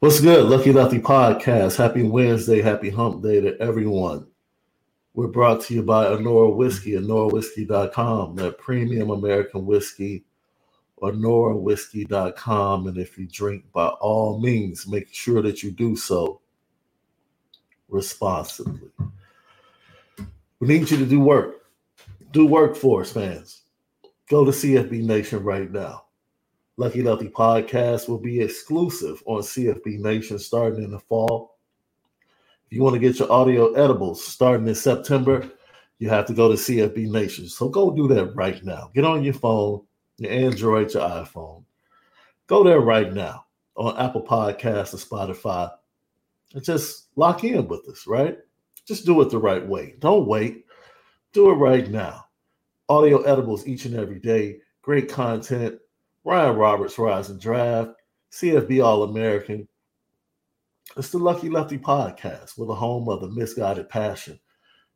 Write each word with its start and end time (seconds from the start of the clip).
What's 0.00 0.20
good? 0.20 0.44
Lucky 0.44 0.72
Lefty 0.72 1.00
Podcast. 1.00 1.76
Happy 1.76 2.04
Wednesday. 2.04 2.62
Happy 2.62 2.88
hump 2.88 3.20
day 3.20 3.40
to 3.40 3.60
everyone. 3.60 4.28
We're 5.14 5.26
brought 5.26 5.60
to 5.62 5.74
you 5.74 5.82
by 5.82 6.04
Anora 6.04 6.54
Whiskey, 6.54 6.92
AnoraWhiskey.com, 6.92 8.36
that 8.36 8.58
premium 8.58 9.10
American 9.10 9.66
whiskey, 9.66 10.22
AnoraWhiskey.com. 11.02 12.86
And 12.86 12.96
if 12.96 13.18
you 13.18 13.26
drink, 13.26 13.64
by 13.72 13.88
all 13.88 14.38
means, 14.38 14.86
make 14.86 15.12
sure 15.12 15.42
that 15.42 15.64
you 15.64 15.72
do 15.72 15.96
so 15.96 16.42
responsibly. 17.88 18.90
We 20.60 20.68
need 20.68 20.88
you 20.92 20.98
to 20.98 21.06
do 21.06 21.18
work. 21.18 21.66
Do 22.30 22.46
work 22.46 22.76
for 22.76 23.00
us, 23.00 23.10
fans. 23.10 23.62
Go 24.30 24.44
to 24.44 24.52
CFB 24.52 25.02
Nation 25.02 25.42
right 25.42 25.68
now. 25.68 26.04
Lucky 26.78 27.02
Lefty 27.02 27.26
podcast 27.28 28.08
will 28.08 28.20
be 28.20 28.40
exclusive 28.40 29.20
on 29.26 29.42
CFB 29.42 29.98
Nation 29.98 30.38
starting 30.38 30.84
in 30.84 30.92
the 30.92 31.00
fall. 31.00 31.56
If 32.66 32.72
you 32.72 32.84
want 32.84 32.94
to 32.94 33.00
get 33.00 33.18
your 33.18 33.32
audio 33.32 33.72
edibles 33.72 34.24
starting 34.24 34.68
in 34.68 34.76
September, 34.76 35.50
you 35.98 36.08
have 36.08 36.24
to 36.26 36.34
go 36.34 36.46
to 36.48 36.54
CFB 36.54 37.10
Nation. 37.10 37.48
So 37.48 37.68
go 37.68 37.90
do 37.90 38.06
that 38.14 38.26
right 38.36 38.64
now. 38.64 38.92
Get 38.94 39.04
on 39.04 39.24
your 39.24 39.34
phone, 39.34 39.82
your 40.18 40.30
Android, 40.30 40.94
your 40.94 41.02
iPhone. 41.02 41.64
Go 42.46 42.62
there 42.62 42.78
right 42.78 43.12
now 43.12 43.46
on 43.74 43.98
Apple 43.98 44.22
Podcasts 44.22 44.94
or 44.94 44.98
Spotify 44.98 45.72
and 46.54 46.62
just 46.62 47.08
lock 47.16 47.42
in 47.42 47.66
with 47.66 47.88
us, 47.88 48.06
right? 48.06 48.38
Just 48.86 49.04
do 49.04 49.20
it 49.20 49.30
the 49.30 49.38
right 49.38 49.66
way. 49.66 49.96
Don't 49.98 50.28
wait. 50.28 50.64
Do 51.32 51.50
it 51.50 51.54
right 51.54 51.90
now. 51.90 52.26
Audio 52.88 53.22
edibles 53.22 53.66
each 53.66 53.84
and 53.84 53.96
every 53.96 54.20
day. 54.20 54.58
Great 54.80 55.08
content 55.08 55.80
Ryan 56.28 56.56
Roberts, 56.56 56.98
Rising 56.98 57.38
Draft, 57.38 57.92
CFB 58.32 58.84
All 58.84 59.02
American. 59.04 59.66
It's 60.98 61.08
the 61.08 61.16
Lucky 61.16 61.48
Lefty 61.48 61.78
podcast. 61.78 62.58
with 62.58 62.68
the 62.68 62.74
home 62.74 63.08
of 63.08 63.22
the 63.22 63.30
misguided 63.30 63.88
passion. 63.88 64.38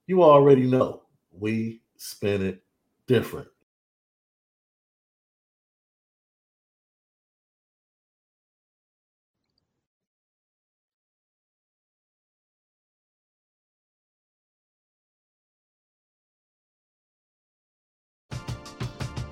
You 0.06 0.22
already 0.22 0.66
know 0.66 1.04
we 1.30 1.80
spin 1.96 2.44
it 2.44 2.62
different. 3.06 3.48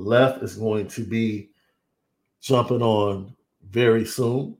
Left 0.00 0.42
is 0.42 0.56
going 0.56 0.88
to 0.88 1.04
be 1.04 1.50
jumping 2.40 2.82
on 2.82 3.36
very 3.68 4.06
soon. 4.06 4.56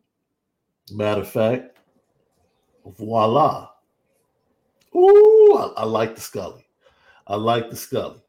Matter 0.93 1.23
of 1.23 1.31
fact, 1.31 1.79
voila. 2.85 3.71
Ooh, 4.95 5.55
I, 5.57 5.81
I 5.83 5.85
like 5.85 6.15
the 6.15 6.21
Scully. 6.21 6.67
I 7.27 7.37
like 7.37 7.71
the 7.71 7.77
Scully. 7.77 8.21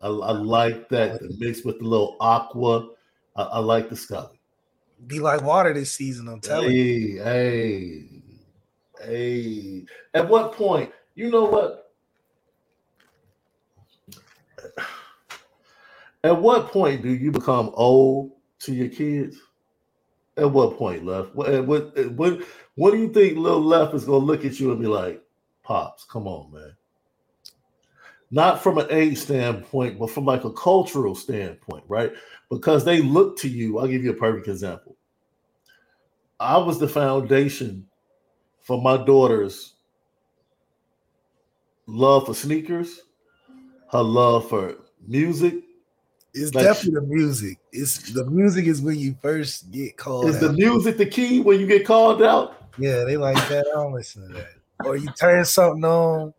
I, 0.00 0.08
I 0.08 0.32
like 0.32 0.88
that 0.90 1.20
mixed 1.38 1.64
with 1.64 1.78
the 1.78 1.84
little 1.84 2.16
aqua. 2.20 2.90
I, 3.34 3.42
I, 3.42 3.58
like 3.58 3.88
the 3.88 3.96
Scully. 3.96 4.38
Be 5.06 5.18
like 5.18 5.42
water 5.42 5.72
this 5.72 5.92
season, 5.92 6.28
I'm 6.28 6.40
telling 6.40 6.70
hey, 6.70 6.76
you. 6.76 7.22
Hey, 7.22 8.04
hey. 9.02 9.86
At 10.14 10.28
what 10.28 10.52
point, 10.52 10.92
you 11.14 11.30
know 11.30 11.44
what? 11.44 11.79
At 16.22 16.40
what 16.40 16.68
point 16.68 17.02
do 17.02 17.10
you 17.10 17.30
become 17.32 17.70
old 17.74 18.32
to 18.60 18.74
your 18.74 18.88
kids? 18.88 19.38
At 20.36 20.50
what 20.50 20.76
point, 20.76 21.04
Left? 21.04 21.30
Eh, 21.46 21.60
what 21.60 21.96
what 21.96 22.12
what, 22.12 22.40
what 22.74 22.90
do 22.92 22.98
you 22.98 23.08
think 23.12 23.36
little 23.38 23.60
Left 23.60 23.94
is 23.94 24.04
gonna 24.04 24.18
look 24.18 24.44
at 24.44 24.60
you 24.60 24.70
and 24.70 24.80
be 24.80 24.86
like, 24.86 25.22
Pops, 25.62 26.04
come 26.04 26.26
on, 26.26 26.52
man. 26.52 26.72
Not 28.30 28.62
from 28.62 28.78
an 28.78 28.86
age 28.90 29.18
standpoint, 29.18 29.98
but 29.98 30.10
from 30.10 30.24
like 30.24 30.44
a 30.44 30.52
cultural 30.52 31.14
standpoint, 31.14 31.84
right? 31.88 32.12
Because 32.48 32.84
they 32.84 33.00
look 33.02 33.36
to 33.38 33.48
you. 33.48 33.78
I'll 33.78 33.88
give 33.88 34.04
you 34.04 34.10
a 34.10 34.14
perfect 34.14 34.46
example. 34.48 34.96
I 36.38 36.56
was 36.58 36.78
the 36.78 36.88
foundation 36.88 37.86
for 38.60 38.80
my 38.80 38.96
daughter's 38.96 39.74
love 41.86 42.26
for 42.26 42.34
sneakers, 42.34 43.00
her 43.90 44.02
love 44.02 44.48
for 44.48 44.76
music, 45.06 45.64
it's 46.34 46.54
like, 46.54 46.64
definitely 46.64 47.00
the 47.00 47.06
music. 47.06 47.58
It's 47.72 48.12
the 48.12 48.24
music 48.26 48.66
is 48.66 48.80
when 48.80 48.98
you 48.98 49.16
first 49.20 49.70
get 49.70 49.96
called. 49.96 50.30
Is 50.30 50.36
out. 50.36 50.40
the 50.40 50.52
music 50.52 50.96
the 50.96 51.06
key 51.06 51.40
when 51.40 51.58
you 51.58 51.66
get 51.66 51.84
called 51.86 52.22
out? 52.22 52.56
Yeah, 52.78 53.04
they 53.04 53.16
like 53.16 53.36
that. 53.48 53.66
I 53.74 53.80
don't 53.80 53.92
listen 53.92 54.26
to 54.26 54.34
that. 54.34 54.86
Or 54.86 54.96
you 54.96 55.10
turn 55.18 55.44
something 55.44 55.84
on, 55.84 56.32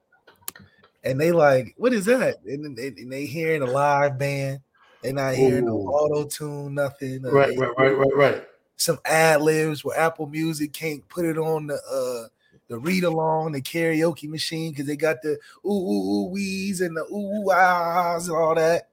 and 1.03 1.19
they 1.19 1.31
like, 1.31 1.73
what 1.77 1.93
is 1.93 2.05
that? 2.05 2.37
And 2.45 2.75
they, 2.75 2.87
and 2.87 3.11
they 3.11 3.25
hearing 3.25 3.61
a 3.61 3.65
live 3.65 4.17
band. 4.17 4.61
They 5.01 5.11
not 5.11 5.35
hearing 5.35 5.63
Ooh. 5.63 5.67
no 5.67 5.75
auto 5.77 6.25
tune, 6.25 6.75
nothing. 6.75 7.23
Right, 7.23 7.57
right, 7.57 7.71
right, 7.77 7.97
right, 7.97 8.15
right. 8.15 8.43
Some 8.77 8.99
ad 9.05 9.41
libs 9.41 9.83
where 9.83 9.99
Apple 9.99 10.27
Music 10.27 10.73
can't 10.73 11.07
put 11.09 11.25
it 11.25 11.37
on 11.37 11.67
the 11.67 11.75
uh 11.75 12.29
the 12.67 12.77
read 12.77 13.03
along, 13.03 13.51
the 13.51 13.61
karaoke 13.61 14.29
machine 14.29 14.71
because 14.71 14.85
they 14.85 14.95
got 14.95 15.21
the 15.21 15.37
ooh 15.65 15.69
ooh 15.69 16.11
ooh 16.11 16.29
wees 16.29 16.81
and 16.81 16.95
the 16.95 17.03
ooh 17.11 17.43
ooh 17.43 17.51
ahs 17.51 18.29
and 18.29 18.37
all 18.37 18.55
that 18.55 18.90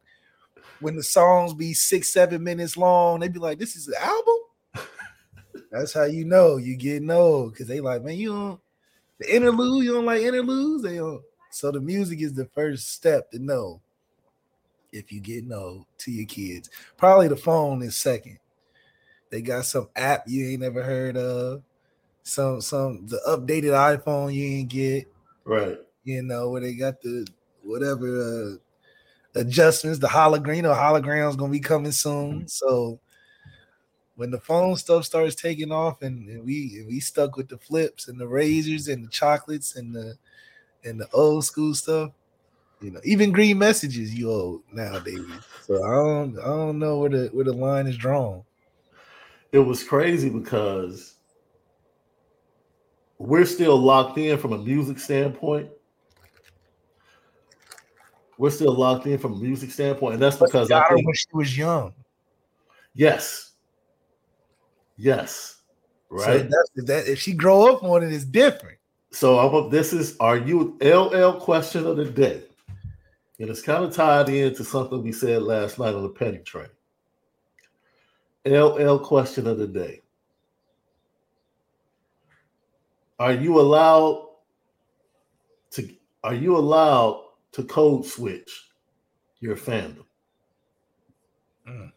when 0.80 0.96
the 0.96 1.02
songs 1.02 1.54
be 1.54 1.74
six, 1.74 2.12
seven 2.12 2.42
minutes 2.42 2.76
long, 2.76 3.20
they 3.20 3.28
be 3.28 3.38
like, 3.38 3.58
"This 3.58 3.76
is 3.76 3.88
an 3.88 3.94
album." 4.00 4.36
That's 5.70 5.92
how 5.92 6.04
you 6.04 6.24
know 6.24 6.56
you 6.56 6.76
getting 6.76 7.10
old 7.10 7.52
because 7.52 7.66
they 7.66 7.80
like, 7.80 8.02
man, 8.02 8.16
you 8.16 8.32
don't 8.32 8.60
the 9.18 9.34
interlude, 9.34 9.84
you 9.84 9.94
don't 9.94 10.06
like 10.06 10.22
interludes. 10.22 10.82
They 10.84 10.96
don't. 10.96 11.22
So 11.50 11.70
the 11.70 11.80
music 11.80 12.20
is 12.20 12.34
the 12.34 12.46
first 12.46 12.90
step 12.92 13.30
to 13.32 13.38
know 13.38 13.80
if 14.92 15.12
you 15.12 15.20
get 15.20 15.50
old 15.52 15.86
to 15.98 16.10
your 16.10 16.26
kids. 16.26 16.70
Probably 16.96 17.28
the 17.28 17.36
phone 17.36 17.82
is 17.82 17.96
second. 17.96 18.38
They 19.30 19.42
got 19.42 19.66
some 19.66 19.88
app 19.96 20.24
you 20.26 20.48
ain't 20.48 20.62
never 20.62 20.82
heard 20.82 21.16
of, 21.16 21.62
some 22.22 22.60
some 22.60 23.06
the 23.06 23.20
updated 23.28 23.72
iPhone 23.72 24.32
you 24.32 24.44
ain't 24.44 24.68
get. 24.68 25.06
Right. 25.44 25.78
You 26.04 26.22
know 26.22 26.50
where 26.50 26.60
they 26.60 26.74
got 26.74 27.00
the 27.02 27.26
whatever 27.62 28.54
uh, 28.54 28.56
adjustments. 29.38 29.98
The 29.98 30.08
hologram, 30.08 30.56
you 30.56 30.62
know, 30.62 30.74
hologram's 30.74 31.36
gonna 31.36 31.52
be 31.52 31.60
coming 31.60 31.92
soon. 31.92 32.32
Mm-hmm. 32.32 32.46
So 32.46 33.00
when 34.16 34.30
the 34.30 34.40
phone 34.40 34.76
stuff 34.76 35.04
starts 35.04 35.34
taking 35.34 35.72
off, 35.72 36.02
and, 36.02 36.28
and 36.28 36.44
we 36.44 36.78
and 36.78 36.88
we 36.88 37.00
stuck 37.00 37.36
with 37.36 37.48
the 37.48 37.58
flips 37.58 38.08
and 38.08 38.20
the 38.20 38.26
razors 38.26 38.88
and 38.88 39.04
the 39.04 39.10
chocolates 39.10 39.76
and 39.76 39.94
the 39.94 40.16
and 40.84 41.00
the 41.00 41.08
old 41.12 41.44
school 41.44 41.74
stuff, 41.74 42.12
you 42.80 42.90
know, 42.90 43.00
even 43.04 43.32
green 43.32 43.58
messages 43.58 44.14
you 44.14 44.30
old 44.30 44.62
nowadays. 44.72 45.24
So 45.62 45.82
I 45.84 45.90
don't 45.90 46.38
I 46.38 46.46
don't 46.46 46.78
know 46.78 46.98
where 46.98 47.10
the 47.10 47.28
where 47.32 47.44
the 47.44 47.52
line 47.52 47.86
is 47.86 47.96
drawn. 47.96 48.42
It 49.52 49.60
was 49.60 49.82
crazy 49.82 50.28
because 50.28 51.14
we're 53.18 53.46
still 53.46 53.76
locked 53.76 54.18
in 54.18 54.38
from 54.38 54.52
a 54.52 54.58
music 54.58 54.98
standpoint 54.98 55.70
we're 58.38 58.50
still 58.50 58.72
locked 58.72 59.06
in 59.06 59.18
from 59.18 59.34
a 59.34 59.36
music 59.36 59.70
standpoint, 59.72 60.14
and 60.14 60.22
that's 60.22 60.36
because 60.36 60.70
I 60.70 60.88
think, 60.88 61.04
when 61.04 61.14
she 61.14 61.26
was 61.32 61.58
young. 61.58 61.92
Yes. 62.94 63.52
Yes. 64.96 65.56
Right. 66.08 66.48
So 66.50 66.82
that 66.84 67.08
if 67.08 67.20
she 67.20 67.32
grow 67.32 67.74
up 67.74 67.82
on 67.82 68.02
it, 68.02 68.12
it's 68.12 68.24
different. 68.24 68.78
So 69.10 69.38
I'm, 69.38 69.70
this 69.70 69.92
is 69.92 70.16
our 70.18 70.36
you 70.36 70.78
LL 70.80 71.40
question 71.40 71.86
of 71.86 71.96
the 71.96 72.04
day, 72.04 72.42
and 73.38 73.50
it's 73.50 73.62
kind 73.62 73.84
of 73.84 73.94
tied 73.94 74.28
into 74.28 74.64
something 74.64 75.02
we 75.02 75.12
said 75.12 75.42
last 75.42 75.78
night 75.78 75.94
on 75.94 76.02
the 76.02 76.08
petty 76.08 76.38
train. 76.38 76.68
LL 78.46 78.98
question 78.98 79.46
of 79.46 79.58
the 79.58 79.66
day. 79.66 80.02
Are 83.18 83.32
you 83.32 83.60
allowed 83.60 84.28
to 85.72 85.88
are 86.22 86.34
you 86.34 86.56
allowed 86.56 87.27
to 87.52 87.64
code 87.64 88.04
switch 88.04 88.68
your 89.40 89.56
fandom. 89.56 90.04
Mm. 91.68 91.92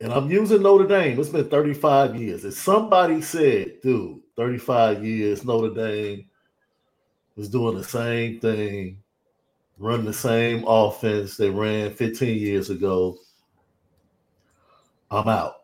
And 0.00 0.12
I'm 0.12 0.30
using 0.30 0.62
Notre 0.62 0.86
Dame. 0.86 1.20
It's 1.20 1.28
been 1.28 1.48
35 1.48 2.16
years. 2.16 2.44
If 2.44 2.54
somebody 2.54 3.20
said, 3.20 3.82
dude, 3.82 4.20
35 4.36 5.04
years, 5.04 5.44
Notre 5.44 5.74
Dame 5.74 6.24
was 7.36 7.50
doing 7.50 7.76
the 7.76 7.84
same 7.84 8.40
thing, 8.40 8.98
running 9.78 10.06
the 10.06 10.12
same 10.12 10.64
offense 10.66 11.36
they 11.36 11.50
ran 11.50 11.92
15 11.92 12.38
years 12.38 12.70
ago, 12.70 13.18
I'm 15.10 15.28
out. 15.28 15.54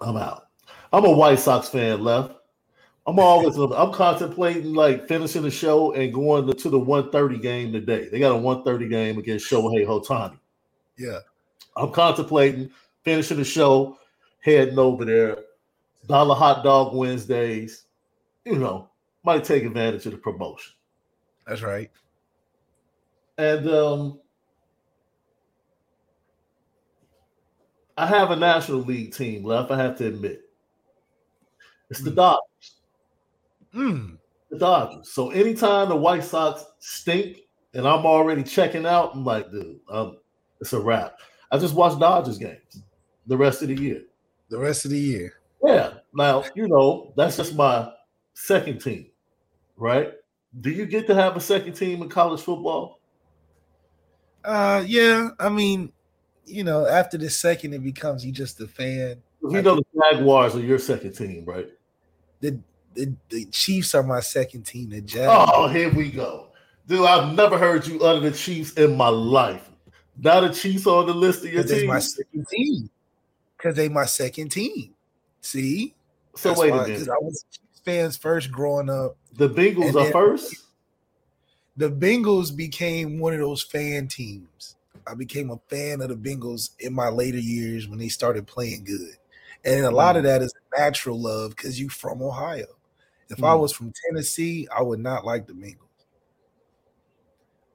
I'm 0.00 0.16
out. 0.16 0.48
I'm 0.92 1.04
a 1.04 1.10
White 1.10 1.38
Sox 1.38 1.68
fan 1.68 2.02
left. 2.02 2.34
I'm 3.10 3.18
always 3.18 3.56
I'm 3.56 3.92
contemplating 3.92 4.72
like 4.72 5.08
finishing 5.08 5.42
the 5.42 5.50
show 5.50 5.92
and 5.94 6.14
going 6.14 6.46
to, 6.46 6.54
to 6.54 6.70
the 6.70 6.78
130 6.78 7.38
game 7.38 7.72
today. 7.72 8.08
They 8.08 8.20
got 8.20 8.30
a 8.30 8.36
130 8.36 8.88
game 8.88 9.18
against 9.18 9.50
Shohei 9.50 9.84
Ohtani. 9.84 10.38
Yeah. 10.96 11.18
I'm 11.76 11.90
contemplating 11.90 12.70
finishing 13.02 13.38
the 13.38 13.44
show, 13.44 13.98
heading 14.38 14.78
over 14.78 15.04
there. 15.04 15.38
Dollar 16.06 16.36
hot 16.36 16.62
dog 16.62 16.94
Wednesdays. 16.94 17.86
You 18.44 18.58
know, 18.58 18.88
might 19.24 19.42
take 19.42 19.64
advantage 19.64 20.06
of 20.06 20.12
the 20.12 20.18
promotion. 20.18 20.74
That's 21.48 21.62
right. 21.62 21.90
And 23.38 23.68
um 23.68 24.20
I 27.98 28.06
have 28.06 28.30
a 28.30 28.36
National 28.36 28.82
League 28.82 29.12
team 29.12 29.44
left, 29.44 29.72
I 29.72 29.78
have 29.78 29.98
to 29.98 30.06
admit. 30.06 30.42
It's 31.90 32.02
the 32.02 32.12
mm. 32.12 32.14
Dodgers. 32.14 32.79
Mm. 33.74 34.18
The 34.50 34.58
Dodgers. 34.58 35.10
So 35.12 35.30
anytime 35.30 35.88
the 35.88 35.96
White 35.96 36.24
Sox 36.24 36.64
stink 36.78 37.38
and 37.74 37.86
I'm 37.86 38.04
already 38.04 38.42
checking 38.42 38.86
out, 38.86 39.14
I'm 39.14 39.24
like, 39.24 39.50
dude, 39.50 39.80
um, 39.88 40.18
it's 40.60 40.72
a 40.72 40.80
wrap. 40.80 41.16
I 41.50 41.58
just 41.58 41.74
watch 41.74 41.98
Dodgers 41.98 42.38
games 42.38 42.82
the 43.26 43.36
rest 43.36 43.62
of 43.62 43.68
the 43.68 43.76
year. 43.76 44.02
The 44.48 44.58
rest 44.58 44.84
of 44.84 44.90
the 44.90 44.98
year. 44.98 45.34
Yeah. 45.64 45.94
Now, 46.12 46.44
you 46.54 46.68
know, 46.68 47.12
that's 47.16 47.36
just 47.36 47.54
my 47.54 47.90
second 48.34 48.80
team, 48.80 49.06
right? 49.76 50.12
Do 50.60 50.70
you 50.70 50.86
get 50.86 51.06
to 51.06 51.14
have 51.14 51.36
a 51.36 51.40
second 51.40 51.74
team 51.74 52.02
in 52.02 52.08
college 52.08 52.40
football? 52.40 53.00
Uh 54.44 54.82
yeah. 54.86 55.28
I 55.38 55.48
mean, 55.48 55.92
you 56.44 56.64
know, 56.64 56.86
after 56.86 57.16
the 57.18 57.30
second, 57.30 57.74
it 57.74 57.84
becomes 57.84 58.24
you 58.24 58.32
just 58.32 58.60
a 58.60 58.66
fan. 58.66 59.22
You 59.42 59.62
know 59.62 59.76
the 59.76 59.84
Jaguars 60.12 60.56
are 60.56 60.60
your 60.60 60.78
second 60.78 61.12
team, 61.12 61.44
right? 61.46 61.68
The 62.40 62.58
the, 62.94 63.14
the 63.28 63.44
Chiefs 63.46 63.94
are 63.94 64.02
my 64.02 64.20
second 64.20 64.64
team. 64.64 64.90
The 64.90 65.00
Jazz. 65.00 65.28
Oh, 65.30 65.68
here 65.68 65.92
we 65.92 66.10
go, 66.10 66.48
dude. 66.86 67.06
I've 67.06 67.34
never 67.34 67.58
heard 67.58 67.86
you 67.86 68.00
utter 68.02 68.20
the 68.20 68.36
Chiefs 68.36 68.72
in 68.72 68.96
my 68.96 69.08
life. 69.08 69.70
Now 70.18 70.40
the 70.40 70.50
Chiefs 70.50 70.86
on 70.86 71.06
the 71.06 71.14
list 71.14 71.44
of 71.44 71.52
your 71.52 71.64
team. 71.64 71.86
my 71.86 72.00
second 72.00 72.46
team. 72.48 72.90
Because 73.56 73.76
they 73.76 73.88
my 73.88 74.06
second 74.06 74.50
team. 74.50 74.94
See. 75.40 75.94
So 76.36 76.50
That's 76.50 76.60
wait 76.60 76.70
why, 76.70 76.84
a 76.84 76.88
minute. 76.88 77.08
I 77.08 77.18
was 77.20 77.44
Chiefs 77.50 77.80
fans 77.84 78.16
first 78.16 78.50
growing 78.50 78.90
up. 78.90 79.16
The 79.34 79.48
Bengals 79.48 79.94
are 79.94 80.10
first. 80.10 80.54
The 81.76 81.90
Bengals 81.90 82.54
became 82.54 83.18
one 83.18 83.32
of 83.32 83.40
those 83.40 83.62
fan 83.62 84.08
teams. 84.08 84.76
I 85.06 85.14
became 85.14 85.50
a 85.50 85.60
fan 85.68 86.00
of 86.02 86.08
the 86.08 86.16
Bengals 86.16 86.70
in 86.78 86.92
my 86.92 87.08
later 87.08 87.38
years 87.38 87.88
when 87.88 87.98
they 87.98 88.08
started 88.08 88.46
playing 88.46 88.84
good. 88.84 89.14
And 89.64 89.84
a 89.84 89.90
lot 89.90 90.16
of 90.16 90.22
mm. 90.22 90.26
that 90.26 90.42
is 90.42 90.52
natural 90.76 91.20
love 91.20 91.50
because 91.50 91.80
you 91.80 91.88
from 91.88 92.22
Ohio. 92.22 92.66
If 93.30 93.38
mm. 93.38 93.48
I 93.48 93.54
was 93.54 93.72
from 93.72 93.92
Tennessee, 94.06 94.68
I 94.76 94.82
would 94.82 95.00
not 95.00 95.24
like 95.24 95.46
the 95.46 95.52
Bengals. 95.54 95.76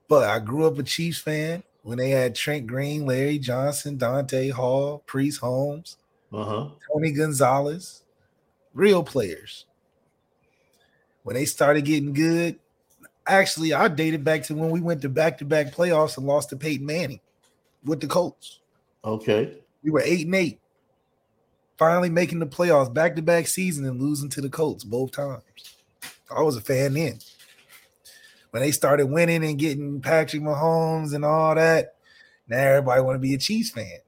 But 0.08 0.28
I 0.28 0.38
grew 0.38 0.66
up 0.66 0.78
a 0.78 0.82
Chiefs 0.84 1.18
fan. 1.18 1.62
when 1.82 1.98
they 1.98 2.10
had 2.10 2.34
Trent 2.34 2.66
Green, 2.66 3.06
Larry 3.06 3.38
Johnson, 3.38 3.96
Dante 3.96 4.50
Hall, 4.50 5.04
Priest 5.06 5.38
Holmes, 5.38 5.96
Uh-huh. 6.32 6.68
Tony 6.92 7.12
Gonzalez, 7.12 8.02
real 8.74 9.04
players. 9.04 9.66
When 11.22 11.36
they 11.36 11.44
started 11.44 11.84
getting 11.84 12.12
good, 12.12 12.58
actually, 13.24 13.72
I 13.72 13.86
dated 13.86 14.24
back 14.24 14.42
to 14.44 14.54
when 14.56 14.70
we 14.70 14.80
went 14.80 15.00
to 15.02 15.08
back-to-back 15.08 15.72
playoffs 15.72 16.16
and 16.16 16.26
lost 16.26 16.50
to 16.50 16.56
Peyton 16.56 16.84
Manning 16.84 17.20
with 17.84 18.00
the 18.00 18.08
Colts. 18.08 18.58
Okay. 19.04 19.58
We 19.84 19.92
were 19.92 20.02
eight 20.04 20.26
and 20.26 20.34
eight. 20.34 20.58
Finally 21.78 22.08
making 22.08 22.38
the 22.38 22.46
playoffs 22.46 22.92
back-to-back 22.92 23.46
season 23.46 23.84
and 23.84 24.00
losing 24.00 24.30
to 24.30 24.40
the 24.40 24.48
Colts 24.48 24.84
both 24.84 25.12
times. 25.12 25.42
I 26.34 26.42
was 26.42 26.56
a 26.56 26.60
fan 26.60 26.94
then. 26.94 27.18
When 28.50 28.62
they 28.62 28.70
started 28.70 29.06
winning 29.06 29.44
and 29.44 29.58
getting 29.58 30.00
Patrick 30.00 30.42
Mahomes 30.42 31.14
and 31.14 31.24
all 31.24 31.54
that, 31.54 31.96
now 32.48 32.56
everybody 32.56 33.02
want 33.02 33.16
to 33.16 33.20
be 33.20 33.34
a 33.34 33.38
Chiefs 33.38 33.70
fan. 33.70 33.98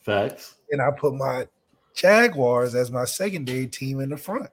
Facts. 0.00 0.56
And 0.70 0.82
I 0.82 0.90
put 0.90 1.14
my 1.14 1.46
Jaguars 1.94 2.74
as 2.74 2.90
my 2.90 3.04
secondary 3.04 3.66
team 3.68 4.00
in 4.00 4.08
the 4.08 4.16
front. 4.16 4.50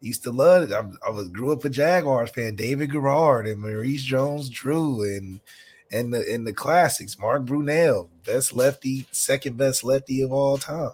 Used 0.00 0.22
to 0.24 0.30
love 0.30 0.70
it. 0.70 0.72
I, 0.72 0.84
I 1.06 1.10
was 1.10 1.28
grew 1.28 1.52
up 1.52 1.64
a 1.64 1.70
Jaguars 1.70 2.30
fan. 2.30 2.54
David 2.54 2.92
Garrard 2.92 3.46
and 3.46 3.60
Maurice 3.60 4.02
Jones-Drew 4.02 5.02
and 5.02 5.40
and 5.92 6.12
the 6.12 6.24
in 6.32 6.44
the 6.44 6.52
classics. 6.52 7.18
Mark 7.18 7.44
Brunell, 7.44 8.08
best 8.24 8.54
lefty, 8.54 9.06
second 9.10 9.56
best 9.56 9.84
lefty 9.84 10.22
of 10.22 10.32
all 10.32 10.58
time. 10.58 10.92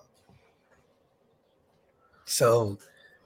So, 2.24 2.78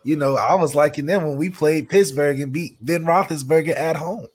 you 0.04 0.16
know, 0.16 0.36
I 0.36 0.54
was 0.54 0.74
liking 0.74 1.06
them 1.06 1.24
when 1.24 1.36
we 1.36 1.50
played 1.50 1.88
Pittsburgh 1.88 2.40
and 2.40 2.52
beat 2.52 2.76
Ben 2.84 3.04
Roethlisberger 3.04 3.76
at 3.76 3.96
home. 3.96 4.28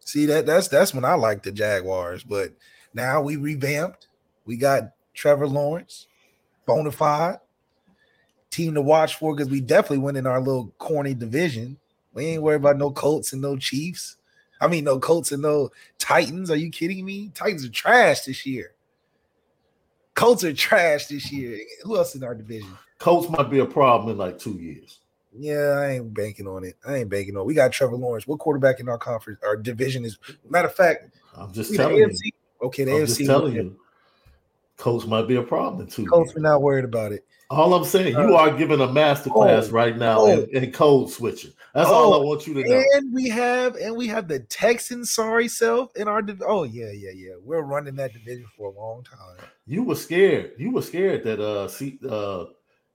See 0.00 0.26
that 0.26 0.46
that's 0.46 0.68
that's 0.68 0.92
when 0.94 1.04
I 1.04 1.14
liked 1.14 1.44
the 1.44 1.52
Jaguars, 1.52 2.24
but 2.24 2.52
now 2.92 3.22
we 3.22 3.36
revamped. 3.36 4.08
We 4.44 4.56
got 4.56 4.92
Trevor 5.14 5.48
Lawrence, 5.48 6.06
bona 6.66 6.90
fide 6.90 7.38
team 8.54 8.74
to 8.74 8.82
watch 8.82 9.16
for 9.16 9.34
because 9.34 9.50
we 9.50 9.60
definitely 9.60 9.98
went 9.98 10.16
in 10.16 10.26
our 10.26 10.40
little 10.40 10.72
corny 10.78 11.14
division. 11.14 11.76
We 12.12 12.26
ain't 12.26 12.42
worried 12.42 12.56
about 12.56 12.78
no 12.78 12.92
Colts 12.92 13.32
and 13.32 13.42
no 13.42 13.56
Chiefs. 13.56 14.16
I 14.64 14.68
mean, 14.68 14.84
no 14.84 14.98
Colts 14.98 15.30
and 15.30 15.42
no 15.42 15.70
Titans. 15.98 16.50
Are 16.50 16.56
you 16.56 16.70
kidding 16.70 17.04
me? 17.04 17.30
Titans 17.34 17.66
are 17.66 17.70
trash 17.70 18.22
this 18.22 18.46
year. 18.46 18.72
Colts 20.14 20.42
are 20.42 20.54
trash 20.54 21.06
this 21.06 21.30
year. 21.30 21.58
Who 21.82 21.98
else 21.98 22.14
in 22.14 22.24
our 22.24 22.34
division? 22.34 22.70
Colts 22.98 23.28
might 23.28 23.50
be 23.50 23.58
a 23.58 23.66
problem 23.66 24.10
in 24.10 24.16
like 24.16 24.38
two 24.38 24.52
years. 24.52 25.00
Yeah, 25.36 25.76
I 25.78 25.90
ain't 25.96 26.14
banking 26.14 26.46
on 26.46 26.64
it. 26.64 26.76
I 26.86 26.96
ain't 26.96 27.10
banking 27.10 27.36
on. 27.36 27.42
It. 27.42 27.46
We 27.46 27.54
got 27.54 27.72
Trevor 27.72 27.96
Lawrence. 27.96 28.26
What 28.26 28.38
quarterback 28.38 28.80
in 28.80 28.88
our 28.88 28.96
conference, 28.96 29.38
our 29.44 29.56
division 29.56 30.04
is? 30.04 30.16
Matter 30.48 30.68
of 30.68 30.74
fact, 30.74 31.14
I'm 31.36 31.52
just 31.52 31.74
telling 31.74 31.96
you. 31.96 32.10
Okay, 32.62 32.84
the 32.84 32.92
I'm 32.92 33.02
AFC. 33.02 33.06
just 33.06 33.26
telling 33.26 33.54
you. 33.54 33.76
Colts 34.76 35.06
might 35.06 35.28
be 35.28 35.36
a 35.36 35.42
problem 35.42 35.86
too. 35.86 36.02
years. 36.02 36.36
are 36.36 36.40
not 36.40 36.62
worried 36.62 36.84
about 36.84 37.12
it. 37.12 37.24
All 37.50 37.74
I'm 37.74 37.84
saying, 37.84 38.14
you 38.14 38.34
are 38.34 38.50
giving 38.56 38.80
a 38.80 38.92
master 38.92 39.30
class 39.30 39.68
oh, 39.68 39.72
right 39.72 39.96
now 39.96 40.20
oh. 40.20 40.42
in, 40.52 40.64
in 40.64 40.72
code 40.72 41.10
switching. 41.10 41.52
That's 41.74 41.88
all 41.88 42.14
Oh, 42.14 42.20
I 42.20 42.24
want 42.24 42.46
you 42.46 42.54
to 42.54 42.68
know. 42.68 42.84
And 42.94 43.12
we 43.12 43.28
have 43.28 43.76
and 43.76 43.94
we 43.94 44.06
have 44.08 44.28
the 44.28 44.40
Texans 44.40 45.12
sorry 45.12 45.48
self 45.48 45.94
in 45.96 46.08
our 46.08 46.22
div- 46.22 46.42
oh 46.46 46.62
yeah 46.62 46.90
yeah 46.92 47.10
yeah 47.14 47.34
we're 47.42 47.62
running 47.62 47.96
that 47.96 48.12
division 48.12 48.46
for 48.56 48.68
a 48.70 48.78
long 48.78 49.02
time. 49.04 49.48
You 49.66 49.82
were 49.82 49.96
scared. 49.96 50.52
You 50.56 50.70
were 50.70 50.82
scared 50.82 51.24
that 51.24 51.40
uh 51.40 51.68
see 51.68 51.98
uh 52.08 52.46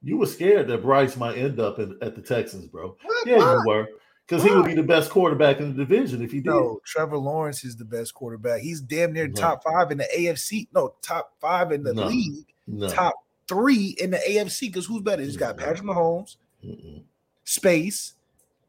you 0.02 0.18
were 0.18 0.26
scared 0.26 0.68
that 0.68 0.82
Bryce 0.82 1.18
might 1.18 1.38
end 1.38 1.60
up 1.60 1.80
in, 1.80 1.98
at 2.02 2.16
the 2.16 2.22
Texans, 2.22 2.68
bro. 2.68 2.96
What? 3.02 3.28
Yeah, 3.28 3.38
you 3.38 3.64
were. 3.66 3.88
Because 4.30 4.44
he 4.44 4.52
would 4.52 4.66
be 4.66 4.76
the 4.76 4.84
best 4.84 5.10
quarterback 5.10 5.60
in 5.60 5.76
the 5.76 5.84
division 5.86 6.22
if 6.22 6.32
he 6.32 6.38
did. 6.38 6.46
No, 6.52 6.80
Trevor 6.86 7.18
Lawrence 7.18 7.64
is 7.64 7.76
the 7.76 7.84
best 7.86 8.14
quarterback. 8.14 8.62
He's 8.62 8.80
damn 8.80 9.12
near 9.12 9.28
No. 9.28 9.34
top 9.34 9.64
five 9.64 9.90
in 9.90 9.98
the 9.98 10.08
AFC. 10.16 10.68
No, 10.72 10.94
top 11.02 11.34
five 11.42 11.72
in 11.72 11.84
the 11.84 11.94
No. 11.96 12.06
league. 12.06 12.46
no. 12.68 12.88
Top 12.90 13.16
three 13.48 13.96
in 14.00 14.12
the 14.12 14.20
AFC. 14.20 14.68
Because 14.68 14.86
who's 14.86 15.02
better? 15.02 15.24
He's 15.24 15.36
got 15.36 15.58
Patrick 15.58 15.82
Mahomes, 15.82 16.36
Mm-mm. 16.64 17.02
Space, 17.44 18.14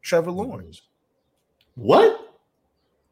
Trevor 0.01 0.31
Lawrence 0.31 0.81
What? 1.75 2.33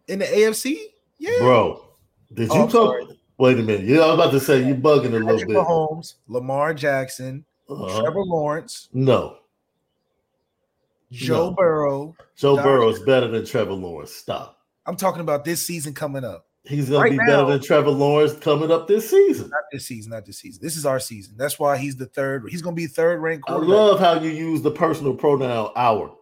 in 0.07 0.17
the 0.17 0.25
AFC. 0.25 0.87
Yeah, 1.19 1.37
Bro, 1.37 1.85
did 2.33 2.49
Oh, 2.49 2.55
you 2.55 2.61
I'm 2.61 2.67
come? 2.69 2.87
sorry. 2.87 3.19
Wait 3.37 3.59
a 3.59 3.61
minute. 3.61 3.85
Yeah, 3.85 3.99
I 3.99 4.05
was 4.07 4.15
about 4.15 4.31
to 4.31 4.39
say 4.39 4.67
you 4.67 4.73
bugging 4.73 5.09
a 5.09 5.19
little 5.19 5.27
Patrick 5.27 5.47
bit. 5.49 5.57
Mahomes, 5.57 6.15
Lamar 6.27 6.73
Jackson, 6.73 7.45
Uh-huh. 7.69 8.01
Trevor 8.01 8.23
Lawrence, 8.23 8.89
No. 8.91 9.37
Joe 11.11 11.49
No. 11.49 11.51
Burrow. 11.55 12.15
Joe 12.35 12.55
Burrow 12.57 12.89
is 12.89 12.99
better 13.01 13.27
than 13.27 13.45
Trevor 13.45 13.73
Lawrence. 13.73 14.13
Stop. 14.13 14.59
I'm 14.85 14.95
talking 14.95 15.21
about 15.21 15.43
this 15.45 15.65
season 15.65 15.93
coming 15.93 16.23
up. 16.23 16.45
He's 16.63 16.89
gonna 16.89 17.01
Right 17.01 17.11
be 17.11 17.17
now- 17.17 17.25
better 17.25 17.45
than 17.53 17.61
Trevor 17.61 17.89
Lawrence 17.91 18.33
coming 18.33 18.69
up 18.71 18.87
this 18.87 19.09
season. 19.09 19.49
Not 19.49 19.63
this 19.71 19.85
season, 19.85 20.11
not 20.11 20.25
this 20.25 20.37
season. 20.39 20.61
This 20.61 20.75
is 20.75 20.85
our 20.85 20.99
season. 20.99 21.35
That's 21.37 21.57
why 21.57 21.77
he's 21.77 21.95
the 21.95 22.05
third. 22.05 22.45
He's 22.49 22.61
going 22.61 22.75
to 22.75 22.79
be 22.81 22.85
third 22.87 23.21
ranked 23.21 23.49
I 23.49 23.53
love 23.55 23.99
how 23.99 24.19
you 24.19 24.29
use 24.29 24.61
the 24.61 24.71
personal 24.71 25.15
pronoun 25.15 25.71
our. 25.75 26.15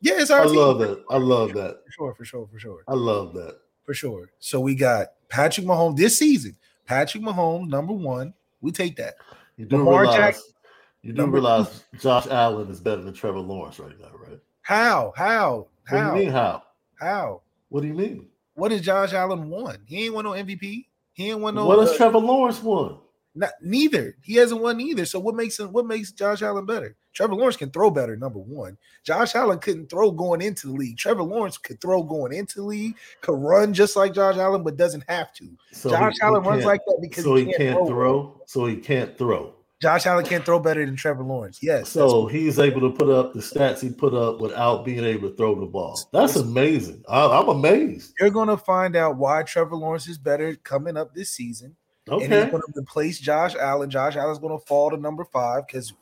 yeah, 0.00 0.14
it's 0.20 0.30
our 0.30 0.42
I 0.42 0.46
team. 0.46 0.56
love 0.56 0.78
that. 0.80 1.02
I 1.08 1.16
love 1.18 1.52
that. 1.54 1.80
For 1.86 1.92
sure, 1.92 2.14
for 2.14 2.24
sure, 2.24 2.48
for 2.52 2.58
sure, 2.58 2.82
I 2.88 2.94
love 2.94 3.32
that. 3.34 3.58
for 3.84 3.94
sure. 3.94 4.30
So 4.38 4.60
we 4.60 4.74
got 4.74 5.08
Patrick 5.28 5.66
Mahomes 5.66 5.96
this 5.96 6.18
season. 6.18 6.56
Patrick 6.84 7.22
Mahomes, 7.22 7.68
number 7.68 7.92
one. 7.92 8.34
We 8.60 8.72
take 8.72 8.96
that. 8.96 9.14
You 9.56 9.66
do 9.66 9.78
Lamar 9.78 10.02
realize 10.02 10.16
Jackson, 10.18 10.52
you 11.02 11.12
do 11.12 11.26
realize 11.26 11.84
Josh 11.98 12.26
Allen 12.26 12.68
is 12.70 12.80
better 12.80 13.02
than 13.02 13.14
Trevor 13.14 13.40
Lawrence 13.40 13.78
right 13.78 13.98
now, 14.00 14.10
right? 14.18 14.38
How? 14.62 15.12
How? 15.16 15.68
How? 15.84 15.96
What 15.96 16.12
do 16.14 16.18
you 16.18 16.24
mean 16.26 16.32
how? 16.32 16.62
How? 16.98 17.42
What 17.70 17.80
do 17.82 17.88
you 17.88 17.94
mean? 17.94 18.26
What 18.54 18.72
has 18.72 18.80
Josh 18.82 19.12
Allen 19.12 19.48
won? 19.48 19.78
He 19.86 20.04
ain't 20.04 20.14
won 20.14 20.24
no 20.24 20.32
MVP. 20.32 20.86
He 21.14 21.30
ain't 21.30 21.40
won 21.40 21.54
no. 21.54 21.66
what 21.66 21.78
has 21.78 21.90
uh, 21.90 21.96
Trevor 21.96 22.18
Lawrence 22.18 22.62
won? 22.62 22.98
not, 23.34 23.50
neither. 23.62 24.16
He 24.22 24.34
hasn't 24.34 24.60
won 24.60 24.80
either. 24.80 25.04
So 25.06 25.18
what 25.20 25.34
makes 25.34 25.58
him? 25.58 25.72
What 25.72 25.86
makes 25.86 26.12
Josh 26.12 26.42
Allen 26.42 26.66
better? 26.66 26.96
Trevor 27.12 27.34
Lawrence 27.34 27.56
can 27.56 27.70
throw 27.70 27.90
better. 27.90 28.16
Number 28.16 28.38
one, 28.38 28.76
Josh 29.02 29.34
Allen 29.34 29.58
couldn't 29.58 29.88
throw 29.88 30.10
going 30.10 30.42
into 30.42 30.68
the 30.68 30.72
league. 30.72 30.96
Trevor 30.96 31.22
Lawrence 31.22 31.58
could 31.58 31.80
throw 31.80 32.02
going 32.02 32.32
into 32.32 32.56
the 32.56 32.64
league, 32.64 32.96
could 33.20 33.38
run 33.40 33.72
just 33.72 33.96
like 33.96 34.14
Josh 34.14 34.36
Allen, 34.36 34.62
but 34.62 34.76
doesn't 34.76 35.04
have 35.08 35.32
to. 35.34 35.48
So 35.72 35.90
Josh 35.90 36.12
he- 36.14 36.18
he 36.20 36.26
Allen 36.26 36.42
runs 36.42 36.62
can't- 36.62 36.66
like 36.66 36.80
that 36.86 36.98
because 37.00 37.24
so 37.24 37.34
he 37.36 37.46
he 37.46 37.52
can't, 37.52 37.58
can't 37.58 37.86
throw. 37.88 38.32
throw. 38.32 38.42
So 38.46 38.66
he 38.66 38.76
can't 38.76 39.16
throw. 39.16 39.54
Josh 39.80 40.04
Allen 40.06 40.26
can't 40.26 40.44
throw 40.44 40.58
better 40.58 40.84
than 40.84 40.94
Trevor 40.94 41.24
Lawrence. 41.24 41.58
Yes. 41.62 41.88
So 41.88 42.26
he's 42.26 42.58
able 42.58 42.82
to 42.82 42.90
put 42.90 43.08
up 43.08 43.32
the 43.32 43.40
stats 43.40 43.80
he 43.80 43.90
put 43.90 44.12
up 44.12 44.40
without 44.40 44.84
being 44.84 45.04
able 45.04 45.30
to 45.30 45.36
throw 45.36 45.58
the 45.58 45.66
ball. 45.66 45.98
That's 46.12 46.36
amazing. 46.36 47.02
I, 47.08 47.38
I'm 47.38 47.48
amazed. 47.48 48.12
you're 48.20 48.30
gonna 48.30 48.58
find 48.58 48.94
out 48.94 49.16
why 49.16 49.42
Trevor 49.42 49.76
Lawrence 49.76 50.06
is 50.06 50.18
better 50.18 50.54
coming 50.56 50.96
up 50.96 51.14
this 51.14 51.32
season. 51.32 51.76
And 52.06 52.22
he's 52.22 52.30
going 52.30 52.62
to 52.62 52.72
replace 52.74 53.20
Josh 53.20 53.54
Allen. 53.54 53.88
Josh 53.88 54.16
Allen's 54.16 54.40
going 54.40 54.58
to 54.58 54.66
fall 54.66 54.90
to 54.90 54.96
number 54.96 55.24
five 55.24 55.66
because, 55.66 55.92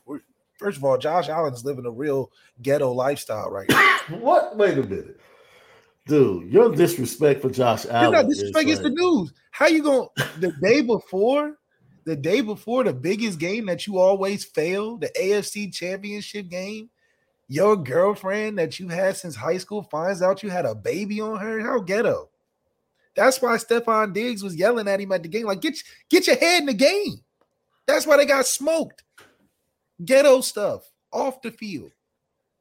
first 0.57 0.77
of 0.77 0.83
all, 0.83 0.97
Josh 0.97 1.29
Allen's 1.29 1.63
living 1.63 1.85
a 1.85 1.91
real 1.91 2.31
ghetto 2.63 2.91
lifestyle 2.91 3.51
right 3.51 3.69
now. 3.69 3.97
What? 4.19 4.57
Wait 4.57 4.75
a 4.75 4.81
minute, 4.81 5.19
dude. 6.07 6.51
Your 6.51 6.71
disrespect 6.71 7.43
for 7.43 7.51
Josh 7.51 7.85
Allen. 7.85 8.13
not 8.13 8.27
disrespect. 8.27 8.67
is 8.67 8.79
It's 8.79 8.81
the 8.81 8.89
news. 8.89 9.31
How 9.51 9.67
you 9.67 9.83
going 9.83 10.09
to, 10.17 10.39
the 10.39 10.51
day 10.63 10.81
before? 10.81 11.58
The 12.09 12.15
day 12.15 12.41
before 12.41 12.83
the 12.83 12.91
biggest 12.91 13.37
game 13.37 13.67
that 13.67 13.85
you 13.85 13.99
always 13.99 14.43
fail, 14.43 14.97
the 14.97 15.09
AFC 15.09 15.71
Championship 15.71 16.49
game, 16.49 16.89
your 17.47 17.75
girlfriend 17.75 18.57
that 18.57 18.79
you 18.79 18.87
had 18.87 19.15
since 19.15 19.35
high 19.35 19.59
school 19.59 19.83
finds 19.83 20.23
out 20.23 20.41
you 20.41 20.49
had 20.49 20.65
a 20.65 20.73
baby 20.73 21.21
on 21.21 21.37
her. 21.37 21.59
How 21.59 21.79
ghetto? 21.81 22.31
That's 23.15 23.39
why 23.39 23.57
Stefon 23.57 24.11
Diggs 24.11 24.41
was 24.41 24.55
yelling 24.55 24.87
at 24.87 24.99
him 24.99 25.11
at 25.11 25.21
the 25.21 25.29
game, 25.29 25.45
like 25.45 25.61
get 25.61 25.77
get 26.09 26.25
your 26.25 26.35
head 26.35 26.61
in 26.61 26.65
the 26.65 26.73
game. 26.73 27.21
That's 27.85 28.07
why 28.07 28.17
they 28.17 28.25
got 28.25 28.47
smoked. 28.47 29.03
Ghetto 30.03 30.41
stuff 30.41 30.89
off 31.13 31.43
the 31.43 31.51
field. 31.51 31.91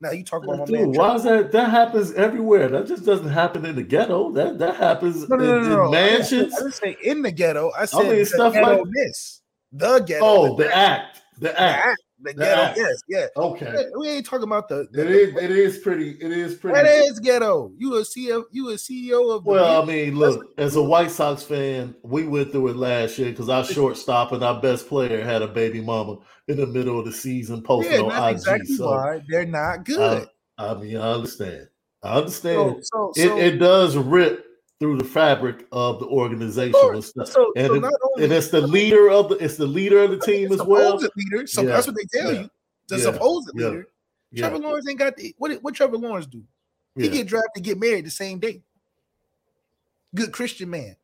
Now 0.01 0.13
you 0.13 0.23
talk 0.23 0.45
about 0.45 0.59
my 0.59 0.65
man. 0.67 0.93
Why 0.93 1.15
is 1.17 1.25
that? 1.25 1.51
That 1.53 1.71
happens 1.71 2.13
everywhere. 2.13 2.69
That 2.69 2.87
just 2.87 3.05
doesn't 3.05 3.31
happen 3.31 3.65
in 3.67 3.75
the 3.75 3.83
ghetto. 3.83 4.31
That 4.33 4.59
that 4.59 4.77
happens 4.77 5.29
No, 5.29 5.37
no, 5.37 5.43
in, 5.45 5.51
no, 5.51 5.57
in 5.65 5.69
no. 5.71 5.85
I 5.87 5.91
mansions. 5.91 6.55
I 6.55 6.59
didn't 6.59 6.75
say 6.75 6.97
in 7.03 7.23
the 7.23 7.33
ghetto. 7.33 7.73
I 7.77 7.85
said 7.85 8.03
mean, 8.05 8.19
the 8.19 8.25
stuff 8.27 8.55
like- 8.55 8.65
ghetto 8.65 8.85
miss. 8.87 9.41
The 9.73 9.99
ghetto. 10.01 10.25
Oh, 10.25 10.57
the 10.57 10.75
act, 10.75 11.21
the 11.41 11.49
The 11.49 11.61
act. 11.61 12.01
The 12.21 12.33
The 12.33 12.35
ghetto. 12.35 12.81
Yes, 12.81 13.03
yeah. 13.09 13.27
Okay, 13.37 13.87
We 13.97 14.09
ain't 14.09 14.27
talking 14.27 14.45
about 14.45 14.69
the. 14.69 14.89
the 14.91 15.03
it 15.03 15.11
is. 15.11 15.37
It 15.37 15.51
is 15.51 15.79
pretty. 15.79 16.11
It 16.21 16.33
is 16.33 16.55
pretty. 16.55 16.77
that 16.77 16.87
is 16.87 17.21
ghetto. 17.21 17.73
You 17.77 17.97
a 17.97 18.01
CEO. 18.01 18.45
You 18.51 18.71
a 18.71 18.75
CEO 18.75 19.37
of 19.37 19.45
the 19.45 19.51
Well, 19.51 19.83
I 19.83 19.85
mean, 19.85 20.17
look, 20.17 20.47
as 20.59 20.77
a 20.77 20.83
White 20.83 21.11
Sox 21.11 21.43
fan, 21.43 21.95
we 22.03 22.27
went 22.27 22.53
through 22.53 22.69
it 22.69 22.77
last 22.77 23.19
year 23.19 23.31
because 23.31 23.49
our 23.49 23.65
shortstop 23.65 24.33
and 24.33 24.43
our 24.43 24.61
best 24.61 24.89
player 24.89 25.25
had 25.25 25.43
a 25.43 25.49
baby 25.49 25.81
mama 25.81 26.19
in 26.49 26.57
the 26.57 26.67
middle 26.67 26.99
of 26.99 27.05
the 27.05 27.13
season 27.13 27.63
posting 27.63 27.93
yeah, 27.93 28.01
on 28.01 28.29
IG. 28.31 28.37
exactly 28.37 28.77
so, 28.77 28.91
why 28.91 29.23
they're 29.29 29.47
not 29.47 29.85
good. 29.85 30.29
I 30.57 30.75
mean, 30.75 30.97
I 30.97 31.13
understand. 31.13 31.69
I 32.03 32.15
so, 32.15 32.19
understand. 32.19 32.87
so, 32.87 33.13
it, 33.17 33.55
it 33.55 33.59
does 33.59 33.97
rip 33.97 34.45
through 34.81 34.97
the 34.99 35.05
fabric 35.05 35.67
of 35.73 35.99
the 35.99 36.07
organization 36.07 36.73
course. 36.73 36.95
and 36.95 37.05
stuff. 37.05 37.29
so, 37.29 37.53
and 37.57 37.67
it- 37.77 37.85
only 37.85 38.25
and 38.25 38.33
it's 38.33 38.49
the 38.49 38.61
leader 38.61 39.11
of 39.11 39.29
the 39.29 39.37
it's 39.37 39.57
the 39.57 39.67
leader 39.67 39.99
of 40.03 40.11
the 40.11 40.19
team 40.21 40.53
as 40.53 40.63
well. 40.63 40.97
leader. 41.17 41.47
So 41.47 41.63
Yeah, 41.63 41.69
that's 41.69 41.87
what 41.87 41.97
they 41.97 42.19
tell 42.19 42.33
yeah, 42.33 42.41
you. 42.43 42.51
The 42.89 42.97
yeah, 42.97 43.03
supposed 43.03 43.51
leader. 43.55 43.89
Yeah, 44.31 44.49
Trevor 44.49 44.63
Lawrence 44.63 44.89
ain't 44.89 44.99
got 44.99 45.17
the, 45.17 45.35
what. 45.39 45.53
What 45.63 45.75
Trevor 45.75 45.97
Lawrence 45.99 46.27
do? 46.27 46.43
He 46.97 47.09
get 47.09 47.27
drafted, 47.29 47.63
get 47.63 47.79
married 47.79 48.07
the 48.07 48.11
same 48.11 48.39
day. 48.39 48.63
good 50.15 50.33
Christian 50.33 50.69
man. 50.71 50.97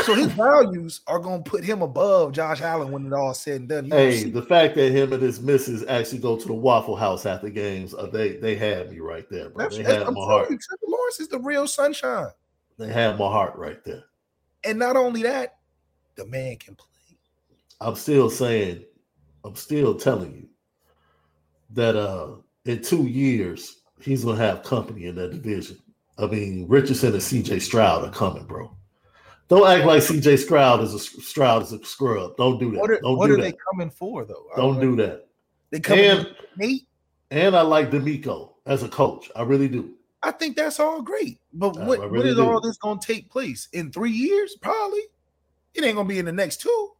So 0.00 0.14
his 0.14 0.26
values 0.32 1.00
are 1.06 1.18
gonna 1.18 1.42
put 1.42 1.64
him 1.64 1.82
above 1.82 2.32
Josh 2.32 2.62
Allen 2.62 2.90
when 2.90 3.06
it 3.06 3.12
all 3.12 3.34
said 3.34 3.60
and 3.60 3.68
done. 3.68 3.86
You 3.86 3.94
Hey, 3.94 4.24
the 4.24 4.42
fact 4.42 4.74
that 4.76 4.90
him 4.90 5.12
and 5.12 5.22
his 5.22 5.40
missus 5.40 5.84
actually 5.86 6.18
go 6.18 6.36
to 6.36 6.46
the 6.46 6.54
Waffle 6.54 6.96
House 6.96 7.26
after 7.26 7.50
games, 7.50 7.94
uh, 7.94 8.06
they 8.06 8.36
they 8.36 8.54
had 8.54 8.90
me 8.90 9.00
right 9.00 9.28
there, 9.30 9.50
bro. 9.50 9.64
that's, 9.64 9.76
They 9.76 9.82
had 9.82 10.02
I'm 10.02 10.14
my 10.14 10.20
heart. 10.20 10.50
you, 10.50 10.58
Trevor 10.58 10.86
Lawrence 10.88 11.20
is 11.20 11.28
the 11.28 11.38
real 11.38 11.66
sunshine. 11.66 12.30
They 12.78 12.88
had 12.88 13.18
my 13.18 13.26
heart 13.26 13.56
right 13.56 13.84
there. 13.84 14.04
And 14.64 14.78
not 14.78 14.96
only 14.96 15.22
that, 15.24 15.58
the 16.16 16.26
man 16.26 16.56
can 16.56 16.74
play. 16.74 16.88
I'm 17.80 17.96
still 17.96 18.30
saying, 18.30 18.84
I'm 19.44 19.56
still 19.56 19.94
telling 19.94 20.32
you 20.32 20.48
that 21.70 21.96
uh 21.96 22.36
in 22.64 22.82
two 22.82 23.04
years 23.06 23.82
he's 24.00 24.24
gonna 24.24 24.38
have 24.38 24.62
company 24.62 25.06
in 25.06 25.16
that 25.16 25.32
division. 25.32 25.78
I 26.18 26.26
mean, 26.26 26.66
Richardson 26.68 27.12
and 27.12 27.22
CJ 27.22 27.60
Stroud 27.60 28.04
are 28.04 28.12
coming, 28.12 28.44
bro. 28.44 28.74
Don't 29.52 29.68
act 29.68 29.84
like 29.86 30.02
CJ 30.02 30.38
Stroud 30.38 30.80
is 30.80 30.94
a 30.94 30.98
Stroud 30.98 31.62
is 31.62 31.72
a 31.72 31.84
scrub. 31.84 32.36
Don't 32.38 32.58
do 32.58 32.70
that. 32.72 32.80
What 32.80 32.90
are, 32.90 33.00
Don't 33.00 33.18
what 33.18 33.26
do 33.26 33.34
are 33.34 33.36
that. 33.36 33.42
they 33.42 33.56
coming 33.70 33.90
for 33.90 34.24
though? 34.24 34.46
Don't 34.56 34.80
do 34.80 34.96
that. 34.96 35.26
They 35.70 35.78
coming 35.80 36.04
And 36.06 36.34
Nate. 36.56 36.86
and 37.30 37.54
I 37.54 37.60
like 37.60 37.90
DeMeco 37.90 38.52
as 38.64 38.82
a 38.82 38.88
coach. 38.88 39.30
I 39.36 39.42
really 39.42 39.68
do. 39.68 39.92
I 40.22 40.30
think 40.30 40.56
that's 40.56 40.80
all 40.80 41.02
great. 41.02 41.38
But 41.52 41.76
I- 41.76 41.86
when, 41.86 42.00
I 42.00 42.04
when 42.04 42.12
really 42.12 42.30
is 42.30 42.36
do. 42.36 42.46
all 42.48 42.60
this 42.62 42.78
gonna 42.78 42.98
take 42.98 43.28
place? 43.30 43.68
In 43.74 43.92
three 43.92 44.10
years? 44.12 44.56
Probably. 44.62 45.02
It 45.74 45.84
ain't 45.84 45.96
gonna 45.96 46.08
be 46.08 46.18
in 46.18 46.24
the 46.24 46.32
next 46.32 46.62
two. 46.62 46.90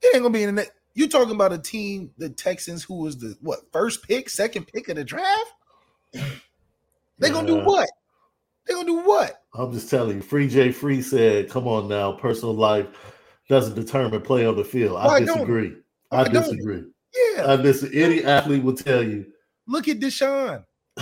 It 0.00 0.14
ain't 0.14 0.22
gonna 0.22 0.32
be 0.32 0.42
in 0.44 0.54
the 0.54 0.62
next. 0.62 0.72
You're 0.94 1.08
talking 1.08 1.34
about 1.34 1.52
a 1.52 1.58
team, 1.58 2.10
the 2.16 2.30
Texans, 2.30 2.82
who 2.82 2.94
was 2.94 3.18
the 3.18 3.36
what 3.42 3.60
first 3.72 4.06
pick, 4.08 4.30
second 4.30 4.66
pick 4.68 4.88
of 4.88 4.96
the 4.96 5.04
draft? 5.04 5.52
They 7.18 7.28
gonna 7.30 7.46
do 7.46 7.58
what? 7.62 7.90
They 8.66 8.74
gonna 8.74 8.86
do 8.86 8.96
what? 9.00 9.42
I'm 9.54 9.72
just 9.72 9.88
telling 9.88 10.16
you. 10.16 10.22
Free 10.22 10.48
J 10.48 10.72
Free 10.72 11.00
said, 11.02 11.48
"Come 11.50 11.66
on 11.68 11.88
now, 11.88 12.12
personal 12.12 12.54
life 12.54 12.86
doesn't 13.48 13.74
determine 13.74 14.20
play 14.22 14.44
on 14.46 14.56
the 14.56 14.64
field." 14.64 14.96
I 14.98 15.06
Why 15.06 15.20
disagree. 15.20 15.74
Why 16.08 16.20
I 16.20 16.28
disagree. 16.28 16.84
Yeah, 17.36 17.52
I 17.52 17.56
disagree. 17.56 18.02
Any 18.02 18.24
athlete 18.24 18.62
will 18.62 18.76
tell 18.76 19.02
you. 19.02 19.26
look 19.66 19.88
at 19.88 19.98
Deshaun. 20.00 20.64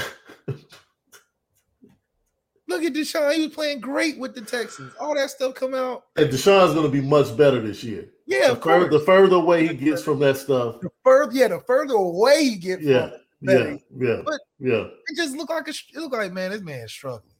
look 2.68 2.82
at 2.82 2.92
Deshaun. 2.92 3.34
He 3.34 3.46
was 3.46 3.54
playing 3.54 3.80
great 3.80 4.18
with 4.18 4.34
the 4.34 4.40
Texans. 4.42 4.92
All 5.00 5.14
that 5.14 5.30
stuff 5.30 5.54
come 5.54 5.74
out. 5.74 6.04
And 6.16 6.30
Deshaun's 6.30 6.74
going 6.74 6.86
to 6.86 6.92
be 6.92 7.00
much 7.00 7.36
better 7.36 7.60
this 7.60 7.82
year. 7.84 8.08
Yeah, 8.26 8.46
the, 8.48 8.52
of 8.52 8.62
fur- 8.62 8.80
course. 8.88 8.92
the 8.92 9.00
further 9.00 9.36
away 9.36 9.66
he 9.66 9.74
gets 9.74 10.02
from 10.02 10.18
that 10.20 10.36
stuff, 10.38 10.80
The 10.80 10.88
further, 11.02 11.32
yeah, 11.34 11.48
the 11.48 11.60
further 11.60 11.94
away 11.94 12.44
he 12.44 12.56
gets. 12.56 12.82
yeah, 12.82 13.10
yeah, 13.42 13.76
yeah, 13.98 14.22
But- 14.24 14.40
yeah. 14.58 14.84
it 15.08 15.16
just 15.16 15.36
looked 15.36 15.50
like 15.50 15.68
a, 15.68 15.70
it 15.72 15.96
looked 15.96 16.14
like 16.14 16.32
man, 16.32 16.50
this 16.50 16.62
man's 16.62 16.90
struggling. 16.90 17.33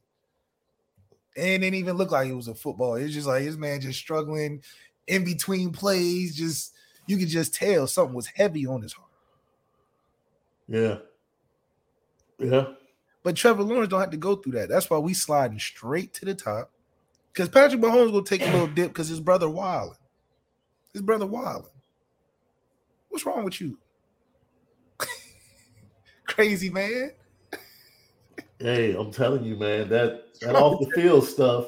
And 1.37 1.47
it 1.47 1.59
didn't 1.59 1.75
even 1.75 1.97
look 1.97 2.12
like 2.12 2.29
it 2.29 2.35
was 2.35 2.49
a 2.49 2.55
football. 2.55 2.95
It's 2.95 3.12
just 3.12 3.26
like 3.26 3.45
this 3.45 3.57
man 3.57 3.81
just 3.81 3.99
struggling 3.99 4.62
in 5.07 5.25
between 5.25 5.73
plays. 5.73 6.37
Just 6.37 6.75
you 7.07 7.17
could 7.17 7.29
just 7.29 7.55
tell 7.55 7.87
something 7.87 8.14
was 8.14 8.26
heavy 8.26 8.67
on 8.67 8.83
his 8.83 8.93
heart. 8.93 9.11
Yeah. 10.69 10.99
Yeah. 12.38 12.67
But 13.23 13.37
Trevor 13.37 13.62
Lawrence 13.62 13.88
don't 13.88 14.00
have 14.00 14.11
to 14.11 14.17
go 14.17 14.37
through 14.37 14.53
that. 14.53 14.69
That's 14.69 14.88
why 14.88 14.99
we 14.99 15.14
sliding 15.14 15.59
straight 15.59 16.12
to 16.14 16.25
the 16.25 16.35
top. 16.35 16.70
Because 17.33 17.49
Patrick 17.49 17.81
Mahomes 17.81 18.12
will 18.12 18.23
take 18.23 18.42
a 18.42 18.51
little 18.51 18.66
dip 18.66 18.88
because 18.88 19.09
his 19.09 19.20
brother 19.20 19.49
wilding. 19.49 19.99
His 20.92 21.03
brother 21.03 21.27
wilding. 21.27 21.70
What's 23.09 23.27
wrong 23.27 23.44
with 23.44 23.61
you? 23.61 23.79
Crazy 26.27 26.70
man. 26.70 27.12
Hey, 28.59 28.95
I'm 28.97 29.11
telling 29.11 29.45
you, 29.45 29.57
man, 29.57 29.88
that, 29.88 30.25
that 30.40 30.55
off 30.55 30.81
the 30.81 30.90
field 30.90 31.27
stuff. 31.27 31.67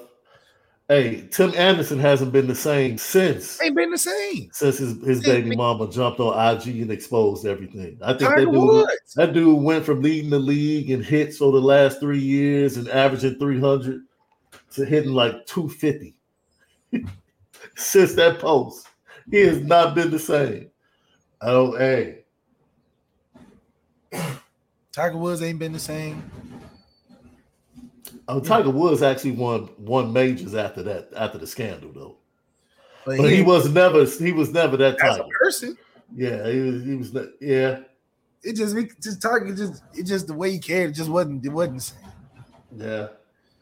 Hey, 0.89 1.27
Tim 1.33 1.53
Anderson 1.57 1.99
hasn't 1.99 2.33
been 2.33 2.47
the 2.47 2.55
same 2.55 2.97
since 2.97 3.61
Ain't 3.61 3.75
been 3.75 3.91
the 3.91 3.99
same. 3.99 4.51
since 4.53 4.79
his, 4.79 5.05
his 5.05 5.21
baby 5.21 5.57
mama 5.57 5.91
jumped 5.91 6.21
on 6.21 6.57
IG 6.57 6.81
and 6.81 6.93
exposed 6.93 7.45
everything. 7.45 7.99
I 8.03 8.13
think 8.13 8.37
that 8.37 8.53
dude, 8.53 8.87
that 9.17 9.33
dude 9.33 9.61
went 9.61 9.85
from 9.85 10.01
leading 10.01 10.31
the 10.31 10.39
league 10.39 10.91
in 10.91 11.03
hits 11.03 11.43
over 11.43 11.59
the 11.59 11.67
last 11.67 11.99
three 11.99 12.21
years 12.21 12.77
and 12.77 12.89
averaging 12.89 13.37
300 13.37 14.03
to 14.75 14.85
hitting 14.85 15.13
like 15.13 15.45
250 15.47 16.15
since 17.77 18.15
that 18.15 18.39
post. 18.39 18.87
He 19.29 19.41
has 19.41 19.61
not 19.61 19.97
been 19.97 20.13
the 20.13 20.21
same. 20.21 20.71
Oh, 21.41 21.77
hey, 21.77 22.27
Tiger 24.93 25.19
Woods 25.19 25.43
ain't 25.43 25.59
been 25.59 25.73
the 25.73 25.79
same. 25.79 26.23
Oh, 28.29 28.41
Tiger 28.41 28.71
Woods 28.71 29.03
actually 29.03 29.33
won 29.33 29.69
won 29.79 30.13
majors 30.13 30.55
after 30.55 30.83
that, 30.85 31.09
after 31.17 31.39
the 31.39 31.47
scandal 31.47 31.93
though. 31.93 32.17
But, 33.05 33.19
But 33.19 33.31
he 33.31 33.37
ain't- 33.39 33.47
was 33.47 33.69
never 33.71 34.05
he 34.05 34.33
was 34.33 34.51
never 34.51 34.77
that 34.79 34.99
type 34.99 35.21
of 35.21 35.31
person. 35.41 35.77
Yeah, 36.15 36.49
he 36.51 36.61
was 36.61 36.85
he 36.85 36.95
was 36.95 37.13
yeah, 37.41 37.81
It 38.43 38.55
just 38.57 38.77
it 38.77 38.91
just 39.01 39.21
Tiger 39.23 39.55
just 39.55 39.83
it 39.95 40.05
just 40.05 40.27
the 40.27 40.35
way 40.35 40.51
he 40.53 40.59
cared 40.59 40.91
it 40.91 40.95
just 40.95 41.11
wasn't 41.11 41.45
it 41.45 41.51
wasn't 41.51 41.83
same. 41.83 41.99
yeah. 42.77 43.09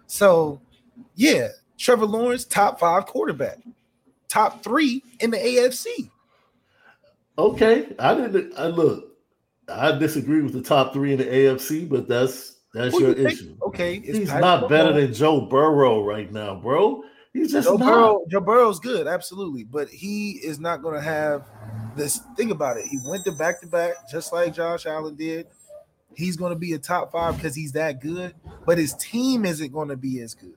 So 0.06 0.60
yeah, 1.14 1.48
Trevor 1.78 2.06
Lawrence, 2.06 2.44
top 2.44 2.78
five 2.80 3.06
quarterback, 3.06 3.58
top 4.28 4.62
three 4.62 5.02
in 5.20 5.30
the 5.30 5.38
AFC. 5.38 6.10
Okay, 7.38 7.94
I 7.98 8.14
didn't. 8.14 8.52
I 8.56 8.66
look. 8.68 9.16
I 9.68 9.92
disagree 9.92 10.42
with 10.42 10.52
the 10.52 10.62
top 10.62 10.92
three 10.92 11.12
in 11.12 11.18
the 11.18 11.24
AFC, 11.24 11.88
but 11.88 12.06
that's 12.06 12.53
that's 12.74 12.98
your 12.98 13.14
think- 13.14 13.32
issue. 13.32 13.56
Okay, 13.62 14.00
He's 14.00 14.28
not 14.28 14.68
better 14.68 14.92
than 14.92 15.14
Joe 15.14 15.42
Burrow 15.42 16.04
right 16.04 16.30
now, 16.30 16.56
bro. 16.56 17.04
He's 17.32 17.50
just 17.52 17.66
Joe 17.66 17.76
not. 17.76 17.86
Burrow. 17.86 18.24
Joe 18.30 18.40
Burrow's 18.40 18.78
good, 18.80 19.06
absolutely, 19.06 19.64
but 19.64 19.88
he 19.88 20.32
is 20.32 20.60
not 20.60 20.82
going 20.82 20.94
to 20.94 21.00
have 21.00 21.46
this. 21.96 22.20
Think 22.36 22.50
about 22.50 22.76
it. 22.76 22.86
He 22.86 22.98
went 23.08 23.24
to 23.24 23.32
back 23.32 23.60
to 23.60 23.66
back, 23.66 23.94
just 24.10 24.32
like 24.32 24.54
Josh 24.54 24.86
Allen 24.86 25.16
did. 25.16 25.46
He's 26.16 26.36
going 26.36 26.52
to 26.52 26.58
be 26.58 26.74
a 26.74 26.78
top 26.78 27.10
five 27.10 27.36
because 27.36 27.56
he's 27.56 27.72
that 27.72 28.00
good, 28.00 28.34
but 28.64 28.78
his 28.78 28.94
team 28.94 29.44
isn't 29.44 29.72
going 29.72 29.88
to 29.88 29.96
be 29.96 30.20
as 30.20 30.34
good. 30.34 30.54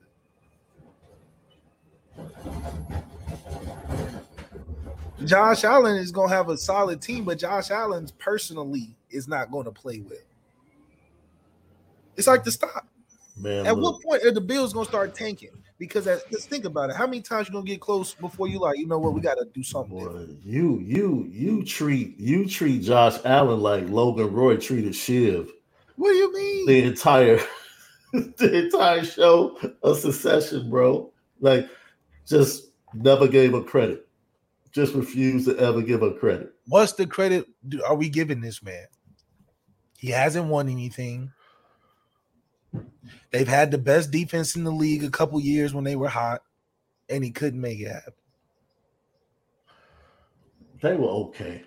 Josh 5.26 5.64
Allen 5.64 5.96
is 5.98 6.12
going 6.12 6.30
to 6.30 6.36
have 6.36 6.50
a 6.50 6.58
solid 6.58 7.02
team, 7.02 7.24
but 7.24 7.40
Josh 7.40 7.72
Allen's 7.72 8.12
personally 8.12 8.96
is 9.10 9.28
not 9.28 9.52
going 9.52 9.66
to 9.66 9.72
play 9.72 10.02
well. 10.08 10.20
It's 12.18 12.28
like 12.28 12.44
the 12.44 12.52
stock. 12.52 12.86
Man, 13.40 13.68
At 13.68 13.78
look, 13.78 13.96
what 13.96 14.04
point 14.04 14.26
are 14.26 14.32
the 14.32 14.42
Bills 14.42 14.74
gonna 14.74 14.88
start 14.88 15.14
tanking? 15.14 15.52
Because 15.78 16.08
at, 16.08 16.30
just 16.32 16.50
think 16.50 16.66
about 16.66 16.90
it. 16.90 16.96
How 16.96 17.06
many 17.06 17.22
times 17.22 17.48
you 17.48 17.54
gonna 17.54 17.66
get 17.66 17.80
close 17.80 18.16
before 18.16 18.48
you 18.48 18.60
like, 18.60 18.80
you 18.80 18.88
know 18.88 18.98
what, 18.98 19.14
we 19.14 19.22
gotta 19.22 19.46
do 19.54 19.62
something. 19.62 20.00
boy, 20.00 20.28
you 20.44 20.80
you 20.80 21.28
you 21.32 21.64
treat 21.64 22.18
you 22.20 22.50
treat 22.50 22.82
Josh 22.82 23.20
Allen 23.26 23.62
like 23.62 23.88
Logan 23.90 24.34
Roy 24.34 24.58
treated 24.58 24.96
Shiv 24.96 25.52
What 25.96 26.10
do 26.10 26.16
you 26.16 26.34
mean? 26.34 26.66
the 26.66 26.84
entire 26.84 27.40
the 28.14 28.66
entire 28.66 29.04
show 29.04 29.58
of 29.84 29.98
Succession, 29.98 30.70
bro. 30.72 31.12
Like, 31.40 31.70
just 32.26 32.72
never 32.96 33.28
gave 33.28 33.52
her 33.52 33.62
credit. 33.62 34.08
Just 34.72 34.96
refused 34.96 35.48
to 35.48 35.58
ever 35.60 35.84
give 35.84 36.02
her 36.02 36.12
credit. 36.12 36.54
What's 36.68 36.94
the 36.94 37.06
credit 37.06 37.46
are 37.86 37.96
we 37.96 38.10
giving 38.10 38.42
this 38.42 38.64
man? 38.64 38.88
He 39.98 40.10
hasn't 40.10 40.48
won 40.48 40.70
anything. 40.70 41.32
They've 43.32 43.48
had 43.48 43.72
the 43.72 43.78
best 43.78 44.12
defense 44.12 44.56
in 44.56 44.64
the 44.64 44.72
league 44.72 45.04
a 45.04 45.10
couple 45.10 45.40
years 45.40 45.74
when 45.74 45.84
they 45.84 45.96
were 45.96 46.08
hot, 46.08 46.42
and 47.10 47.24
he 47.24 47.32
couldn't 47.32 47.62
make 47.62 47.80
it 47.80 47.92
happen. 47.92 48.14
They 50.82 50.96
were 50.96 51.08
okay. 51.08 51.64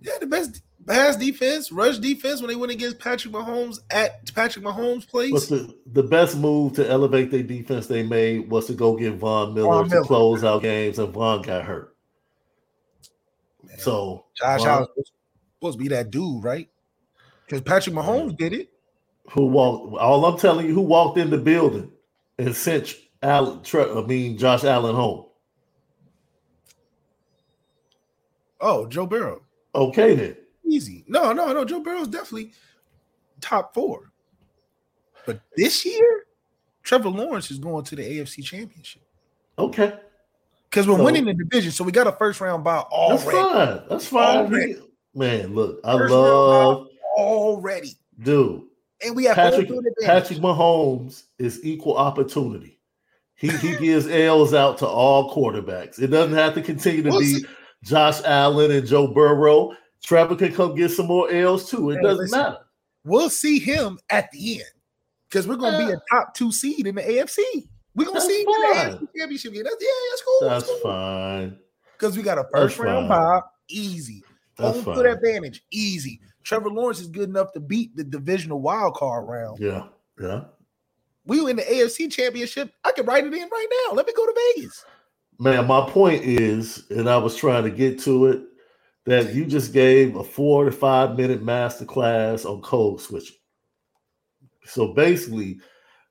Yeah, 0.00 0.18
the 0.20 0.26
best 0.26 0.62
pass 0.86 1.16
defense, 1.16 1.70
rush 1.70 1.98
defense 1.98 2.40
when 2.40 2.48
they 2.48 2.56
went 2.56 2.72
against 2.72 2.98
Patrick 2.98 3.32
Mahomes 3.32 3.78
at 3.90 4.34
Patrick 4.34 4.64
Mahomes' 4.64 5.06
place. 5.06 5.32
But 5.32 5.48
the, 5.48 5.74
the 5.86 6.02
best 6.02 6.36
move 6.36 6.74
to 6.74 6.88
elevate 6.88 7.30
their 7.30 7.42
defense 7.42 7.86
they 7.86 8.02
made 8.02 8.50
was 8.50 8.66
to 8.66 8.74
go 8.74 8.96
get 8.96 9.14
Von 9.14 9.54
Miller 9.54 9.84
Von 9.84 9.90
to 9.90 10.02
close 10.02 10.42
out 10.42 10.62
games, 10.62 10.98
and 10.98 11.12
Von 11.12 11.42
got 11.42 11.64
hurt. 11.64 11.96
Man, 13.62 13.78
So 13.78 14.26
Josh 14.34 14.60
Von- 14.60 14.68
Allen 14.68 14.86
supposed 15.54 15.78
to 15.78 15.82
be 15.82 15.88
that 15.88 16.10
dude, 16.10 16.42
right? 16.42 16.68
Because 17.44 17.60
Patrick 17.60 17.94
Mahomes 17.94 18.36
did 18.36 18.52
it. 18.52 18.70
Who 19.30 19.46
walked? 19.46 19.96
All 19.98 20.24
I'm 20.24 20.38
telling 20.38 20.66
you, 20.66 20.74
who 20.74 20.80
walked 20.80 21.18
in 21.18 21.30
the 21.30 21.38
building 21.38 21.90
and 22.38 22.54
sent 22.54 22.94
Allen, 23.22 23.60
I 23.74 24.02
mean 24.06 24.38
Josh 24.38 24.64
Allen 24.64 24.94
home. 24.94 25.26
Oh, 28.60 28.86
Joe 28.86 29.06
Burrow. 29.06 29.42
Okay 29.74 30.14
then. 30.14 30.36
Easy. 30.66 31.04
No, 31.08 31.32
no, 31.32 31.52
no. 31.52 31.64
Joe 31.64 31.80
Burrow's 31.80 32.08
definitely 32.08 32.52
top 33.40 33.72
four. 33.74 34.12
But 35.26 35.40
this 35.56 35.84
year, 35.84 36.24
Trevor 36.82 37.08
Lawrence 37.08 37.50
is 37.50 37.58
going 37.58 37.84
to 37.84 37.96
the 37.96 38.02
AFC 38.02 38.42
Championship 38.44 39.02
Okay, 39.58 39.92
because 40.68 40.86
we're 40.88 40.96
So- 40.96 41.04
winning 41.04 41.24
the 41.26 41.34
division. 41.34 41.70
So 41.72 41.84
we 41.84 41.92
got 41.92 42.06
a 42.06 42.12
first 42.12 42.40
round 42.40 42.64
bye 42.64 42.84
that's 43.08 43.24
fine. 43.24 43.82
That's 43.88 44.06
fine. 44.06 44.36
Already. 44.46 44.76
Man, 45.14 45.54
look, 45.54 45.80
I 45.84 45.98
First 45.98 46.12
love, 46.12 46.86
Already. 47.16 47.90
dude. 48.22 48.62
And 49.04 49.16
we 49.16 49.24
have 49.24 49.36
Patrick, 49.36 49.68
Patrick 50.02 50.38
Mahomes 50.40 51.24
is 51.38 51.64
equal 51.64 51.96
opportunity. 51.96 52.78
He 53.34 53.48
he 53.48 53.76
gives 53.78 54.06
L's 54.06 54.52
out 54.54 54.78
to 54.78 54.86
all 54.86 55.34
quarterbacks. 55.34 55.98
It 56.00 56.08
doesn't 56.08 56.36
have 56.36 56.54
to 56.54 56.62
continue 56.62 57.02
to 57.04 57.18
be. 57.18 57.44
Josh 57.82 58.20
Allen 58.26 58.70
and 58.70 58.86
Joe 58.86 59.06
Burrow. 59.06 59.72
Trevor 60.04 60.36
can 60.36 60.52
come 60.52 60.74
get 60.74 60.90
some 60.90 61.06
more 61.06 61.30
L's 61.30 61.70
too. 61.70 61.90
It 61.90 61.96
Hey, 61.96 62.02
doesn't 62.02 62.18
listen. 62.24 62.38
matter. 62.38 62.58
We'll 63.04 63.30
see 63.30 63.58
him 63.58 63.98
at 64.10 64.30
the 64.32 64.56
end 64.56 64.70
because 65.30 65.48
we're 65.48 65.56
gonna 65.56 65.86
be 65.86 65.90
a 65.92 65.96
top 66.10 66.34
two 66.34 66.52
seed 66.52 66.86
in 66.86 66.94
the 66.96 67.02
AFC. 67.02 67.42
We're 67.94 68.04
gonna 68.04 68.14
That's 68.20 68.26
see 68.26 68.42
him 68.42 68.48
in 68.48 68.60
the. 68.60 68.76
AFC 69.06 69.08
championship 69.18 69.52
game. 69.54 69.62
That's 69.64 69.76
yeah, 69.80 69.88
that's 70.10 70.22
cool. 70.22 70.48
That's 70.48 70.80
fine. 70.82 71.58
Because 71.98 72.16
we 72.18 72.22
got 72.22 72.36
a 72.38 72.44
first 72.52 72.76
That's 72.76 72.86
round 72.86 73.08
fine. 73.08 73.18
bye, 73.18 73.42
easy. 73.68 74.22
That's 74.58 74.74
Home 74.76 74.84
fine. 74.84 74.94
field 74.96 75.06
advantage, 75.06 75.64
easy. 75.70 76.20
Trevor 76.42 76.70
Lawrence 76.70 77.00
is 77.00 77.06
good 77.08 77.28
enough 77.28 77.52
to 77.52 77.60
beat 77.60 77.94
the 77.96 78.04
divisional 78.04 78.60
wild 78.60 78.94
card 78.94 79.28
round. 79.28 79.58
Yeah, 79.60 79.84
yeah. 80.20 80.44
We 81.26 81.40
were 81.40 81.50
in 81.50 81.56
the 81.56 81.62
AFC 81.62 82.10
championship. 82.10 82.72
I 82.84 82.92
can 82.92 83.06
write 83.06 83.24
it 83.26 83.32
in 83.34 83.48
right 83.48 83.66
now. 83.88 83.94
Let 83.94 84.06
me 84.06 84.12
go 84.16 84.26
to 84.26 84.52
Vegas. 84.56 84.84
Man, 85.38 85.66
my 85.66 85.88
point 85.88 86.22
is, 86.24 86.84
and 86.90 87.08
I 87.08 87.16
was 87.18 87.36
trying 87.36 87.64
to 87.64 87.70
get 87.70 87.98
to 88.00 88.26
it, 88.26 88.42
that 89.06 89.34
you 89.34 89.46
just 89.46 89.72
gave 89.72 90.16
a 90.16 90.24
four 90.24 90.64
to 90.64 90.72
five 90.72 91.16
minute 91.16 91.42
master 91.42 91.84
class 91.84 92.44
on 92.44 92.60
code 92.62 93.00
switching. 93.00 93.36
So 94.64 94.88
basically, 94.92 95.60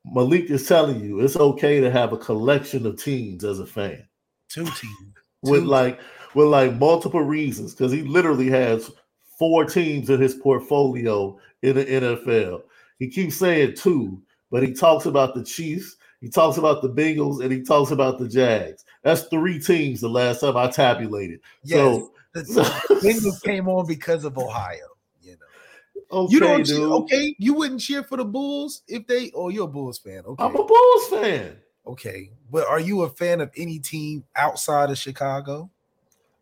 Malik 0.05 0.49
is 0.49 0.67
telling 0.67 0.99
you 1.03 1.19
it's 1.19 1.35
okay 1.35 1.79
to 1.79 1.91
have 1.91 2.13
a 2.13 2.17
collection 2.17 2.85
of 2.85 3.01
teams 3.01 3.43
as 3.43 3.59
a 3.59 3.65
fan 3.65 4.07
Two 4.47 4.63
teams. 4.65 5.13
with 5.43 5.61
Two. 5.61 5.67
like 5.67 5.99
with 6.35 6.47
like 6.47 6.73
multiple 6.75 7.21
reasons 7.21 7.73
because 7.73 7.91
he 7.91 8.01
literally 8.01 8.49
has 8.49 8.91
four 9.39 9.65
teams 9.65 10.09
in 10.11 10.21
his 10.21 10.35
portfolio 10.35 11.35
in 11.63 11.75
the 11.77 11.85
NFL. 11.85 12.61
He 12.99 13.07
keeps 13.09 13.37
saying 13.37 13.75
two, 13.77 14.21
but 14.51 14.61
he 14.61 14.73
talks 14.73 15.05
about 15.05 15.33
the 15.33 15.43
Chiefs, 15.43 15.95
he 16.21 16.29
talks 16.29 16.57
about 16.57 16.81
the 16.81 16.89
Bengals, 16.89 17.41
and 17.41 17.51
he 17.51 17.61
talks 17.61 17.91
about 17.91 18.19
the 18.19 18.27
Jags. 18.27 18.83
That's 19.03 19.23
three 19.23 19.57
teams 19.59 20.01
the 20.01 20.09
last 20.09 20.41
time 20.41 20.57
I 20.57 20.67
tabulated. 20.69 21.39
Yes, 21.63 21.77
So, 21.77 22.11
the 22.33 22.45
so 22.45 22.63
Bengals 22.95 23.41
came 23.41 23.67
on 23.69 23.87
because 23.87 24.25
of 24.25 24.37
Ohio. 24.37 24.75
You 25.21 25.31
know, 25.31 26.17
okay, 26.23 26.33
you 26.33 26.39
don't. 26.41 26.65
Cheer, 26.65 26.77
okay, 26.81 27.35
you 27.39 27.53
wouldn't 27.53 27.79
cheer 27.79 28.03
for 28.03 28.17
the 28.17 28.25
Bulls 28.25 28.81
if 28.89 29.07
they. 29.07 29.31
Oh, 29.33 29.47
you're 29.49 29.63
a 29.63 29.67
Bulls 29.67 29.97
fan. 29.99 30.23
Okay, 30.25 30.43
I'm 30.43 30.55
a 30.55 30.63
Bulls 30.63 31.07
fan. 31.09 31.55
okay, 31.87 32.31
but 32.51 32.67
are 32.67 32.79
you 32.81 33.03
a 33.03 33.09
fan 33.09 33.39
of 33.39 33.49
any 33.55 33.79
team 33.79 34.25
outside 34.35 34.89
of 34.89 34.97
Chicago? 34.97 35.69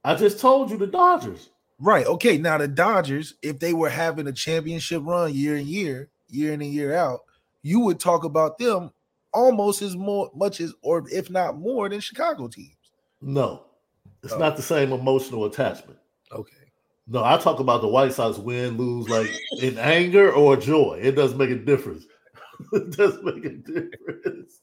I 0.03 0.15
just 0.15 0.39
told 0.39 0.71
you 0.71 0.77
the 0.77 0.88
Dodgers. 0.88 1.49
Right. 1.80 2.06
Okay. 2.06 2.38
Now 2.38 2.58
the 2.58 2.68
Dodgers, 2.68 3.36
if 3.42 3.60
they 3.60 3.74
were 3.74 3.90
having 3.90 4.28
a 4.28 4.32
championship 4.34 5.04
run 5.06 5.34
year 5.34 5.58
in 5.58 5.68
year, 5.68 6.10
year 6.28 6.54
in 6.54 6.62
and 6.62 6.72
year 6.72 6.96
out, 6.96 7.22
you 7.62 7.80
would 7.82 8.00
talk 8.00 8.24
about 8.24 8.58
them 8.58 8.92
almost 9.34 9.82
as 9.82 9.96
more 9.96 10.32
much 10.36 10.60
as, 10.62 10.74
or 10.82 11.04
if 11.12 11.30
not 11.30 11.58
more, 11.58 11.88
than 11.90 12.00
Chicago 12.00 12.48
teams. 12.48 12.74
No, 13.22 13.66
it's 14.24 14.34
Oh. 14.34 14.40
not 14.40 14.56
the 14.56 14.62
same 14.63 14.92
emotional 14.92 15.46
attachment. 15.46 16.00
Okay. 16.32 16.54
No, 17.08 17.24
I 17.24 17.38
talk 17.38 17.60
about 17.60 17.82
the 17.82 17.88
White 17.88 18.13
Sox 18.13 18.38
win, 18.38 18.78
lose, 18.78 19.08
like 19.08 19.30
in 19.62 19.78
anger 19.78 20.32
or 20.32 20.58
joy. 20.58 21.00
It 21.02 21.12
doesn't 21.16 21.38
make 21.38 21.50
a 21.52 21.56
difference. 21.56 22.06
it 22.74 22.98
doesn't 22.98 23.24
make 23.24 23.46
a 23.46 23.50
difference. 23.50 24.62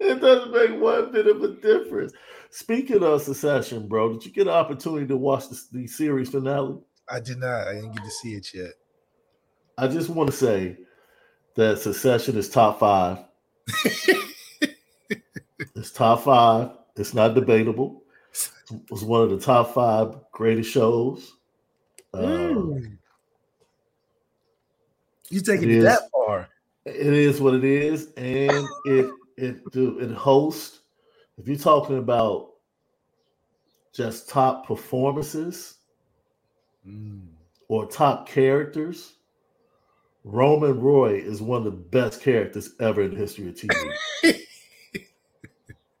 It 0.00 0.20
doesn't 0.20 0.52
make 0.52 0.80
one 0.80 1.10
bit 1.12 1.26
of 1.26 1.42
a 1.42 1.48
difference. 1.48 2.12
Speaking 2.50 3.02
of 3.02 3.22
Succession, 3.22 3.88
bro, 3.88 4.12
did 4.14 4.24
you 4.24 4.32
get 4.32 4.46
an 4.46 4.54
opportunity 4.54 5.06
to 5.06 5.16
watch 5.16 5.48
the, 5.48 5.60
the 5.72 5.86
series 5.86 6.30
finale? 6.30 6.78
I 7.10 7.20
did 7.20 7.38
not. 7.38 7.68
I 7.68 7.74
didn't 7.74 7.92
get 7.92 8.04
to 8.04 8.10
see 8.10 8.34
it 8.34 8.48
yet. 8.54 8.72
I 9.76 9.86
just 9.88 10.08
want 10.08 10.30
to 10.30 10.36
say 10.36 10.76
that 11.54 11.78
Succession 11.78 12.36
is 12.36 12.48
top 12.48 12.80
five. 12.80 13.18
it's 15.76 15.92
top 15.92 16.24
five. 16.24 16.70
It's 16.96 17.14
not 17.14 17.34
debatable. 17.34 18.02
It 18.70 18.90
was 18.90 19.04
one 19.04 19.22
of 19.22 19.30
the 19.30 19.38
top 19.38 19.74
five 19.74 20.16
greatest 20.32 20.70
shows. 20.70 21.34
Mm. 22.14 22.98
You 25.30 25.40
taking 25.40 25.70
It 25.70 25.76
it 25.76 25.78
is. 25.78 25.84
that 25.84 26.10
far? 26.12 26.48
It 26.84 26.96
is 26.96 27.40
what 27.40 27.54
it 27.54 27.64
is, 27.64 28.12
and 28.16 28.66
it 28.86 29.10
it 29.36 29.70
do 29.72 29.98
it 29.98 30.10
hosts. 30.10 30.77
If 31.38 31.46
you're 31.48 31.56
talking 31.56 31.98
about 31.98 32.50
just 33.92 34.28
top 34.28 34.66
performances 34.66 35.74
Mm. 36.86 37.26
or 37.68 37.86
top 37.86 38.28
characters, 38.28 39.14
Roman 40.24 40.80
Roy 40.80 41.14
is 41.16 41.42
one 41.42 41.58
of 41.58 41.64
the 41.64 41.70
best 41.70 42.22
characters 42.22 42.70
ever 42.80 43.02
in 43.02 43.10
the 43.12 43.16
history 43.16 43.48
of 43.48 43.54
TV. 43.54 44.40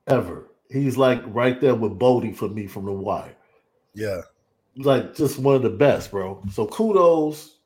ever. 0.06 0.48
He's 0.70 0.96
like 0.96 1.22
right 1.26 1.60
there 1.60 1.74
with 1.74 1.98
Bodie 1.98 2.32
for 2.32 2.48
me 2.48 2.66
from 2.66 2.86
The 2.86 2.92
Wire. 2.92 3.34
Yeah. 3.94 4.22
like 4.76 5.14
just 5.14 5.38
one 5.38 5.56
of 5.56 5.62
the 5.62 5.70
best, 5.70 6.10
bro. 6.10 6.42
So 6.52 6.66
kudos 6.66 7.58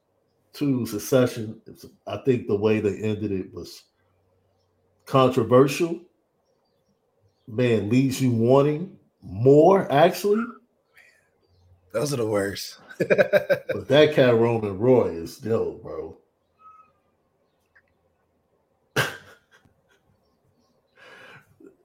to 0.55 0.87
Succession. 0.87 1.61
I 2.07 2.17
think 2.19 2.47
the 2.47 2.57
way 2.57 2.81
they 2.81 2.97
ended 2.99 3.33
it 3.33 3.53
was 3.53 3.83
controversial. 5.05 6.01
Man, 7.49 7.89
leaves 7.89 8.21
you 8.21 8.31
wanting 8.31 8.97
more, 9.23 9.91
actually. 9.91 10.45
Those 11.93 12.13
are 12.13 12.17
the 12.17 12.27
worst. 12.27 12.79
But 12.99 13.89
that 13.89 14.15
cat 14.15 14.35
Roman 14.37 14.79
Roy 14.79 15.09
is 15.09 15.45
yo, 15.45 15.81
bro. 15.83 16.17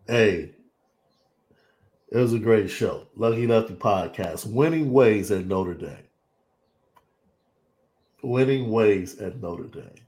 hey, 0.08 0.52
it 2.12 2.17
was 2.17 2.34
a 2.34 2.39
great 2.39 2.70
show. 2.70 3.08
Lucky 3.15 3.48
Lefty 3.48 3.74
podcast. 3.74 4.46
Winning 4.46 4.91
ways 4.91 5.32
at 5.32 5.46
Notre 5.46 5.74
Dame. 5.74 5.98
Winning 8.22 8.70
ways 8.70 9.20
at 9.20 9.41
Notre 9.41 9.65
Dame. 9.65 10.06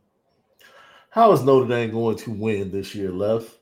How 1.10 1.32
is 1.32 1.44
Notre 1.44 1.68
Dame 1.68 1.92
going 1.92 2.18
to 2.18 2.32
win 2.32 2.72
this 2.72 2.94
year, 2.94 3.12
Left? 3.12 3.59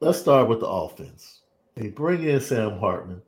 Let's 0.00 0.18
start 0.18 0.48
with 0.48 0.60
the 0.60 0.66
offense. 0.66 1.40
They 1.74 1.88
bring 1.88 2.22
in 2.24 2.40
Sam 2.40 2.78
Hartman. 2.78 3.22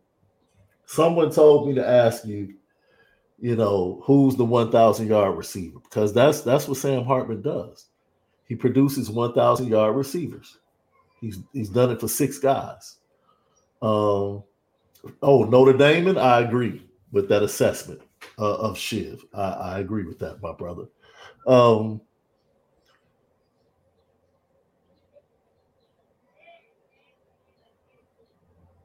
Someone 0.86 1.30
told 1.30 1.68
me 1.68 1.74
to 1.74 1.86
ask 1.86 2.24
you, 2.24 2.54
you 3.38 3.56
know, 3.56 4.02
who's 4.04 4.36
the 4.36 4.44
1,000 4.44 5.06
yard 5.06 5.36
receiver? 5.36 5.78
Because 5.80 6.12
that's 6.12 6.40
that's 6.40 6.66
what 6.66 6.76
Sam 6.76 7.04
Hartman 7.04 7.42
does. 7.42 7.86
He 8.46 8.54
produces 8.54 9.10
1,000 9.10 9.68
yard 9.68 9.96
receivers. 9.96 10.58
He's 11.20 11.38
he's 11.52 11.68
done 11.68 11.90
it 11.90 12.00
for 12.00 12.08
six 12.08 12.38
guys. 12.38 12.96
Um, 13.82 14.42
oh, 15.22 15.44
Notre 15.44 15.76
Dame, 15.76 16.18
I 16.18 16.40
agree 16.40 16.86
with 17.12 17.28
that 17.28 17.42
assessment 17.42 18.00
uh, 18.38 18.56
of 18.56 18.78
Shiv. 18.78 19.24
I, 19.34 19.42
I 19.42 19.78
agree 19.78 20.04
with 20.04 20.18
that, 20.18 20.42
my 20.42 20.52
brother. 20.52 20.84
Um, 21.46 22.00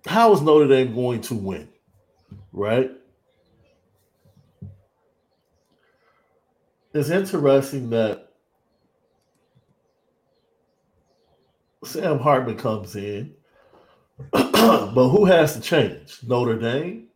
how 0.06 0.34
is 0.34 0.42
Notre 0.42 0.68
Dame 0.68 0.94
going 0.94 1.22
to 1.22 1.36
win? 1.36 1.70
Right? 2.52 2.92
It's 6.94 7.10
interesting 7.10 7.89
that 7.89 8.34
Sam 11.84 12.20
Hartman 12.20 12.58
comes 12.58 12.96
in, 12.96 13.34
but 14.32 15.10
who 15.10 15.26
has 15.26 15.56
to 15.56 15.62
change? 15.62 16.20
Notre 16.24 16.60
Dame, 16.60 17.08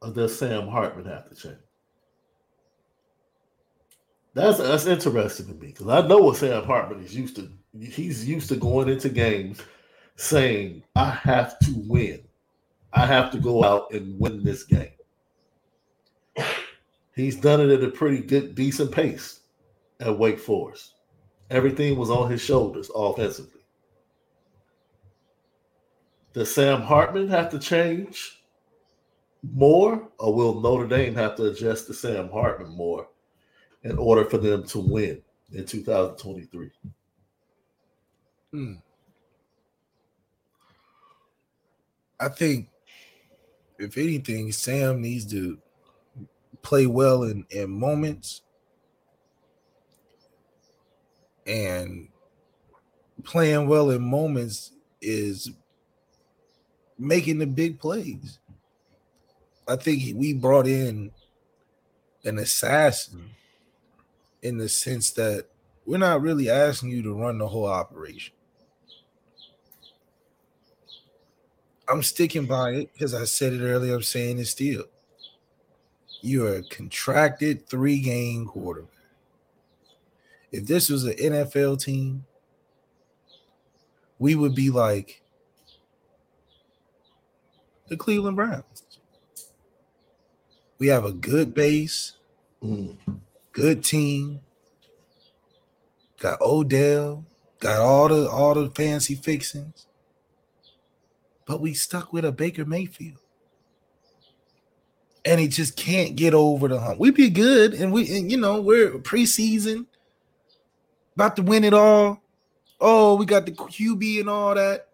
or 0.00 0.10
does 0.10 0.38
Sam 0.38 0.68
Hartman 0.68 1.04
have 1.06 1.28
to 1.28 1.34
change? 1.34 1.58
That's 4.34 4.58
that's 4.58 4.86
interesting 4.86 5.46
to 5.46 5.54
me 5.54 5.68
because 5.68 5.88
I 5.88 6.06
know 6.06 6.18
what 6.18 6.36
Sam 6.36 6.64
Hartman 6.64 7.02
is 7.02 7.14
used 7.16 7.36
to. 7.36 7.50
He's 7.78 8.28
used 8.28 8.48
to 8.50 8.56
going 8.56 8.88
into 8.88 9.08
games 9.08 9.60
saying, 10.16 10.82
"I 10.94 11.10
have 11.10 11.58
to 11.60 11.74
win. 11.86 12.25
I 12.92 13.06
have 13.06 13.30
to 13.32 13.38
go 13.38 13.64
out 13.64 13.92
and 13.92 14.18
win 14.18 14.42
this 14.44 14.64
game." 14.64 14.90
He's 17.14 17.36
done 17.36 17.60
it 17.60 17.70
at 17.70 17.82
a 17.82 17.90
pretty 17.90 18.20
good, 18.20 18.54
decent 18.54 18.92
pace 18.92 19.40
at 20.00 20.18
Wake 20.18 20.38
Forest. 20.38 20.94
Everything 21.50 21.96
was 21.96 22.10
on 22.10 22.30
his 22.30 22.42
shoulders 22.42 22.90
offensively. 22.94 23.62
Does 26.34 26.54
Sam 26.54 26.82
Hartman 26.82 27.28
have 27.28 27.50
to 27.50 27.58
change 27.58 28.42
more, 29.42 30.08
or 30.18 30.34
will 30.34 30.60
Notre 30.60 30.86
Dame 30.86 31.14
have 31.14 31.36
to 31.36 31.46
adjust 31.46 31.86
to 31.86 31.94
Sam 31.94 32.28
Hartman 32.28 32.76
more 32.76 33.08
in 33.84 33.96
order 33.96 34.24
for 34.24 34.36
them 34.36 34.64
to 34.64 34.78
win 34.78 35.22
in 35.52 35.64
2023? 35.64 36.70
Hmm. 38.50 38.72
I 42.18 42.28
think, 42.28 42.68
if 43.78 43.96
anything, 43.98 44.52
Sam 44.52 45.00
needs 45.00 45.26
to 45.32 45.58
play 46.62 46.86
well 46.86 47.22
in, 47.24 47.46
in 47.50 47.70
moments 47.70 48.42
And 51.46 52.08
playing 53.22 53.68
well 53.68 53.90
in 53.90 54.02
moments 54.02 54.72
is 55.00 55.50
making 56.98 57.38
the 57.38 57.46
big 57.46 57.78
plays. 57.78 58.40
I 59.68 59.76
think 59.76 60.16
we 60.16 60.32
brought 60.32 60.66
in 60.66 61.12
an 62.24 62.38
assassin 62.38 63.30
in 64.42 64.58
the 64.58 64.68
sense 64.68 65.12
that 65.12 65.46
we're 65.84 65.98
not 65.98 66.20
really 66.20 66.50
asking 66.50 66.90
you 66.90 67.02
to 67.02 67.14
run 67.14 67.38
the 67.38 67.46
whole 67.46 67.66
operation. 67.66 68.34
I'm 71.88 72.02
sticking 72.02 72.46
by 72.46 72.70
it 72.72 72.92
because 72.92 73.14
I 73.14 73.24
said 73.24 73.52
it 73.52 73.62
earlier. 73.62 73.94
I'm 73.94 74.02
saying 74.02 74.38
it 74.38 74.46
still. 74.46 74.84
You're 76.20 76.56
a 76.56 76.62
contracted 76.64 77.68
three 77.68 78.00
game 78.00 78.46
quarterback. 78.46 78.90
If 80.50 80.66
this 80.66 80.88
was 80.88 81.04
an 81.04 81.14
NFL 81.14 81.80
team, 81.82 82.24
we 84.18 84.34
would 84.34 84.54
be 84.54 84.70
like 84.70 85.22
the 87.88 87.96
Cleveland 87.96 88.36
Browns. 88.36 88.82
We 90.78 90.88
have 90.88 91.04
a 91.04 91.12
good 91.12 91.54
base, 91.54 92.12
Mm. 92.62 92.96
good 93.52 93.84
team. 93.84 94.40
Got 96.18 96.40
Odell, 96.40 97.24
got 97.60 97.80
all 97.80 98.08
the 98.08 98.28
all 98.30 98.54
the 98.54 98.70
fancy 98.70 99.14
fixings. 99.14 99.86
But 101.46 101.60
we 101.60 101.74
stuck 101.74 102.12
with 102.12 102.24
a 102.24 102.32
Baker 102.32 102.64
Mayfield. 102.64 103.20
And 105.24 105.40
he 105.40 105.48
just 105.48 105.76
can't 105.76 106.14
get 106.14 106.34
over 106.34 106.68
the 106.68 106.78
hump. 106.78 107.00
We'd 107.00 107.14
be 107.14 107.30
good, 107.30 107.74
and 107.74 107.92
we 107.92 108.16
and 108.16 108.30
you 108.30 108.36
know, 108.36 108.60
we're 108.60 108.92
preseason, 108.98 109.86
about 111.16 111.34
to 111.36 111.42
win 111.42 111.64
it 111.64 111.74
all. 111.74 112.22
Oh, 112.80 113.16
we 113.16 113.26
got 113.26 113.46
the 113.46 113.52
QB 113.52 114.20
and 114.20 114.28
all 114.28 114.54
that. 114.54 114.88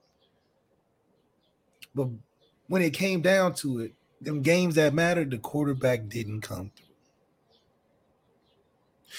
But 1.95 2.09
when 2.69 2.81
it 2.81 2.95
came 2.95 3.21
down 3.21 3.55
to 3.57 3.81
it, 3.81 3.93
them 4.23 4.41
games 4.41 4.77
that 4.77 4.95
mattered, 4.95 5.31
the 5.31 5.39
quarterback 5.39 6.09
didn't 6.09 6.41
come 6.43 6.71
through. 6.75 6.87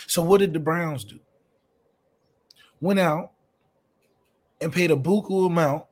So 0.07 0.23
what 0.23 0.39
did 0.39 0.53
the 0.53 0.59
Browns 0.59 1.03
do? 1.03 1.19
Went 2.81 2.99
out 2.99 3.31
and 4.59 4.73
paid 4.73 4.89
a 4.89 4.95
buku 4.95 5.45
amount 5.45 5.85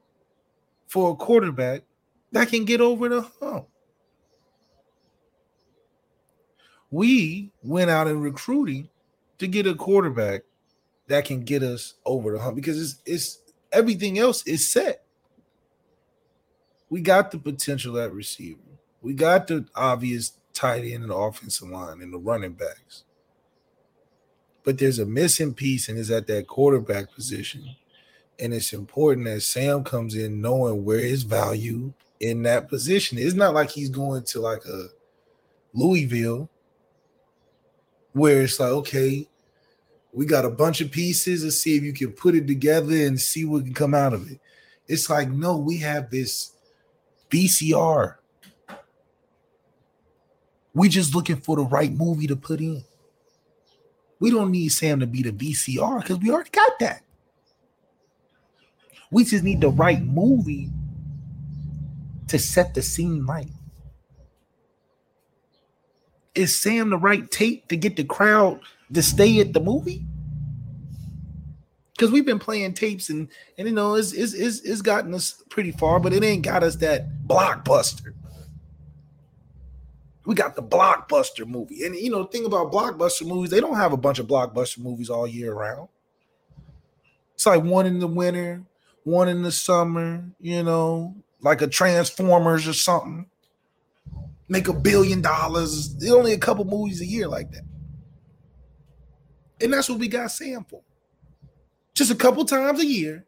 for 0.92 1.12
a 1.12 1.16
quarterback 1.16 1.84
that 2.34 2.50
can 2.50 2.66
get 2.66 2.82
over 2.82 3.08
the 3.08 3.22
hump. 3.40 3.66
We 6.92 7.50
went 7.64 7.90
out 7.90 8.08
in 8.08 8.20
recruiting 8.20 8.90
to 9.38 9.48
get 9.48 9.66
a 9.66 9.74
quarterback 9.74 10.42
that 11.08 11.24
can 11.24 11.46
get 11.46 11.64
us 11.64 11.94
over 12.06 12.34
the 12.34 12.40
hump 12.40 12.58
because 12.58 12.82
it's 12.82 13.02
it's 13.06 13.54
everything 13.72 14.20
else 14.20 14.46
is 14.46 14.70
set. 14.70 15.06
We 16.90 17.00
got 17.00 17.32
the 17.32 17.40
potential 17.40 17.98
at 17.98 18.12
receiver. 18.12 18.60
We 19.02 19.14
got 19.14 19.48
the 19.48 19.68
obvious 19.74 20.34
tight 20.54 20.84
end 20.84 21.04
and 21.04 21.14
offensive 21.14 21.70
line 21.70 22.02
and 22.02 22.14
the 22.14 22.18
running 22.18 22.52
backs. 22.52 23.06
But 24.66 24.78
there's 24.78 25.00
a 25.00 25.06
missing 25.06 25.54
piece, 25.54 25.88
and 25.88 25.98
it's 25.98 26.12
at 26.12 26.28
that 26.28 26.48
quarterback 26.48 27.14
position. 27.16 27.78
And 28.42 28.54
it's 28.56 28.74
important 28.74 29.28
that 29.28 29.42
Sam 29.42 29.84
comes 29.84 30.16
in 30.16 30.42
knowing 30.42 30.84
where 30.84 31.00
his 31.00 31.22
value 31.24 31.94
in 32.20 32.42
that 32.44 32.70
position. 32.70 33.20
It's 33.20 33.36
not 33.36 33.54
like 33.54 33.70
he's 33.70 33.90
going 33.90 34.24
to 34.24 34.42
like 34.42 34.66
a 34.66 34.88
Louisville 35.74 36.50
where 38.14 38.42
it's 38.42 38.60
like, 38.60 38.72
okay, 38.72 39.28
we 40.12 40.26
got 40.26 40.44
a 40.44 40.50
bunch 40.50 40.82
of 40.82 40.92
pieces. 40.92 41.44
Let's 41.44 41.60
see 41.60 41.78
if 41.78 41.84
you 41.84 41.94
can 41.94 42.12
put 42.14 42.36
it 42.36 42.48
together 42.48 42.96
and 43.06 43.22
see 43.22 43.46
what 43.46 43.64
can 43.64 43.74
come 43.74 43.94
out 43.94 44.14
of 44.14 44.30
it. 44.30 44.40
It's 44.88 45.10
like, 45.10 45.30
no, 45.30 45.58
we 45.58 45.78
have 45.78 46.10
this 46.10 46.52
VCR. 47.30 48.16
We're 50.74 50.90
just 50.90 51.14
looking 51.14 51.38
for 51.38 51.58
the 51.58 51.64
right 51.64 51.92
movie 51.92 52.28
to 52.28 52.36
put 52.36 52.60
in. 52.60 52.84
We 54.20 54.32
don't 54.32 54.52
need 54.52 54.70
Sam 54.70 55.00
to 55.00 55.08
be 55.08 55.22
the 55.22 55.32
VCR 55.32 56.02
because 56.02 56.18
we 56.20 56.32
already 56.32 56.50
got 56.50 56.80
that. 56.80 57.04
We 59.12 59.26
just 59.26 59.44
need 59.44 59.62
the 59.62 59.70
right 59.70 60.02
movie 60.02 60.70
to 62.28 62.40
set 62.40 62.74
the 62.74 62.82
scene 62.82 63.26
right. 63.26 63.52
Is 66.34 66.58
Sam 66.58 66.90
the 66.90 66.98
right 66.98 67.30
tape 67.30 67.68
to 67.68 67.76
get 67.76 67.98
the 67.98 68.06
crowd 68.06 68.62
to 68.94 69.04
stay 69.04 69.42
at 69.42 69.52
the 69.52 69.60
movie? 69.60 70.06
Because 71.92 72.10
we've 72.10 72.26
been 72.26 72.40
playing 72.40 72.74
tapes 72.74 73.10
and 73.10 73.28
and 73.58 73.68
you 73.68 73.74
know 73.74 73.96
it's, 73.96 74.14
it's 74.14 74.34
it's 74.34 74.62
it's 74.62 74.82
gotten 74.82 75.14
us 75.14 75.44
pretty 75.50 75.72
far, 75.72 76.00
but 76.00 76.14
it 76.14 76.24
ain't 76.24 76.44
got 76.44 76.64
us 76.64 76.78
that 76.78 77.28
blockbuster. 77.28 78.14
We 80.26 80.36
got 80.36 80.56
the 80.56 80.64
blockbuster 80.64 81.46
movie, 81.46 81.84
and 81.84 81.96
you 81.96 82.10
know, 82.12 82.24
the 82.24 82.30
thing 82.30 82.46
about 82.46 82.72
blockbuster 82.72 83.28
movies, 83.28 83.52
they 83.52 83.60
don't 83.60 83.76
have 83.76 83.92
a 83.92 83.98
bunch 83.98 84.20
of 84.20 84.28
blockbuster 84.28 84.80
movies 84.80 85.10
all 85.10 85.28
year 85.28 85.54
round. 85.54 85.90
It's 87.34 87.46
like 87.46 87.64
one 87.64 87.86
in 87.88 88.00
the 88.00 88.08
winter, 88.08 88.64
one 89.04 89.28
in 89.28 89.42
the 89.44 89.52
summer, 89.52 90.24
you 90.40 90.64
know, 90.64 91.16
like 91.42 91.62
a 91.62 91.68
Transformers 91.68 92.68
or 92.68 92.74
something. 92.74 93.28
Make 94.48 94.68
a 94.68 94.74
billion 94.74 95.22
dollars. 95.22 95.96
There's 95.96 96.12
only 96.12 96.34
a 96.34 96.38
couple 96.38 96.66
movies 96.66 97.02
a 97.02 97.06
year 97.06 97.28
like 97.28 97.52
that. 97.52 97.64
And 99.62 99.74
that's 99.74 99.90
what 99.90 100.00
we 100.00 100.08
got 100.08 100.32
Sam 100.32 100.66
for. 100.66 100.82
Just 101.94 102.12
a 102.12 102.16
couple 102.16 102.44
times 102.46 102.80
a 102.80 102.86
year, 102.86 103.26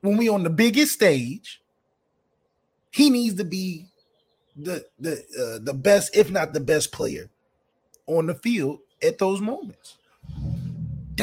when 0.00 0.16
we 0.16 0.28
on 0.28 0.42
the 0.42 0.50
biggest 0.50 0.92
stage, 0.92 1.60
he 2.90 3.08
needs 3.10 3.36
to 3.36 3.44
be 3.44 3.86
the 4.56 4.84
the 4.98 5.12
uh, 5.12 5.64
the 5.64 5.74
best, 5.74 6.14
if 6.14 6.30
not 6.30 6.52
the 6.52 6.60
best 6.60 6.92
player 6.92 7.30
on 8.06 8.26
the 8.26 8.34
field 8.34 8.80
at 9.02 9.18
those 9.18 9.40
moments. 9.40 9.96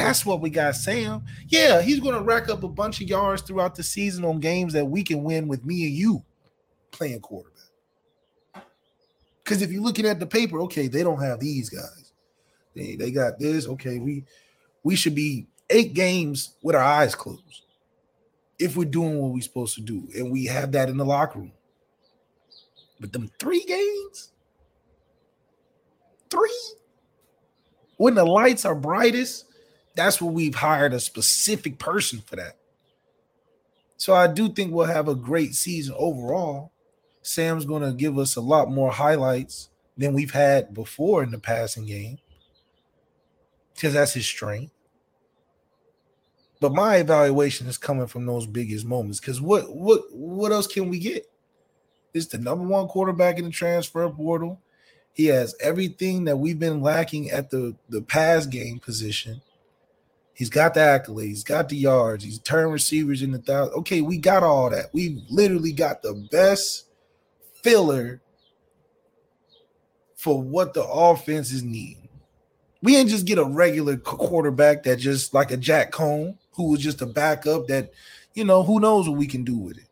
That's 0.00 0.24
what 0.24 0.40
we 0.40 0.48
got, 0.48 0.76
Sam. 0.76 1.22
Yeah, 1.48 1.82
he's 1.82 2.00
going 2.00 2.14
to 2.14 2.22
rack 2.22 2.48
up 2.48 2.62
a 2.62 2.68
bunch 2.68 3.02
of 3.02 3.08
yards 3.08 3.42
throughout 3.42 3.74
the 3.74 3.82
season 3.82 4.24
on 4.24 4.40
games 4.40 4.72
that 4.72 4.86
we 4.86 5.02
can 5.02 5.22
win 5.22 5.46
with 5.46 5.62
me 5.62 5.84
and 5.84 5.92
you 5.92 6.24
playing 6.90 7.20
quarterback. 7.20 8.64
Because 9.44 9.60
if 9.60 9.70
you're 9.70 9.82
looking 9.82 10.06
at 10.06 10.18
the 10.18 10.24
paper, 10.24 10.62
okay, 10.62 10.88
they 10.88 11.02
don't 11.02 11.20
have 11.20 11.38
these 11.38 11.68
guys. 11.68 12.12
They, 12.74 12.96
they 12.96 13.10
got 13.10 13.38
this. 13.38 13.68
Okay, 13.68 13.98
we 13.98 14.24
we 14.84 14.96
should 14.96 15.14
be 15.14 15.46
eight 15.68 15.92
games 15.92 16.54
with 16.62 16.76
our 16.76 16.82
eyes 16.82 17.14
closed 17.14 17.66
if 18.58 18.78
we're 18.78 18.84
doing 18.86 19.18
what 19.18 19.32
we're 19.32 19.42
supposed 19.42 19.74
to 19.74 19.82
do, 19.82 20.08
and 20.16 20.32
we 20.32 20.46
have 20.46 20.72
that 20.72 20.88
in 20.88 20.96
the 20.96 21.04
locker 21.04 21.40
room. 21.40 21.52
But 22.98 23.12
them 23.12 23.30
three 23.38 23.64
games, 23.64 24.30
three, 26.30 26.62
when 27.98 28.14
the 28.14 28.24
lights 28.24 28.64
are 28.64 28.74
brightest, 28.74 29.44
that's 29.94 30.20
what 30.20 30.32
we've 30.32 30.54
hired 30.54 30.92
a 30.92 31.00
specific 31.00 31.78
person 31.78 32.22
for 32.24 32.36
that. 32.36 32.56
So 33.96 34.14
I 34.14 34.28
do 34.28 34.48
think 34.48 34.72
we'll 34.72 34.86
have 34.86 35.08
a 35.08 35.14
great 35.14 35.54
season 35.54 35.94
overall. 35.98 36.72
Sam's 37.22 37.66
going 37.66 37.82
to 37.82 37.92
give 37.92 38.18
us 38.18 38.36
a 38.36 38.40
lot 38.40 38.70
more 38.70 38.90
highlights 38.90 39.68
than 39.96 40.14
we've 40.14 40.30
had 40.30 40.72
before 40.72 41.22
in 41.22 41.30
the 41.30 41.38
passing 41.38 41.84
game 41.84 42.18
because 43.74 43.94
that's 43.94 44.14
his 44.14 44.26
strength. 44.26 44.72
But 46.60 46.74
my 46.74 46.96
evaluation 46.96 47.66
is 47.66 47.78
coming 47.78 48.06
from 48.06 48.26
those 48.26 48.46
biggest 48.46 48.84
moments 48.84 49.20
because 49.20 49.40
what 49.40 49.74
what 49.74 50.02
what 50.12 50.52
else 50.52 50.66
can 50.66 50.88
we 50.90 50.98
get? 50.98 51.26
Is 52.12 52.28
the 52.28 52.38
number 52.38 52.66
one 52.66 52.88
quarterback 52.88 53.38
in 53.38 53.44
the 53.44 53.50
transfer 53.50 54.08
portal. 54.10 54.60
He 55.12 55.26
has 55.26 55.54
everything 55.60 56.24
that 56.24 56.36
we've 56.36 56.58
been 56.58 56.82
lacking 56.82 57.30
at 57.30 57.50
the 57.50 57.76
the 57.88 58.02
pass 58.02 58.46
game 58.46 58.78
position. 58.78 59.40
He's 60.40 60.48
got 60.48 60.72
the 60.72 60.80
accolades, 60.80 61.26
he's 61.26 61.44
got 61.44 61.68
the 61.68 61.76
yards, 61.76 62.24
he's 62.24 62.38
turned 62.38 62.72
receivers 62.72 63.20
in 63.20 63.30
the 63.30 63.40
thousand. 63.40 63.74
Okay, 63.74 64.00
we 64.00 64.16
got 64.16 64.42
all 64.42 64.70
that. 64.70 64.86
We 64.94 65.22
literally 65.28 65.70
got 65.70 66.00
the 66.00 66.14
best 66.32 66.86
filler 67.62 68.22
for 70.16 70.40
what 70.40 70.72
the 70.72 70.82
offense 70.82 71.52
is 71.52 71.62
needing. 71.62 72.08
We 72.80 72.92
didn't 72.92 73.10
just 73.10 73.26
get 73.26 73.36
a 73.36 73.44
regular 73.44 73.98
quarterback 73.98 74.82
that 74.84 74.96
just 74.96 75.34
like 75.34 75.50
a 75.50 75.58
Jack 75.58 75.92
Coan, 75.92 76.38
who 76.52 76.70
was 76.70 76.80
just 76.80 77.02
a 77.02 77.06
backup 77.06 77.66
that, 77.66 77.92
you 78.32 78.44
know, 78.44 78.62
who 78.62 78.80
knows 78.80 79.06
what 79.06 79.18
we 79.18 79.26
can 79.26 79.44
do 79.44 79.58
with 79.58 79.76
it. 79.76 79.88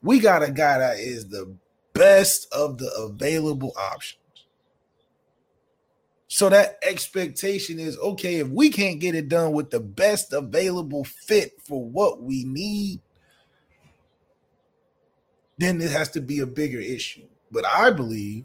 We 0.00 0.18
got 0.18 0.42
a 0.42 0.50
guy 0.50 0.78
that 0.78 0.98
is 0.98 1.28
the 1.28 1.54
best 1.92 2.50
of 2.54 2.78
the 2.78 2.90
available 2.94 3.74
options. 3.76 4.18
So 6.28 6.48
that 6.48 6.78
expectation 6.82 7.78
is 7.78 7.96
okay, 7.98 8.36
if 8.36 8.48
we 8.48 8.70
can't 8.70 8.98
get 8.98 9.14
it 9.14 9.28
done 9.28 9.52
with 9.52 9.70
the 9.70 9.80
best 9.80 10.32
available 10.32 11.04
fit 11.04 11.52
for 11.62 11.84
what 11.84 12.22
we 12.22 12.44
need, 12.44 13.00
then 15.58 15.80
it 15.80 15.90
has 15.90 16.10
to 16.10 16.20
be 16.20 16.40
a 16.40 16.46
bigger 16.46 16.80
issue. 16.80 17.26
But 17.50 17.64
I 17.64 17.90
believe 17.90 18.44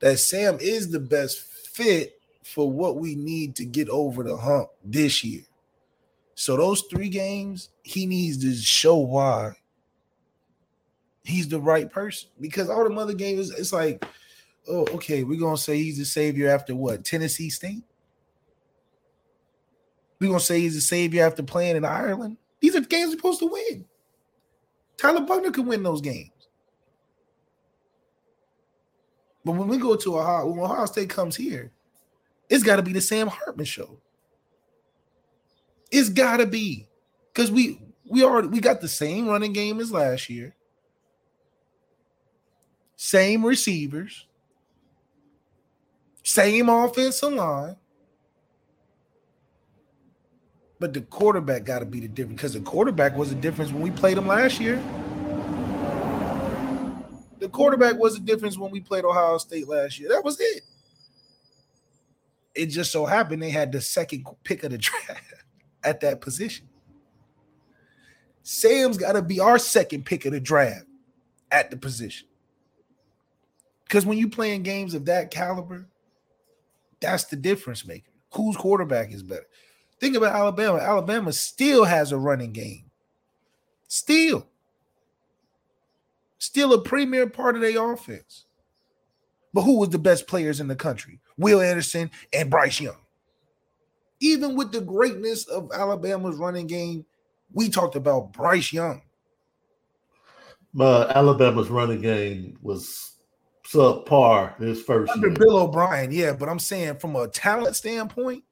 that 0.00 0.18
Sam 0.18 0.58
is 0.60 0.90
the 0.90 1.00
best 1.00 1.40
fit 1.40 2.20
for 2.42 2.70
what 2.70 2.96
we 2.96 3.14
need 3.14 3.56
to 3.56 3.64
get 3.64 3.88
over 3.88 4.22
the 4.22 4.36
hump 4.36 4.68
this 4.84 5.24
year. 5.24 5.42
So 6.34 6.56
those 6.56 6.82
three 6.90 7.08
games, 7.08 7.70
he 7.82 8.06
needs 8.06 8.38
to 8.42 8.54
show 8.54 8.96
why 8.96 9.52
he's 11.24 11.48
the 11.48 11.60
right 11.60 11.90
person. 11.90 12.28
Because 12.40 12.70
all 12.70 12.88
the 12.88 12.94
other 12.94 13.14
games, 13.14 13.50
it's 13.50 13.72
like, 13.72 14.04
oh, 14.70 14.86
okay, 14.94 15.24
we're 15.24 15.40
gonna 15.40 15.56
say 15.56 15.76
he's 15.76 15.98
the 15.98 16.04
savior 16.04 16.48
after 16.48 16.74
what? 16.74 17.04
Tennessee 17.04 17.50
State. 17.50 17.84
We're 20.20 20.28
gonna 20.28 20.40
say 20.40 20.60
he's 20.60 20.74
the 20.74 20.80
savior 20.80 21.26
after 21.26 21.42
playing 21.42 21.76
in 21.76 21.84
Ireland. 21.84 22.36
These 22.60 22.76
are 22.76 22.80
games 22.80 23.10
we're 23.10 23.16
supposed 23.16 23.40
to 23.40 23.46
win. 23.46 23.84
Tyler 24.96 25.22
Buchner 25.22 25.50
could 25.50 25.66
win 25.66 25.82
those 25.82 26.00
games. 26.00 26.30
But 29.44 29.52
when 29.52 29.68
we 29.68 29.78
go 29.78 29.96
to 29.96 30.18
Ohio, 30.18 30.46
when 30.46 30.60
Ohio 30.60 30.84
State 30.84 31.08
comes 31.08 31.34
here, 31.34 31.72
it's 32.50 32.62
got 32.62 32.76
to 32.76 32.82
be 32.82 32.92
the 32.92 33.00
Sam 33.00 33.28
Hartman 33.28 33.64
show. 33.64 33.98
It's 35.90 36.10
got 36.10 36.36
to 36.36 36.46
be 36.46 36.86
because 37.32 37.50
we 37.50 37.80
we 38.04 38.22
already 38.22 38.48
we 38.48 38.60
got 38.60 38.80
the 38.80 38.88
same 38.88 39.26
running 39.26 39.52
game 39.52 39.80
as 39.80 39.90
last 39.90 40.28
year, 40.28 40.54
same 42.96 43.44
receivers, 43.44 44.26
same 46.22 46.68
offensive 46.68 47.32
line. 47.32 47.76
But 50.78 50.94
the 50.94 51.02
quarterback 51.02 51.64
got 51.64 51.80
to 51.80 51.84
be 51.84 52.00
the 52.00 52.08
difference 52.08 52.36
because 52.36 52.54
the 52.54 52.60
quarterback 52.60 53.16
was 53.16 53.28
the 53.28 53.34
difference 53.34 53.70
when 53.70 53.82
we 53.82 53.90
played 53.90 54.16
him 54.16 54.26
last 54.26 54.60
year. 54.60 54.82
The 57.38 57.48
quarterback 57.48 57.98
was 57.98 58.14
the 58.14 58.20
difference 58.20 58.58
when 58.58 58.70
we 58.70 58.80
played 58.80 59.04
Ohio 59.04 59.38
State 59.38 59.68
last 59.68 59.98
year. 59.98 60.08
That 60.10 60.24
was 60.24 60.38
it. 60.40 60.62
It 62.54 62.66
just 62.66 62.92
so 62.92 63.06
happened 63.06 63.42
they 63.42 63.50
had 63.50 63.72
the 63.72 63.80
second 63.80 64.26
pick 64.44 64.64
of 64.64 64.70
the 64.72 64.78
draft 64.78 65.34
at 65.84 66.00
that 66.00 66.20
position. 66.20 66.66
Sam's 68.42 68.96
got 68.96 69.12
to 69.12 69.22
be 69.22 69.38
our 69.38 69.58
second 69.58 70.04
pick 70.04 70.24
of 70.24 70.32
the 70.32 70.40
draft 70.40 70.86
at 71.50 71.70
the 71.70 71.76
position. 71.76 72.26
Because 73.84 74.06
when 74.06 74.18
you 74.18 74.28
playing 74.28 74.62
games 74.62 74.94
of 74.94 75.06
that 75.06 75.30
caliber, 75.30 75.86
that's 77.00 77.24
the 77.24 77.36
difference 77.36 77.86
maker. 77.86 78.10
Whose 78.34 78.56
quarterback 78.56 79.12
is 79.12 79.22
better? 79.22 79.46
Think 80.00 80.16
about 80.16 80.34
Alabama. 80.34 80.78
Alabama 80.78 81.32
still 81.32 81.84
has 81.84 82.12
a 82.12 82.18
running 82.18 82.52
game. 82.52 82.90
Still. 83.88 84.46
Still 86.38 86.72
a 86.72 86.80
premier 86.80 87.28
part 87.28 87.56
of 87.56 87.60
their 87.60 87.92
offense. 87.92 88.44
But 89.52 89.62
who 89.62 89.78
was 89.78 89.90
the 89.90 89.98
best 89.98 90.26
players 90.26 90.60
in 90.60 90.68
the 90.68 90.76
country? 90.76 91.20
Will 91.36 91.60
Anderson 91.60 92.10
and 92.32 92.50
Bryce 92.50 92.80
Young. 92.80 92.96
Even 94.20 94.54
with 94.54 94.72
the 94.72 94.80
greatness 94.80 95.44
of 95.48 95.70
Alabama's 95.74 96.36
running 96.36 96.66
game, 96.66 97.04
we 97.52 97.68
talked 97.68 97.96
about 97.96 98.32
Bryce 98.32 98.72
Young. 98.72 99.02
But 100.72 101.16
Alabama's 101.16 101.68
running 101.68 102.00
game 102.00 102.58
was 102.62 103.09
subpar 103.72 104.58
his 104.58 104.82
first 104.82 105.12
Under 105.12 105.28
year. 105.28 105.36
Bill 105.36 105.58
O'Brien, 105.58 106.10
yeah, 106.12 106.32
but 106.32 106.48
I'm 106.48 106.58
saying 106.58 106.96
from 106.96 107.16
a 107.16 107.28
talent 107.28 107.76
standpoint, 107.76 108.44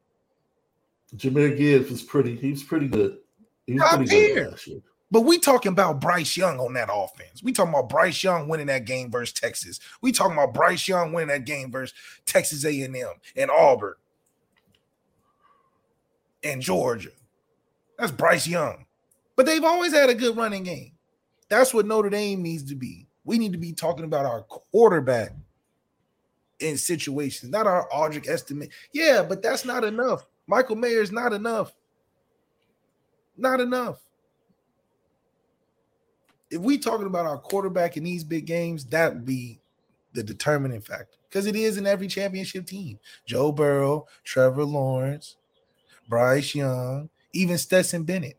Jahmyr 1.17 1.57
Gibbs 1.57 1.91
was 1.91 2.03
pretty. 2.03 2.37
He 2.37 2.51
was 2.51 2.63
pretty 2.63 2.89
good. 2.89 3.19
He 3.67 3.75
was 3.75 3.83
pretty 3.89 4.05
good 4.07 4.51
last 4.51 4.67
year. 4.67 4.81
But 5.11 5.23
we 5.23 5.39
talking 5.39 5.73
about 5.73 6.03
Bryce 6.03 6.37
Young 6.37 6.59
on 6.59 6.75
that 6.75 6.91
offense. 6.93 7.43
We 7.43 7.53
talking 7.53 7.73
about 7.73 7.89
Bryce 7.89 8.23
Young 8.23 8.47
winning 8.47 8.67
that 8.67 8.85
game 8.85 9.11
versus 9.11 9.33
Texas. 9.33 9.81
We 10.03 10.13
talking 10.13 10.35
about 10.35 10.53
Bryce 10.53 10.87
Young 10.87 11.15
winning 11.15 11.29
that 11.29 11.47
game 11.47 11.73
versus 11.73 11.97
Texas 12.27 12.65
A&M 12.65 12.95
and 13.35 13.51
Auburn 13.51 13.95
and 16.43 16.61
Georgia. 16.61 17.11
That's 17.99 18.13
Bryce 18.13 18.47
Young. 18.47 18.85
But 19.35 19.47
they've 19.47 19.65
always 19.65 19.95
had 19.95 20.11
a 20.11 20.15
good 20.15 20.37
running 20.37 20.65
game. 20.65 20.93
That's 21.49 21.73
what 21.73 21.87
Notre 21.87 22.11
Dame 22.11 22.43
needs 22.43 22.65
to 22.65 22.75
be. 22.75 23.08
We 23.29 23.39
need 23.39 23.53
to 23.53 23.59
be 23.59 23.73
talking 23.73 24.05
about 24.05 24.27
our 24.27 24.43
quarterback 24.43 25.33
in 26.59 26.77
situations, 26.77 27.53
not 27.53 27.67
our 27.67 27.89
Audric 27.91 28.27
Estime. 28.29 28.69
Yeah, 28.93 29.23
but 29.23 29.43
that's 29.43 29.65
not 29.65 29.85
enough. 29.85 30.27
Michael 30.47 30.77
Mayer 30.77 31.03
is 31.03 31.13
not 31.13 31.33
enough. 31.33 31.73
Not 33.37 33.61
enough 33.61 34.01
if 36.51 36.61
we 36.61 36.79
talking 36.79 37.07
about 37.07 37.27
our 37.27 37.39
quarterback 37.39 37.97
in 37.97 38.05
these 38.05 38.25
big 38.25 38.47
games, 38.47 38.85
that 38.87 39.15
would 39.15 39.25
be 39.25 39.61
the 40.15 40.23
determining 40.23 40.81
factor 40.81 41.19
because 41.29 41.47
it 41.47 41.55
is 41.55 41.77
in 41.77 41.87
every 41.87 42.09
championship 42.09 42.67
team. 42.67 42.99
Joe 43.27 43.53
Burrow, 43.53 44.07
Trevor 44.25 44.65
Lawrence, 44.65 45.37
Bryce 46.09 46.55
Young, 46.55 47.11
even 47.33 47.59
Stetson 47.59 48.05
Bennett. 48.05 48.39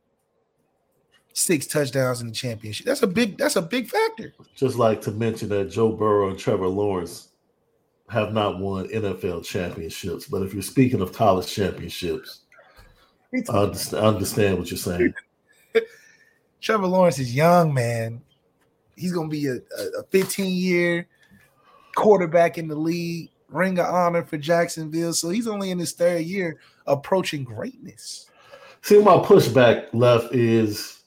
Six 1.33 1.67
touchdowns 1.67 2.21
in 2.21 2.27
the 2.27 2.33
championship. 2.33 2.85
That's 2.85 3.03
a 3.03 3.07
big. 3.07 3.37
That's 3.37 3.55
a 3.55 3.61
big 3.61 3.87
factor. 3.87 4.33
Just 4.55 4.77
like 4.77 5.01
to 5.01 5.11
mention 5.11 5.49
that 5.49 5.71
Joe 5.71 5.91
Burrow 5.91 6.29
and 6.29 6.39
Trevor 6.39 6.67
Lawrence 6.67 7.29
have 8.09 8.33
not 8.33 8.59
won 8.59 8.87
NFL 8.89 9.45
championships. 9.45 10.25
But 10.25 10.41
if 10.41 10.53
you're 10.53 10.63
speaking 10.63 11.01
of 11.01 11.13
college 11.13 11.47
championships, 11.47 12.41
I 13.33 13.57
understand, 13.57 14.05
I 14.05 14.07
understand 14.07 14.57
what 14.57 14.71
you're 14.71 14.77
saying. 14.77 15.13
Trevor 16.61 16.87
Lawrence 16.87 17.19
is 17.19 17.33
young, 17.33 17.73
man. 17.73 18.21
He's 18.95 19.13
gonna 19.13 19.29
be 19.29 19.47
a, 19.47 19.55
a 19.97 20.03
15 20.09 20.51
year 20.51 21.07
quarterback 21.95 22.57
in 22.57 22.67
the 22.67 22.75
league, 22.75 23.29
ring 23.49 23.79
of 23.79 23.85
honor 23.85 24.23
for 24.23 24.37
Jacksonville. 24.37 25.13
So 25.13 25.29
he's 25.29 25.47
only 25.47 25.71
in 25.71 25.79
his 25.79 25.93
third 25.93 26.23
year, 26.23 26.59
approaching 26.85 27.43
greatness. 27.43 28.29
See, 28.81 29.01
my 29.01 29.17
pushback 29.17 29.87
left 29.93 30.33
is 30.33 30.98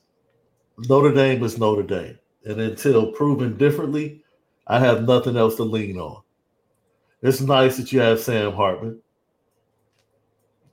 Notre 0.78 1.12
Dame 1.12 1.42
is 1.44 1.58
Notre 1.58 1.82
Dame. 1.82 2.18
And 2.44 2.61
until 2.61 3.12
proven 3.12 3.56
differently, 3.56 4.22
I 4.66 4.78
have 4.78 5.04
nothing 5.04 5.37
else 5.37 5.56
to 5.56 5.62
lean 5.62 5.98
on. 5.98 6.22
It's 7.22 7.40
nice 7.40 7.76
that 7.76 7.92
you 7.92 8.00
have 8.00 8.20
Sam 8.20 8.52
Hartman, 8.52 9.00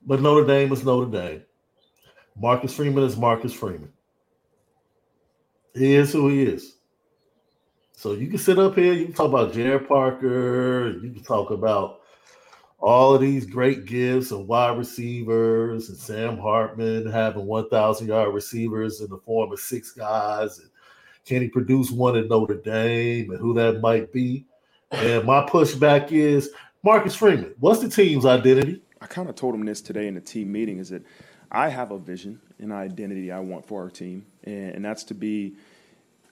but 0.04 0.20
Notre 0.20 0.46
Dame 0.46 0.72
is 0.72 0.84
Notre 0.84 1.10
Dame. 1.10 1.42
Marcus 2.36 2.74
Freeman 2.74 3.04
is 3.04 3.16
Marcus 3.16 3.52
Freeman. 3.52 3.92
He 5.74 5.94
is 5.94 6.12
who 6.12 6.28
he 6.28 6.42
is. 6.42 6.76
So 7.92 8.14
you 8.14 8.28
can 8.28 8.38
sit 8.38 8.58
up 8.58 8.74
here, 8.74 8.94
you 8.94 9.04
can 9.04 9.14
talk 9.14 9.28
about 9.28 9.52
Gerard 9.52 9.86
Parker, 9.86 10.98
you 11.02 11.12
can 11.12 11.22
talk 11.22 11.50
about 11.50 11.99
all 12.80 13.14
of 13.14 13.20
these 13.20 13.44
great 13.44 13.84
gifts 13.84 14.30
and 14.30 14.48
wide 14.48 14.78
receivers 14.78 15.88
and 15.88 15.98
Sam 15.98 16.38
Hartman 16.38 17.10
having 17.10 17.46
1,000 17.46 18.08
yard 18.08 18.34
receivers 18.34 19.00
in 19.00 19.10
the 19.10 19.18
form 19.18 19.52
of 19.52 19.60
six 19.60 19.92
guys. 19.92 20.58
And 20.58 20.70
can 21.26 21.42
he 21.42 21.48
produce 21.48 21.90
one 21.90 22.16
at 22.16 22.28
Notre 22.28 22.54
Dame 22.54 23.30
and 23.30 23.38
who 23.38 23.52
that 23.54 23.80
might 23.80 24.12
be? 24.12 24.46
And 24.90 25.24
my 25.24 25.44
pushback 25.44 26.10
is 26.10 26.50
Marcus 26.82 27.14
Freeman. 27.14 27.54
What's 27.60 27.80
the 27.80 27.88
team's 27.88 28.24
identity? 28.24 28.82
I 29.00 29.06
kind 29.06 29.28
of 29.28 29.34
told 29.34 29.54
him 29.54 29.64
this 29.64 29.80
today 29.80 30.08
in 30.08 30.14
the 30.14 30.20
team 30.20 30.50
meeting 30.50 30.78
is 30.78 30.88
that 30.88 31.02
I 31.50 31.68
have 31.68 31.90
a 31.90 31.98
vision 31.98 32.40
and 32.58 32.72
identity 32.72 33.30
I 33.30 33.40
want 33.40 33.66
for 33.66 33.82
our 33.82 33.90
team, 33.90 34.26
and, 34.44 34.76
and 34.76 34.84
that's 34.84 35.04
to 35.04 35.14
be 35.14 35.54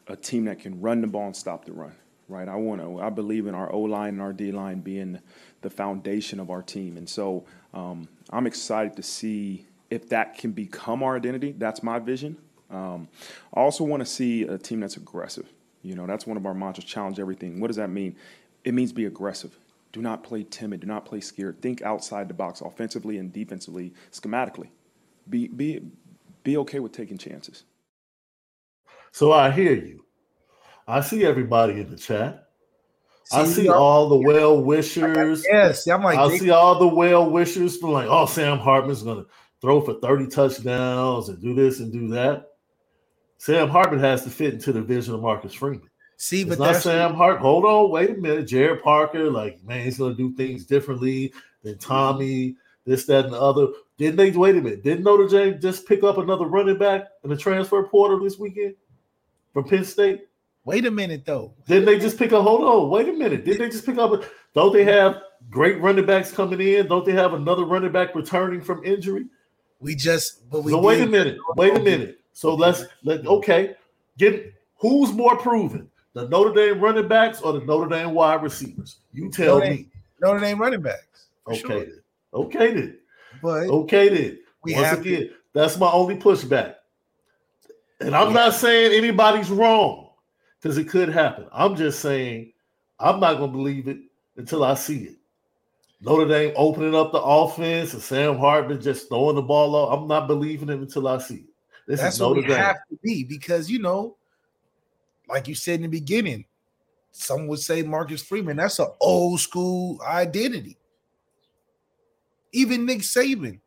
a 0.06 0.16
team 0.16 0.44
that 0.46 0.60
can 0.60 0.80
run 0.80 1.00
the 1.00 1.06
ball 1.06 1.26
and 1.26 1.36
stop 1.36 1.64
the 1.64 1.72
run. 1.72 1.92
Right? 2.28 2.48
I 2.48 2.56
want 2.56 2.80
to. 2.82 3.00
I 3.00 3.08
believe 3.08 3.46
in 3.46 3.54
our 3.54 3.72
O 3.72 3.80
line 3.80 4.14
and 4.14 4.22
our 4.22 4.32
D 4.32 4.52
line 4.52 4.80
being 4.80 5.18
the 5.62 5.70
foundation 5.70 6.40
of 6.40 6.50
our 6.50 6.62
team, 6.62 6.96
and 6.96 7.08
so 7.08 7.44
um, 7.72 8.08
I'm 8.30 8.46
excited 8.46 8.96
to 8.96 9.02
see 9.02 9.66
if 9.90 10.08
that 10.10 10.36
can 10.36 10.52
become 10.52 11.02
our 11.02 11.16
identity. 11.16 11.52
That's 11.56 11.82
my 11.82 11.98
vision. 11.98 12.36
Um, 12.70 13.08
I 13.54 13.60
also 13.60 13.84
want 13.84 14.00
to 14.00 14.06
see 14.06 14.42
a 14.42 14.58
team 14.58 14.80
that's 14.80 14.96
aggressive. 14.98 15.46
You 15.82 15.94
know, 15.94 16.06
that's 16.06 16.26
one 16.26 16.36
of 16.36 16.44
our 16.44 16.54
mantras: 16.54 16.84
challenge 16.84 17.18
everything. 17.18 17.60
What 17.60 17.68
does 17.68 17.76
that 17.76 17.88
mean? 17.88 18.14
It 18.64 18.74
means 18.74 18.92
be 18.92 19.06
aggressive. 19.06 19.56
Do 19.92 20.02
not 20.02 20.22
play 20.22 20.44
timid. 20.44 20.80
Do 20.80 20.86
not 20.86 21.06
play 21.06 21.20
scared. 21.20 21.62
Think 21.62 21.80
outside 21.80 22.28
the 22.28 22.34
box, 22.34 22.60
offensively 22.60 23.16
and 23.16 23.32
defensively, 23.32 23.94
schematically. 24.12 24.68
Be 25.30 25.48
be 25.48 25.80
be 26.44 26.56
okay 26.58 26.78
with 26.78 26.92
taking 26.92 27.16
chances. 27.16 27.64
So 29.12 29.32
I 29.32 29.50
hear 29.50 29.72
you. 29.72 30.04
I 30.88 31.00
see 31.02 31.24
everybody 31.24 31.74
in 31.80 31.90
the 31.90 31.96
chat. 31.96 32.48
I 33.30 33.44
See, 33.44 33.52
see 33.52 33.64
y'all- 33.66 33.74
all 33.74 34.08
the 34.08 34.16
well 34.16 34.62
wishers. 34.62 35.44
Yes, 35.46 35.86
I'm 35.86 36.02
like, 36.02 36.18
I 36.18 36.28
they- 36.28 36.38
see 36.38 36.50
all 36.50 36.78
the 36.78 36.88
well 36.88 37.28
wishers 37.30 37.80
like, 37.82 38.06
oh, 38.08 38.24
Sam 38.24 38.58
Hartman's 38.58 39.02
going 39.02 39.22
to 39.24 39.30
throw 39.60 39.82
for 39.82 39.94
30 40.00 40.28
touchdowns 40.28 41.28
and 41.28 41.40
do 41.42 41.54
this 41.54 41.80
and 41.80 41.92
do 41.92 42.08
that. 42.08 42.46
Sam 43.36 43.68
Hartman 43.68 44.00
has 44.00 44.24
to 44.24 44.30
fit 44.30 44.54
into 44.54 44.72
the 44.72 44.80
vision 44.80 45.14
of 45.14 45.20
Marcus 45.20 45.52
Freeman. 45.52 45.88
see, 46.16 46.40
It's 46.40 46.48
but 46.56 46.58
not 46.58 46.76
Sam 46.82 47.14
Hart. 47.14 47.38
Hold 47.40 47.64
on, 47.66 47.90
wait 47.90 48.10
a 48.10 48.14
minute. 48.14 48.46
Gerard 48.48 48.82
Parker, 48.82 49.30
like, 49.30 49.62
man, 49.64 49.84
he's 49.84 49.98
going 49.98 50.16
to 50.16 50.16
do 50.16 50.34
things 50.34 50.64
differently 50.64 51.32
than 51.62 51.76
Tommy, 51.78 52.56
this, 52.86 53.04
that, 53.06 53.26
and 53.26 53.34
the 53.34 53.40
other. 53.40 53.68
Didn't 53.98 54.16
they, 54.16 54.30
wait 54.30 54.56
a 54.56 54.60
minute, 54.62 54.82
didn't 54.82 55.04
Notre 55.04 55.28
Dame 55.28 55.60
just 55.60 55.86
pick 55.86 56.02
up 56.02 56.16
another 56.18 56.46
running 56.46 56.78
back 56.78 57.08
in 57.24 57.30
the 57.30 57.36
transfer 57.36 57.82
portal 57.84 58.20
this 58.20 58.38
weekend 58.38 58.74
from 59.52 59.64
Penn 59.64 59.84
State? 59.84 60.27
Wait 60.68 60.84
a 60.84 60.90
minute 60.90 61.24
though. 61.24 61.54
Didn't 61.66 61.86
they 61.86 61.98
just 61.98 62.18
pick 62.18 62.32
up? 62.32 62.42
Hold 62.42 62.62
on, 62.62 62.90
wait 62.90 63.08
a 63.08 63.12
minute. 63.12 63.44
Didn't 63.44 63.60
they 63.60 63.70
just 63.70 63.86
pick 63.86 63.96
up? 63.96 64.22
Don't 64.54 64.72
they 64.72 64.84
have 64.84 65.22
great 65.48 65.80
running 65.80 66.04
backs 66.04 66.30
coming 66.30 66.60
in? 66.60 66.86
Don't 66.86 67.06
they 67.06 67.12
have 67.12 67.32
another 67.32 67.64
running 67.64 67.90
back 67.90 68.14
returning 68.14 68.60
from 68.60 68.84
injury? 68.84 69.24
We 69.80 69.94
just, 69.94 70.48
but 70.50 70.64
we. 70.64 70.72
So 70.72 70.80
wait 70.80 71.00
a 71.00 71.06
minute. 71.06 71.38
Wait 71.56 71.74
a 71.74 71.80
minute. 71.80 72.20
So 72.34 72.54
let's 72.54 72.84
let 73.02 73.26
okay. 73.26 73.76
Get 74.18 74.52
who's 74.76 75.12
more 75.12 75.36
proven, 75.38 75.88
the 76.12 76.28
Notre 76.28 76.52
Dame 76.52 76.80
running 76.80 77.08
backs 77.08 77.40
or 77.40 77.54
the 77.54 77.64
Notre 77.64 77.88
Dame 77.88 78.12
wide 78.12 78.42
receivers? 78.42 78.98
You 79.12 79.30
tell 79.30 79.58
Notre 79.58 79.70
me. 79.70 79.88
Notre 80.20 80.40
Dame 80.40 80.60
running 80.60 80.82
backs. 80.82 81.28
Okay 81.46 81.58
Sure. 81.58 81.80
then. 81.80 82.00
Okay 82.34 82.74
then. 82.74 82.98
But 83.42 83.68
Okay 83.68 84.08
then. 84.08 84.38
we 84.64 84.74
Once 84.74 84.86
have 84.86 85.00
again, 85.00 85.30
that's 85.54 85.78
my 85.78 85.90
only 85.90 86.16
pushback. 86.16 86.74
And 88.00 88.14
I'm 88.14 88.32
not 88.32 88.54
saying 88.54 88.92
anybody's 88.92 89.50
wrong 89.50 90.07
because 90.60 90.78
it 90.78 90.88
could 90.88 91.08
happen. 91.08 91.46
I'm 91.52 91.76
just 91.76 92.00
saying 92.00 92.52
I'm 92.98 93.20
not 93.20 93.38
going 93.38 93.50
to 93.50 93.56
believe 93.56 93.88
it 93.88 93.98
until 94.36 94.64
I 94.64 94.74
see 94.74 95.04
it. 95.04 95.16
Notre 96.00 96.28
Dame 96.28 96.52
opening 96.56 96.94
up 96.94 97.10
the 97.10 97.20
offense 97.20 97.92
and 97.92 98.02
Sam 98.02 98.38
Hartman 98.38 98.80
just 98.80 99.08
throwing 99.08 99.36
the 99.36 99.42
ball 99.42 99.74
off. 99.74 99.98
I'm 99.98 100.06
not 100.06 100.28
believing 100.28 100.68
it 100.68 100.78
until 100.78 101.08
I 101.08 101.18
see 101.18 101.36
it. 101.36 101.44
This 101.86 102.00
that's 102.00 102.16
is 102.16 102.20
what 102.20 102.28
Notre 102.36 102.42
we 102.42 102.48
Dame. 102.48 102.56
have 102.56 102.76
to 102.90 102.98
be 103.02 103.24
because 103.24 103.70
you 103.70 103.80
know, 103.80 104.16
like 105.28 105.48
you 105.48 105.54
said 105.54 105.76
in 105.76 105.82
the 105.82 105.88
beginning, 105.88 106.44
some 107.10 107.48
would 107.48 107.58
say 107.58 107.82
Marcus 107.82 108.22
Freeman. 108.22 108.58
That's 108.58 108.78
an 108.78 108.88
old 109.00 109.40
school 109.40 110.00
identity. 110.06 110.76
Even 112.52 112.86
Nick 112.86 113.00
Saban, 113.00 113.60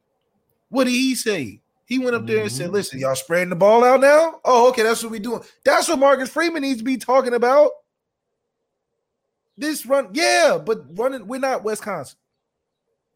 what 0.69 0.85
did 0.85 0.91
he 0.91 1.15
say? 1.15 1.60
He 1.91 1.99
went 1.99 2.15
up 2.15 2.25
there 2.25 2.43
and 2.43 2.49
said, 2.49 2.69
Mhm. 2.69 2.73
"Listen, 2.73 2.99
y'all 2.99 3.15
spreading 3.15 3.49
the 3.49 3.55
ball 3.57 3.83
out 3.83 3.99
now. 3.99 4.39
Oh, 4.45 4.69
okay, 4.69 4.81
that's 4.81 5.03
what 5.03 5.11
we 5.11 5.19
doing. 5.19 5.43
That's 5.65 5.89
what 5.89 5.99
Marcus 5.99 6.29
Freeman 6.29 6.61
needs 6.61 6.77
to 6.77 6.85
be 6.85 6.95
talking 6.95 7.33
about. 7.33 7.69
This 9.57 9.85
run, 9.85 10.07
yeah, 10.13 10.57
but 10.65 10.85
running. 10.97 11.27
We're 11.27 11.41
not 11.41 11.65
Wisconsin. 11.65 12.17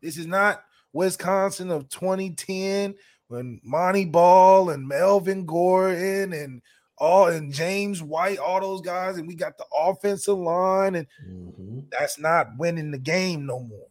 This 0.02 0.18
is 0.18 0.28
not 0.28 0.62
Wisconsin 0.92 1.72
of 1.72 1.88
2010 1.88 2.96
when 3.30 3.62
Montee 3.64 4.12
Ball 4.12 4.72
and 4.72 4.86
Melvin 4.86 5.46
Gordon 5.46 6.34
and 6.34 6.62
all 6.98 7.28
and 7.28 7.54
James 7.54 8.04
White, 8.04 8.40
all 8.40 8.60
those 8.60 8.82
guys, 8.82 9.16
and 9.16 9.26
we 9.26 9.36
got 9.36 9.58
the 9.58 9.66
offensive 9.74 10.38
line, 10.38 10.96
and 10.96 11.08
Mhm. 11.26 11.90
that's 11.92 12.20
not 12.20 12.58
winning 12.58 12.92
the 12.92 12.98
game 13.00 13.46
no 13.46 13.62
more. 13.62 13.88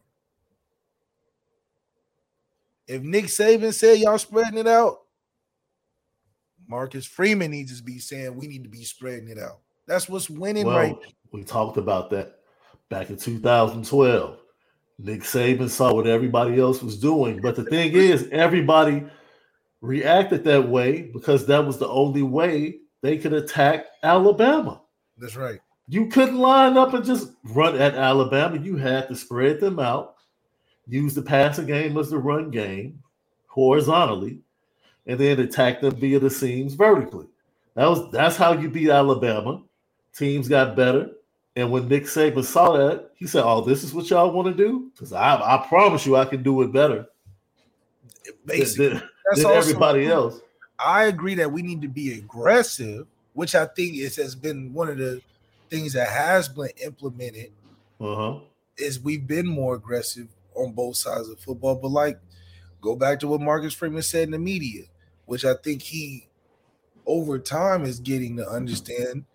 If 2.87 3.01
Nick 3.01 3.25
Saban 3.25 3.73
said 3.73 3.99
y'all 3.99 4.17
spreading 4.17 4.59
it 4.59 4.67
out, 4.67 4.99
Marcus 6.67 7.05
Freeman 7.05 7.51
needs 7.51 7.77
to 7.77 7.83
be 7.83 7.99
saying 7.99 8.35
we 8.35 8.47
need 8.47 8.63
to 8.63 8.69
be 8.69 8.83
spreading 8.83 9.29
it 9.29 9.39
out. 9.39 9.59
That's 9.87 10.09
what's 10.09 10.29
winning 10.29 10.65
Well, 10.65 10.77
right. 10.77 10.95
we 11.31 11.43
talked 11.43 11.77
about 11.77 12.09
that 12.11 12.39
back 12.89 13.09
in 13.09 13.17
2012. 13.17 14.39
Nick 14.97 15.21
Saban 15.21 15.69
saw 15.69 15.93
what 15.93 16.07
everybody 16.07 16.59
else 16.59 16.81
was 16.81 16.97
doing, 16.97 17.41
but 17.41 17.55
the 17.55 17.65
thing 17.65 17.93
is, 17.93 18.29
everybody 18.31 19.03
reacted 19.81 20.43
that 20.45 20.67
way 20.67 21.03
because 21.13 21.45
that 21.45 21.65
was 21.65 21.77
the 21.77 21.87
only 21.87 22.23
way 22.23 22.79
they 23.01 23.17
could 23.17 23.33
attack 23.33 23.85
Alabama. 24.03 24.81
That's 25.17 25.35
right. 25.35 25.59
You 25.87 26.07
couldn't 26.07 26.39
line 26.39 26.77
up 26.77 26.93
and 26.93 27.05
just 27.05 27.31
run 27.43 27.77
at 27.77 27.93
Alabama. 27.93 28.57
You 28.57 28.77
had 28.77 29.07
to 29.09 29.15
spread 29.15 29.59
them 29.59 29.79
out, 29.79 30.14
use 30.87 31.13
the 31.15 31.21
passing 31.21 31.65
game 31.65 31.97
as 31.97 32.09
the 32.09 32.17
run 32.17 32.49
game 32.51 33.01
horizontally, 33.47 34.39
and 35.07 35.19
then 35.19 35.39
attack 35.39 35.81
them 35.81 35.95
via 35.95 36.19
the 36.19 36.29
seams 36.29 36.73
vertically. 36.73 37.27
That 37.75 37.87
was 37.87 38.11
that's 38.11 38.37
how 38.37 38.53
you 38.53 38.69
beat 38.69 38.89
Alabama. 38.89 39.61
Teams 40.15 40.47
got 40.47 40.75
better. 40.75 41.11
And 41.57 41.71
when 41.71 41.87
Nick 41.87 42.03
Saban 42.03 42.43
saw 42.43 42.75
that, 42.77 43.11
he 43.15 43.25
said, 43.27 43.43
Oh, 43.45 43.61
this 43.61 43.83
is 43.83 43.93
what 43.93 44.09
y'all 44.09 44.31
want 44.31 44.47
to 44.49 44.53
do? 44.53 44.91
Because 44.93 45.13
I, 45.13 45.35
I 45.35 45.65
promise 45.67 46.05
you 46.05 46.17
I 46.17 46.25
can 46.25 46.43
do 46.43 46.61
it 46.63 46.73
better 46.73 47.07
Basically, 48.45 48.89
than- 48.89 49.01
that's 49.29 49.43
than 49.43 49.51
everybody 49.51 50.07
else. 50.07 50.41
I 50.77 51.05
agree 51.05 51.35
that 51.35 51.51
we 51.51 51.61
need 51.61 51.81
to 51.83 51.87
be 51.87 52.13
aggressive, 52.19 53.07
which 53.33 53.55
I 53.55 53.65
think 53.67 53.95
is 53.97 54.17
has 54.17 54.35
been 54.35 54.73
one 54.73 54.89
of 54.89 54.97
the 54.97 55.21
things 55.69 55.93
that 55.93 56.09
has 56.09 56.49
been 56.49 56.69
implemented 56.83 57.51
Uh-huh. 58.01 58.39
is 58.77 58.99
we've 58.99 59.25
been 59.25 59.47
more 59.47 59.75
aggressive 59.75 60.27
on 60.55 60.73
both 60.73 60.97
sides 60.97 61.29
of 61.29 61.39
football. 61.39 61.75
But 61.75 61.89
like, 61.89 62.19
go 62.81 62.95
back 62.95 63.19
to 63.19 63.27
what 63.27 63.41
Marcus 63.41 63.73
Freeman 63.73 64.01
said 64.01 64.23
in 64.23 64.31
the 64.31 64.39
media, 64.39 64.83
which 65.25 65.45
I 65.45 65.53
think 65.55 65.81
he 65.81 66.27
over 67.05 67.39
time 67.39 67.83
is 67.83 67.99
getting 67.99 68.37
to 68.37 68.47
understand. 68.47 69.25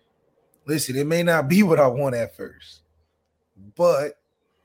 Listen, 0.65 0.95
it 0.95 1.07
may 1.07 1.23
not 1.23 1.47
be 1.47 1.63
what 1.63 1.79
I 1.79 1.87
want 1.87 2.15
at 2.15 2.35
first, 2.35 2.81
but 3.75 4.19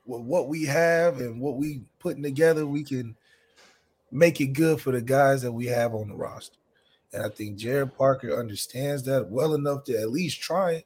with 0.05 0.21
what 0.21 0.47
we 0.47 0.65
have 0.65 1.19
and 1.19 1.41
what 1.41 1.57
we 1.57 1.81
putting 1.99 2.23
together, 2.23 2.65
we 2.65 2.83
can 2.83 3.15
make 4.11 4.39
it 4.39 4.47
good 4.47 4.79
for 4.79 4.91
the 4.91 5.01
guys 5.01 5.41
that 5.41 5.51
we 5.51 5.65
have 5.65 5.93
on 5.93 6.09
the 6.09 6.15
roster. 6.15 6.57
And 7.13 7.25
I 7.25 7.29
think 7.29 7.57
Gerard 7.57 7.97
Parker 7.97 8.37
understands 8.37 9.03
that 9.03 9.29
well 9.29 9.53
enough 9.53 9.83
to 9.85 9.97
at 9.99 10.11
least 10.11 10.41
try 10.41 10.71
it. 10.73 10.85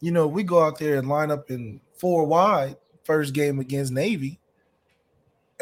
You 0.00 0.10
know, 0.10 0.26
we 0.26 0.42
go 0.42 0.62
out 0.62 0.78
there 0.78 0.96
and 0.96 1.08
line 1.08 1.30
up 1.30 1.50
in 1.50 1.80
four 1.96 2.26
wide 2.26 2.76
first 3.04 3.34
game 3.34 3.60
against 3.60 3.92
Navy. 3.92 4.40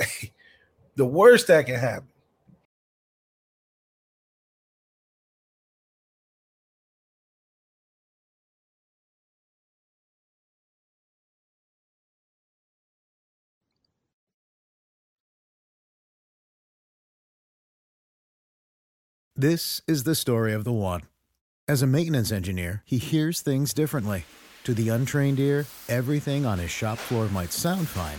the 0.97 1.07
worst 1.07 1.47
that 1.49 1.67
can 1.67 1.77
happen. 1.77 2.09
This 19.41 19.81
is 19.87 20.05
the 20.05 20.15
story 20.15 20.53
of 20.53 20.65
the 20.65 20.73
one. 20.73 21.01
As 21.67 21.81
a 21.81 21.87
maintenance 21.87 22.31
engineer, 22.31 22.83
he 22.85 22.99
hears 22.99 23.41
things 23.41 23.73
differently. 23.73 24.27
To 24.65 24.75
the 24.75 24.91
untrained 24.91 25.41
ear, 25.41 25.65
everything 25.89 26.45
on 26.45 26.59
his 26.59 26.71
shop 26.71 26.99
floor 26.99 27.27
might 27.29 27.51
sound 27.51 27.89
fine, 27.89 28.19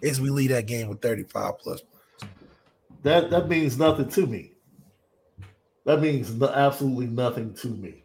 Is 0.00 0.20
we 0.20 0.30
lead 0.30 0.50
that 0.50 0.66
game 0.66 0.88
with 0.88 1.00
35 1.00 1.58
plus. 1.58 1.82
That 3.02 3.30
that 3.30 3.48
means 3.48 3.78
nothing 3.78 4.08
to 4.10 4.26
me. 4.26 4.52
That 5.84 6.00
means 6.00 6.34
no, 6.34 6.48
absolutely 6.48 7.06
nothing 7.06 7.54
to 7.54 7.68
me, 7.68 8.04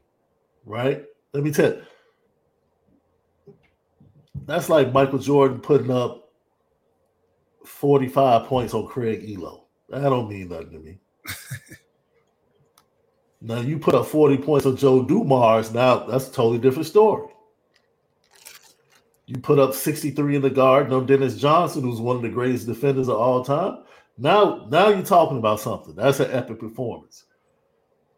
right? 0.66 1.04
Let 1.34 1.44
me 1.44 1.52
tell 1.52 1.74
you. 1.74 1.82
That's 4.46 4.70
like 4.70 4.94
Michael 4.94 5.20
Jordan 5.20 5.60
putting 5.60 5.92
up 5.92 6.32
45 7.66 8.46
points 8.46 8.74
on 8.74 8.88
Craig 8.88 9.28
Ehlo. 9.28 9.64
That 9.90 10.04
don't 10.04 10.30
mean 10.30 10.50
nothing 10.50 10.72
to 10.72 10.80
me. 10.80 11.00
now 13.42 13.60
you 13.60 13.78
put 13.78 13.96
up 13.96 14.06
40 14.06 14.38
points 14.38 14.66
on 14.66 14.78
Joe 14.78 15.04
Dumars, 15.04 15.74
now 15.74 16.06
that's 16.06 16.30
a 16.30 16.32
totally 16.32 16.60
different 16.60 16.88
story. 16.88 17.33
You 19.34 19.40
put 19.42 19.58
up 19.58 19.74
63 19.74 20.36
in 20.36 20.42
the 20.44 20.50
guard, 20.52 20.92
no 20.92 21.02
Dennis 21.02 21.36
Johnson, 21.36 21.82
who's 21.82 22.00
one 22.00 22.16
of 22.16 22.22
the 22.22 22.30
greatest 22.30 22.68
defenders 22.68 23.10
of 23.10 23.18
all 23.18 23.44
time. 23.44 23.80
Now, 24.16 24.68
now 24.70 24.90
you're 24.90 25.02
talking 25.02 25.40
about 25.40 25.60
something. 25.60 25.96
That's 25.96 26.20
an 26.20 26.30
epic 26.32 26.60
performance. 26.60 27.24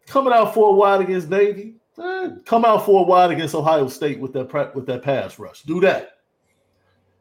Coming 0.08 0.34
out 0.34 0.54
four 0.54 0.76
wide 0.76 1.00
against 1.00 1.30
Navy, 1.30 1.76
eh, 2.04 2.32
come 2.46 2.66
out 2.66 2.86
four 2.86 3.06
wide 3.06 3.32
against 3.32 3.56
Ohio 3.56 3.88
State 3.88 4.20
with 4.20 4.34
that 4.34 4.76
with 4.76 4.86
that 4.88 5.04
pass 5.04 5.40
rush. 5.40 5.64
Do 5.64 5.80
that. 5.82 6.18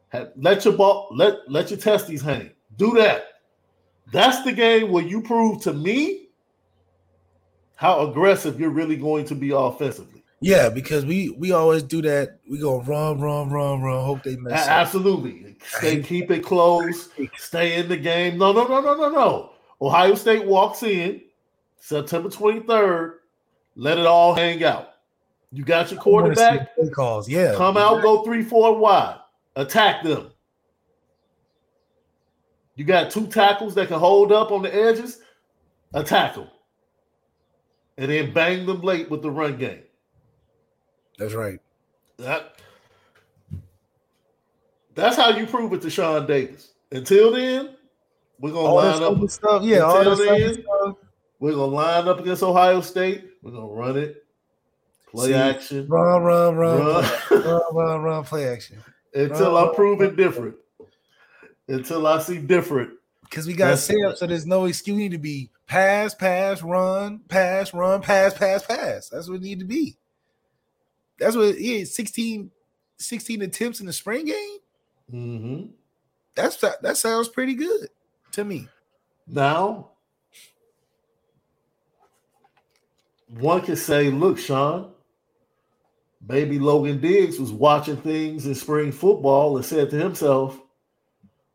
Have- 0.09 0.33
let 0.35 0.65
your 0.65 0.73
ball 0.73 1.07
let 1.11 1.49
let 1.49 1.69
your 1.71 1.79
testes 1.79 2.21
hang. 2.21 2.51
Do 2.75 2.91
that. 2.95 3.23
That's 4.11 4.43
the 4.43 4.51
game 4.51 4.91
where 4.91 5.05
you 5.05 5.21
prove 5.21 5.61
to 5.61 5.73
me 5.73 6.27
how 7.77 8.09
aggressive 8.09 8.59
you're 8.59 8.69
really 8.69 8.97
going 8.97 9.25
to 9.25 9.35
be 9.35 9.51
offensively. 9.51 10.14
Yeah, 10.41 10.69
because 10.69 11.05
we 11.05 11.29
we 11.31 11.51
always 11.51 11.83
do 11.83 12.01
that. 12.03 12.39
We 12.49 12.59
go 12.59 12.81
run, 12.81 13.19
run, 13.19 13.49
run, 13.49 13.81
run. 13.81 14.05
Hope 14.05 14.23
they 14.23 14.35
mess 14.35 14.63
up. 14.63 14.69
absolutely. 14.69 15.55
Stay, 15.65 16.01
keep 16.01 16.29
it 16.29 16.43
close. 16.43 17.09
Stay 17.37 17.77
in 17.77 17.87
the 17.87 17.97
game. 17.97 18.37
No, 18.37 18.51
no, 18.51 18.67
no, 18.67 18.81
no, 18.81 18.95
no, 18.95 19.09
no. 19.09 19.51
Ohio 19.81 20.15
State 20.15 20.45
walks 20.45 20.83
in 20.83 21.21
September 21.79 22.29
23rd. 22.29 23.13
Let 23.75 23.97
it 23.97 24.05
all 24.05 24.33
hang 24.33 24.63
out. 24.63 24.89
You 25.51 25.63
got 25.63 25.91
your 25.91 25.99
quarterback. 25.99 26.69
Calls, 26.93 27.29
yeah. 27.29 27.55
Come 27.55 27.77
out, 27.77 28.01
go 28.01 28.23
three, 28.23 28.43
four 28.43 28.77
wide. 28.77 29.19
Attack 29.55 30.03
them. 30.03 30.31
You 32.75 32.83
got 32.83 33.09
two 33.09 33.27
tackles 33.27 33.73
that 33.75 33.87
can 33.87 33.99
hold 33.99 34.31
up 34.31 34.51
on 34.51 34.61
the 34.63 34.73
edges. 34.73 35.21
Attack 35.93 36.35
them. 36.35 36.49
And 37.97 38.11
then 38.11 38.33
bang 38.33 38.65
them 38.65 38.81
late 38.81 39.09
with 39.09 39.21
the 39.21 39.31
run 39.31 39.57
game. 39.57 39.84
That's 41.17 41.33
right. 41.33 41.59
That, 42.17 42.55
that's 44.93 45.15
how 45.15 45.29
you 45.29 45.45
prove 45.45 45.73
it 45.73 45.81
to 45.81 45.89
Shaun 45.89 46.25
Davis. 46.25 46.73
Until 46.91 47.31
then, 47.31 47.75
we're 48.39 48.51
gonna 48.51 48.67
All 48.67 48.75
line 48.75 48.99
that 48.99 49.05
up. 49.23 49.29
stuff, 49.29 49.63
yeah. 49.63 49.85
Until 49.97 50.15
that 50.15 50.39
then, 50.39 50.53
stuff. 50.63 50.97
We're 51.39 51.51
gonna 51.51 51.65
line 51.73 52.07
up 52.07 52.19
against 52.19 52.43
Ohio 52.43 52.81
State. 52.81 53.25
We're 53.41 53.51
gonna 53.51 53.67
run 53.67 53.97
it, 53.97 54.25
play 55.11 55.27
See, 55.27 55.33
action 55.33 55.87
Run, 55.87 56.23
run, 56.23 56.55
run, 56.55 56.79
Run. 56.79 57.03
run, 57.29 57.43
run, 57.43 57.61
run, 57.73 58.01
run, 58.01 58.23
play 58.23 58.47
action. 58.47 58.77
until 59.13 59.55
run, 59.55 59.69
I'm 59.69 59.75
proven 59.75 60.15
different. 60.15 60.55
Until 61.67 62.05
I 62.07 62.19
see 62.19 62.37
different. 62.37 62.91
Because 63.23 63.47
we 63.47 63.53
got 63.53 63.65
That's- 63.65 63.85
set 63.85 63.97
up 64.05 64.17
so 64.17 64.27
there's 64.27 64.45
no 64.45 64.65
excuse. 64.65 64.95
We 64.95 65.03
need 65.03 65.11
to 65.11 65.17
be 65.17 65.49
pass, 65.67 66.13
pass, 66.13 66.61
run, 66.61 67.19
pass, 67.27 67.73
run, 67.73 68.01
pass, 68.01 68.33
pass, 68.33 68.63
pass. 68.65 69.09
That's 69.09 69.27
what 69.27 69.35
it 69.37 69.41
need 69.41 69.59
to 69.59 69.65
be. 69.65 69.97
That's 71.19 71.35
what 71.35 71.49
it 71.49 71.57
is. 71.57 71.95
16, 71.95 72.51
16 72.97 73.41
attempts 73.41 73.79
in 73.79 73.85
the 73.85 73.93
spring 73.93 74.25
game. 74.25 74.59
Mhm. 75.11 75.69
That's 76.35 76.57
that 76.57 76.97
sounds 76.97 77.29
pretty 77.29 77.53
good 77.53 77.89
to 78.33 78.43
me. 78.43 78.67
Now, 79.27 79.91
one 83.29 83.61
could 83.61 83.77
say, 83.77 84.09
look, 84.09 84.37
Shaun, 84.37 84.91
maybe 86.27 86.59
Logan 86.59 86.99
Diggs 86.99 87.39
was 87.39 87.51
watching 87.51 87.97
things 87.97 88.45
in 88.45 88.55
spring 88.55 88.91
football 88.91 89.55
and 89.55 89.65
said 89.65 89.89
to 89.91 89.97
himself, 89.97 90.59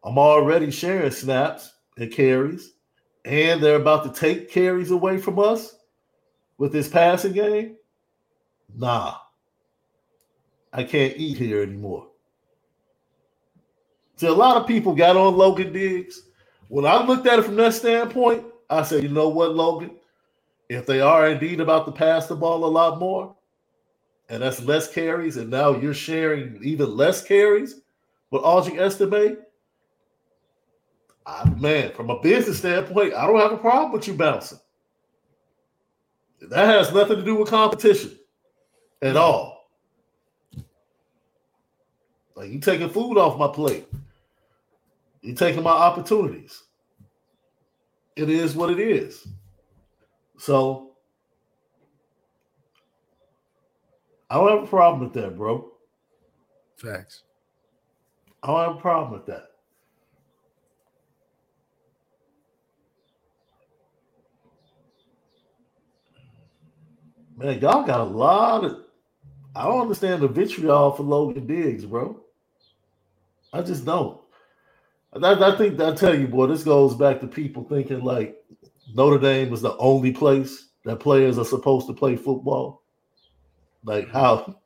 I'm 0.02 0.18
already 0.18 0.70
sharing 0.70 1.10
snaps 1.10 1.74
and 1.98 2.10
carries, 2.10 2.72
and 3.24 3.62
they're 3.62 3.76
about 3.76 4.04
to 4.04 4.18
take 4.18 4.50
carries 4.50 4.90
away 4.90 5.18
from 5.18 5.38
us 5.38 5.76
with 6.56 6.72
this 6.72 6.88
passing 6.88 7.32
game. 7.32 7.76
Nah, 8.74 9.16
I 10.72 10.84
can't 10.84 11.16
eat 11.16 11.38
here 11.38 11.62
anymore. 11.62 12.08
So 14.16 14.32
a 14.32 14.36
lot 14.36 14.56
of 14.58 14.66
people 14.68 14.94
got 14.94 15.16
on 15.16 15.36
Logan 15.36 15.72
Diggs. 15.72 16.22
When 16.68 16.86
I 16.86 17.04
looked 17.04 17.26
at 17.26 17.38
it 17.38 17.44
from 17.44 17.56
that 17.56 17.74
standpoint, 17.74 18.44
I 18.70 18.82
said, 18.82 19.02
you 19.02 19.08
know 19.10 19.28
what, 19.30 19.54
Logan? 19.54 19.92
If 20.68 20.86
they 20.86 21.00
are 21.00 21.28
indeed 21.30 21.60
about 21.60 21.86
to 21.86 21.92
pass 21.92 22.26
the 22.28 22.36
ball 22.36 22.64
a 22.64 22.66
lot 22.66 22.98
more, 23.00 23.36
and 24.28 24.42
that's 24.42 24.62
less 24.62 24.92
carries, 24.92 25.36
and 25.36 25.50
now 25.50 25.76
you're 25.78 25.94
sharing 25.94 26.60
even 26.62 26.96
less 26.96 27.24
carries 27.24 27.80
with 28.30 28.42
Audric 28.42 28.78
Estime, 28.78 29.38
I, 31.26 31.48
man, 31.50 31.92
from 31.92 32.10
a 32.10 32.20
business 32.20 32.58
standpoint, 32.58 33.14
I 33.14 33.26
don't 33.26 33.40
have 33.40 33.52
a 33.52 33.58
problem 33.58 33.92
with 33.92 34.08
you 34.08 34.14
bouncing. 34.14 34.58
That 36.42 36.66
has 36.66 36.92
nothing 36.94 37.16
to 37.18 37.24
do 37.24 37.36
with 37.36 37.50
competition 37.50 38.18
at 39.02 39.16
all. 39.16 39.49
Like 42.40 42.52
you 42.52 42.58
taking 42.58 42.88
food 42.88 43.18
off 43.18 43.38
my 43.38 43.48
plate. 43.48 43.86
You 45.20 45.34
taking 45.34 45.62
my 45.62 45.72
opportunities. 45.72 46.62
It 48.16 48.30
is 48.30 48.54
what 48.56 48.70
it 48.70 48.80
is. 48.80 49.28
So 50.38 50.92
I 54.30 54.36
don't 54.36 54.48
have 54.48 54.62
a 54.62 54.66
problem 54.66 55.00
with 55.00 55.12
that, 55.22 55.36
bro. 55.36 55.70
Facts. 56.78 57.24
I 58.42 58.46
don't 58.46 58.68
have 58.68 58.76
a 58.78 58.80
problem 58.80 59.12
with 59.12 59.26
that. 59.26 59.48
Man, 67.36 67.60
y'all 67.60 67.84
got 67.84 68.00
a 68.00 68.04
lot 68.04 68.64
of. 68.64 68.78
I 69.54 69.64
don't 69.64 69.82
understand 69.82 70.22
the 70.22 70.28
vitriol 70.28 70.92
for 70.92 71.02
Logan 71.02 71.46
Diggs, 71.46 71.84
bro. 71.84 72.19
I 73.52 73.62
just 73.62 73.84
don't. 73.84 74.20
I, 75.12 75.32
I 75.32 75.56
think 75.56 75.80
I 75.80 75.92
tell 75.94 76.18
you, 76.18 76.28
boy, 76.28 76.46
this 76.46 76.62
goes 76.62 76.94
back 76.94 77.20
to 77.20 77.26
people 77.26 77.64
thinking 77.64 78.04
like 78.04 78.36
Notre 78.94 79.18
Dame 79.18 79.52
is 79.52 79.60
the 79.60 79.76
only 79.78 80.12
place 80.12 80.68
that 80.84 81.00
players 81.00 81.38
are 81.38 81.44
supposed 81.44 81.86
to 81.88 81.92
play 81.92 82.16
football. 82.16 82.82
Like 83.84 84.08
how 84.10 84.56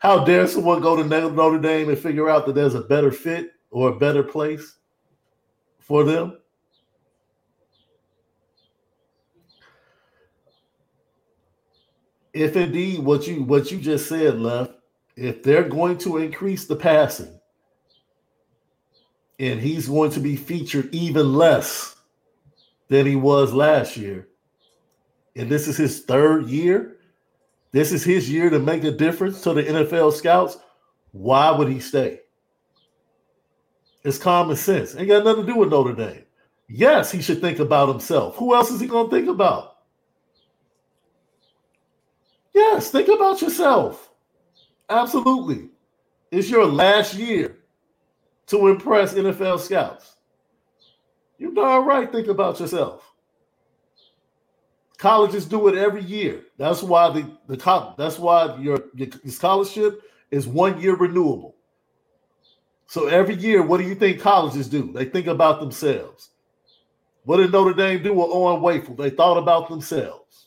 how 0.00 0.24
dare 0.24 0.46
someone 0.46 0.80
go 0.80 0.96
to 0.96 1.04
Notre 1.04 1.58
Dame 1.58 1.90
and 1.90 1.98
figure 1.98 2.28
out 2.28 2.46
that 2.46 2.54
there's 2.54 2.74
a 2.74 2.80
better 2.80 3.12
fit 3.12 3.52
or 3.70 3.90
a 3.90 3.96
better 3.96 4.22
place 4.22 4.76
for 5.78 6.04
them? 6.04 6.38
If 12.32 12.56
indeed 12.56 13.00
what 13.00 13.26
you 13.26 13.42
what 13.42 13.70
you 13.70 13.78
just 13.78 14.08
said, 14.08 14.38
left, 14.38 14.72
if 15.16 15.42
they're 15.42 15.68
going 15.68 15.98
to 15.98 16.18
increase 16.18 16.66
the 16.66 16.76
passing, 16.76 17.39
and 19.40 19.58
he's 19.58 19.88
going 19.88 20.10
to 20.10 20.20
be 20.20 20.36
featured 20.36 20.94
even 20.94 21.32
less 21.32 21.96
than 22.88 23.06
he 23.06 23.16
was 23.16 23.54
last 23.54 23.96
year, 23.96 24.28
and 25.34 25.48
this 25.48 25.66
is 25.66 25.78
his 25.78 26.02
third 26.02 26.46
year, 26.46 26.98
this 27.72 27.90
is 27.90 28.04
his 28.04 28.30
year 28.30 28.50
to 28.50 28.58
make 28.58 28.84
a 28.84 28.90
difference 28.90 29.40
to 29.40 29.54
the 29.54 29.62
NFL 29.62 30.12
scouts. 30.12 30.58
Why 31.12 31.50
would 31.50 31.68
he 31.68 31.80
stay? 31.80 32.20
It's 34.04 34.18
common 34.18 34.56
sense. 34.56 34.94
Ain't 34.94 35.08
got 35.08 35.24
nothing 35.24 35.46
to 35.46 35.52
do 35.52 35.58
with 35.58 35.70
Notre 35.70 35.94
Dame. 35.94 36.24
Yes, 36.68 37.10
he 37.10 37.22
should 37.22 37.40
think 37.40 37.60
about 37.60 37.88
himself. 37.88 38.36
Who 38.36 38.54
else 38.54 38.70
is 38.70 38.80
he 38.80 38.86
going 38.86 39.08
to 39.08 39.16
think 39.16 39.28
about? 39.28 39.78
Yes, 42.52 42.90
think 42.90 43.08
about 43.08 43.40
yourself. 43.40 44.10
Absolutely. 44.88 45.70
It's 46.30 46.50
your 46.50 46.66
last 46.66 47.14
year 47.14 47.59
to 48.50 48.68
impress 48.68 49.14
NFL 49.14 49.60
scouts. 49.60 50.16
You 51.38 51.54
darn 51.54 51.86
right 51.86 52.10
think 52.10 52.26
about 52.28 52.60
yourself. 52.60 53.10
Colleges 54.98 55.46
do 55.46 55.68
it 55.68 55.76
every 55.76 56.02
year. 56.02 56.42
That's 56.58 56.82
why 56.82 57.10
the, 57.10 57.30
the 57.46 57.56
co- 57.56 57.94
that's 57.96 58.18
why 58.18 58.56
your, 58.56 58.84
your 58.94 59.08
scholarship 59.28 60.02
is 60.30 60.46
one 60.46 60.80
year 60.80 60.94
renewable. 60.96 61.56
So 62.86 63.06
every 63.06 63.36
year, 63.36 63.62
what 63.62 63.78
do 63.78 63.84
you 63.84 63.94
think 63.94 64.20
colleges 64.20 64.68
do? 64.68 64.92
They 64.92 65.04
think 65.04 65.28
about 65.28 65.60
themselves. 65.60 66.30
What 67.24 67.36
did 67.36 67.52
Notre 67.52 67.72
Dame 67.72 68.02
do 68.02 68.12
with 68.14 68.28
Owen 68.30 68.60
Wafel? 68.60 68.96
They 68.96 69.10
thought 69.10 69.38
about 69.38 69.68
themselves. 69.68 70.46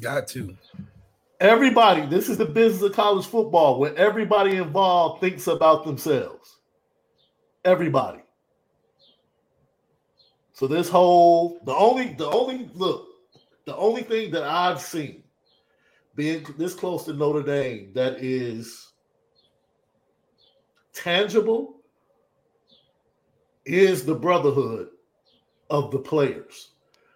Got 0.00 0.28
to. 0.28 0.56
Everybody, 1.42 2.06
this 2.06 2.28
is 2.28 2.38
the 2.38 2.44
business 2.44 2.82
of 2.82 2.92
college 2.92 3.26
football 3.26 3.80
where 3.80 3.92
everybody 3.96 4.58
involved 4.58 5.20
thinks 5.20 5.48
about 5.48 5.84
themselves. 5.84 6.60
Everybody. 7.64 8.20
So 10.52 10.68
this 10.68 10.88
whole 10.88 11.58
the 11.64 11.74
only 11.74 12.12
the 12.12 12.28
only 12.28 12.70
look, 12.74 13.08
the 13.64 13.76
only 13.76 14.02
thing 14.02 14.30
that 14.30 14.44
I've 14.44 14.80
seen 14.80 15.24
being 16.14 16.46
this 16.58 16.74
close 16.74 17.06
to 17.06 17.12
Notre 17.12 17.42
Dame 17.42 17.90
that 17.92 18.22
is 18.22 18.92
tangible 20.92 21.80
is 23.64 24.04
the 24.04 24.14
brotherhood 24.14 24.90
of 25.70 25.90
the 25.90 25.98
players. 25.98 26.68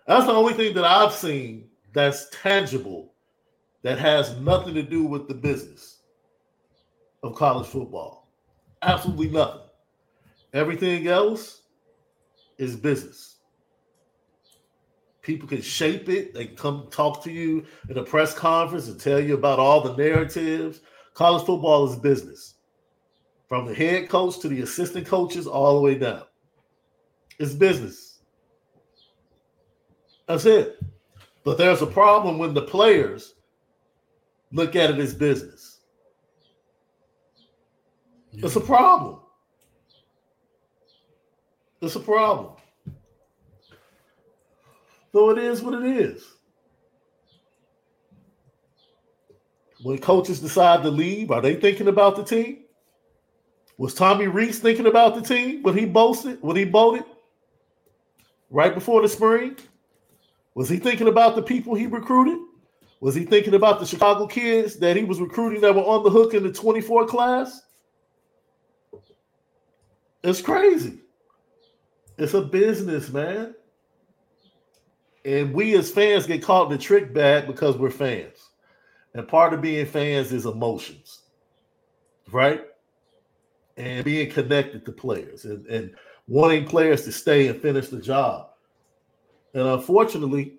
That's 0.08 0.26
the 0.26 0.32
only 0.32 0.54
thing 0.54 0.74
that 0.74 0.84
I've 0.84 1.12
seen 1.12 1.68
that's 1.92 2.26
tangible 2.30 3.12
that 3.86 4.00
has 4.00 4.36
nothing 4.38 4.74
to 4.74 4.82
do 4.82 5.04
with 5.04 5.28
the 5.28 5.34
business 5.34 5.98
of 7.22 7.36
college 7.36 7.68
football. 7.68 8.28
Absolutely 8.82 9.28
nothing. 9.28 9.60
Everything 10.52 11.06
else 11.06 11.62
is 12.58 12.74
business. 12.74 13.36
People 15.22 15.46
can 15.48 15.62
shape 15.62 16.08
it. 16.08 16.34
They 16.34 16.46
come 16.46 16.88
talk 16.90 17.22
to 17.22 17.30
you 17.30 17.64
in 17.88 17.96
a 17.96 18.02
press 18.02 18.34
conference 18.34 18.88
and 18.88 19.00
tell 19.00 19.20
you 19.20 19.34
about 19.34 19.60
all 19.60 19.80
the 19.80 19.94
narratives. 19.94 20.80
College 21.14 21.46
football 21.46 21.88
is 21.88 21.94
business. 21.94 22.54
From 23.48 23.66
the 23.66 23.74
head 23.74 24.08
coach 24.08 24.40
to 24.40 24.48
the 24.48 24.62
assistant 24.62 25.06
coaches, 25.06 25.46
all 25.46 25.76
the 25.76 25.80
way 25.80 25.94
down. 25.94 26.24
It's 27.38 27.54
business. 27.54 28.18
That's 30.26 30.44
it. 30.44 30.80
But 31.44 31.56
there's 31.56 31.82
a 31.82 31.86
problem 31.86 32.38
when 32.38 32.52
the 32.52 32.62
players 32.62 33.34
look 34.56 34.74
at 34.74 34.90
it 34.90 34.98
as 34.98 35.14
business. 35.14 35.80
It's 38.32 38.56
a 38.56 38.60
problem. 38.60 39.20
It's 41.80 41.94
a 41.94 42.00
problem. 42.00 42.54
Though 45.12 45.30
it 45.30 45.38
is 45.38 45.62
what 45.62 45.82
it 45.82 45.84
is. 45.84 46.24
When 49.82 49.98
coaches 49.98 50.40
decide 50.40 50.82
to 50.82 50.90
leave, 50.90 51.30
are 51.30 51.42
they 51.42 51.56
thinking 51.56 51.88
about 51.88 52.16
the 52.16 52.24
team? 52.24 52.64
Was 53.78 53.92
Tommy 53.92 54.26
Rees 54.26 54.58
thinking 54.58 54.86
about 54.86 55.14
the 55.14 55.20
team 55.20 55.62
when 55.62 55.76
he 55.76 55.84
boasted, 55.84 56.38
when 56.40 56.56
he 56.56 56.64
voted 56.64 57.04
right 58.50 58.74
before 58.74 59.02
the 59.02 59.08
spring? 59.08 59.56
Was 60.54 60.70
he 60.70 60.78
thinking 60.78 61.08
about 61.08 61.36
the 61.36 61.42
people 61.42 61.74
he 61.74 61.86
recruited? 61.86 62.38
Was 63.00 63.14
he 63.14 63.24
thinking 63.24 63.54
about 63.54 63.78
the 63.78 63.86
Chicago 63.86 64.26
kids 64.26 64.76
that 64.76 64.96
he 64.96 65.04
was 65.04 65.20
recruiting 65.20 65.60
that 65.60 65.74
were 65.74 65.82
on 65.82 66.02
the 66.02 66.10
hook 66.10 66.34
in 66.34 66.42
the 66.42 66.52
24 66.52 67.06
class? 67.06 67.62
It's 70.22 70.40
crazy. 70.40 71.00
It's 72.18 72.34
a 72.34 72.40
business, 72.40 73.10
man. 73.10 73.54
And 75.24 75.52
we 75.52 75.76
as 75.76 75.90
fans 75.90 76.26
get 76.26 76.42
caught 76.42 76.70
in 76.70 76.72
the 76.76 76.82
trick 76.82 77.12
bag 77.12 77.46
because 77.46 77.76
we're 77.76 77.90
fans. 77.90 78.50
And 79.14 79.26
part 79.26 79.52
of 79.52 79.60
being 79.60 79.86
fans 79.86 80.32
is 80.32 80.46
emotions, 80.46 81.22
right? 82.32 82.64
And 83.76 84.04
being 84.04 84.30
connected 84.30 84.84
to 84.86 84.92
players 84.92 85.44
and, 85.44 85.66
and 85.66 85.94
wanting 86.28 86.66
players 86.66 87.04
to 87.04 87.12
stay 87.12 87.48
and 87.48 87.60
finish 87.60 87.88
the 87.88 88.00
job. 88.00 88.50
And 89.54 89.66
unfortunately, 89.66 90.58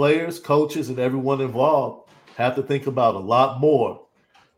players, 0.00 0.38
coaches, 0.38 0.88
and 0.88 0.98
everyone 0.98 1.42
involved 1.42 2.08
have 2.34 2.54
to 2.54 2.62
think 2.62 2.86
about 2.86 3.14
a 3.14 3.18
lot 3.18 3.60
more 3.60 4.00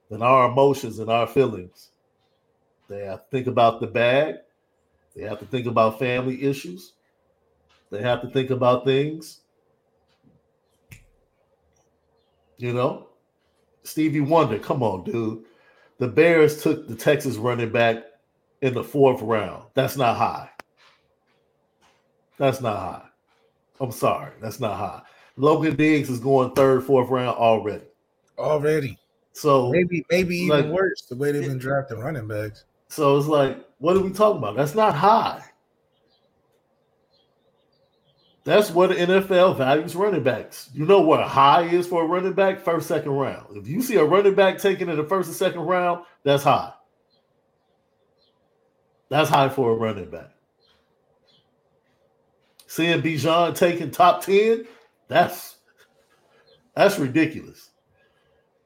than 0.09 0.22
our 0.22 0.49
emotions 0.49 1.01
and 1.01 1.11
our 1.11 1.26
feelings. 1.26 1.90
They 2.88 3.07
have 3.07 3.24
to 3.24 3.30
think 3.32 3.49
about 3.49 3.80
the 3.80 3.88
bag. 3.88 4.36
They 5.16 5.24
have 5.24 5.40
to 5.40 5.47
think 5.47 5.66
about 5.66 5.99
family 5.99 6.45
issues. 6.45 6.93
They 7.90 8.01
have 8.03 8.22
to 8.22 8.30
think 8.30 8.51
about 8.51 8.84
things. 8.84 9.40
You 12.59 12.72
know, 12.72 13.09
Stevie 13.82 14.20
Wonder, 14.20 14.61
come 14.61 14.84
on, 14.84 15.03
dude. 15.03 15.45
The 15.99 16.07
Bears 16.07 16.62
took 16.62 16.86
the 16.86 16.95
Texas 16.95 17.34
running 17.34 17.72
back 17.72 18.05
in 18.61 18.74
the 18.74 18.84
fourth 18.84 19.20
round. 19.20 19.64
That's 19.74 19.97
not 19.97 20.16
high. 20.16 20.51
That's 22.38 22.61
not 22.61 22.76
high. 22.76 23.09
I'm 23.80 23.90
sorry. 23.90 24.34
That's 24.40 24.61
not 24.61 24.76
high. 24.76 25.03
Logan 25.37 25.76
Diggs 25.76 26.11
is 26.11 26.20
going 26.20 26.53
third, 26.53 26.85
fourth 26.85 27.09
round 27.09 27.37
already. 27.37 27.85
Already. 28.39 28.99
So 29.33 29.70
maybe 29.70 30.05
maybe 30.11 30.37
even 30.37 30.70
like, 30.70 30.78
worse 30.78 31.03
the 31.03 31.16
way 31.16 31.33
they've 31.33 31.49
been 31.49 31.59
drafting 31.59 31.99
running 31.99 32.28
backs. 32.28 32.64
So 32.89 33.16
it's 33.16 33.26
like, 33.26 33.64
what 33.78 33.97
are 33.97 34.01
we 34.01 34.11
talking 34.11 34.39
about? 34.39 34.57
That's 34.57 34.74
not 34.74 34.95
high. 34.95 35.43
That's 38.45 38.70
what 38.70 38.91
the 38.91 38.97
NFL 38.97 39.57
values 39.57 39.95
running 39.95 40.24
backs. 40.24 40.68
You 40.74 40.85
know 40.85 41.01
what 41.01 41.20
a 41.20 41.28
high 41.28 41.62
is 41.62 41.87
for 41.87 42.03
a 42.03 42.07
running 42.07 42.33
back? 42.33 42.61
First, 42.61 42.89
second 42.89 43.12
round. 43.12 43.57
If 43.57 43.68
you 43.68 43.80
see 43.80 43.97
a 43.97 44.05
running 44.05 44.35
back 44.35 44.59
taken 44.59 44.89
in 44.89 44.97
the 44.97 45.05
first 45.05 45.28
and 45.28 45.37
second 45.37 45.61
round, 45.61 46.05
that's 46.24 46.43
high. 46.43 46.72
That's 49.09 49.30
high 49.30 49.49
for 49.49 49.70
a 49.70 49.74
running 49.74 50.11
back. 50.11 50.30
Seeing 52.66 53.01
Bijan 53.01 53.55
taking 53.55 53.91
top 53.91 54.24
10, 54.24 54.66
that's 55.13 55.57
that's 56.75 56.99
ridiculous. 56.99 57.71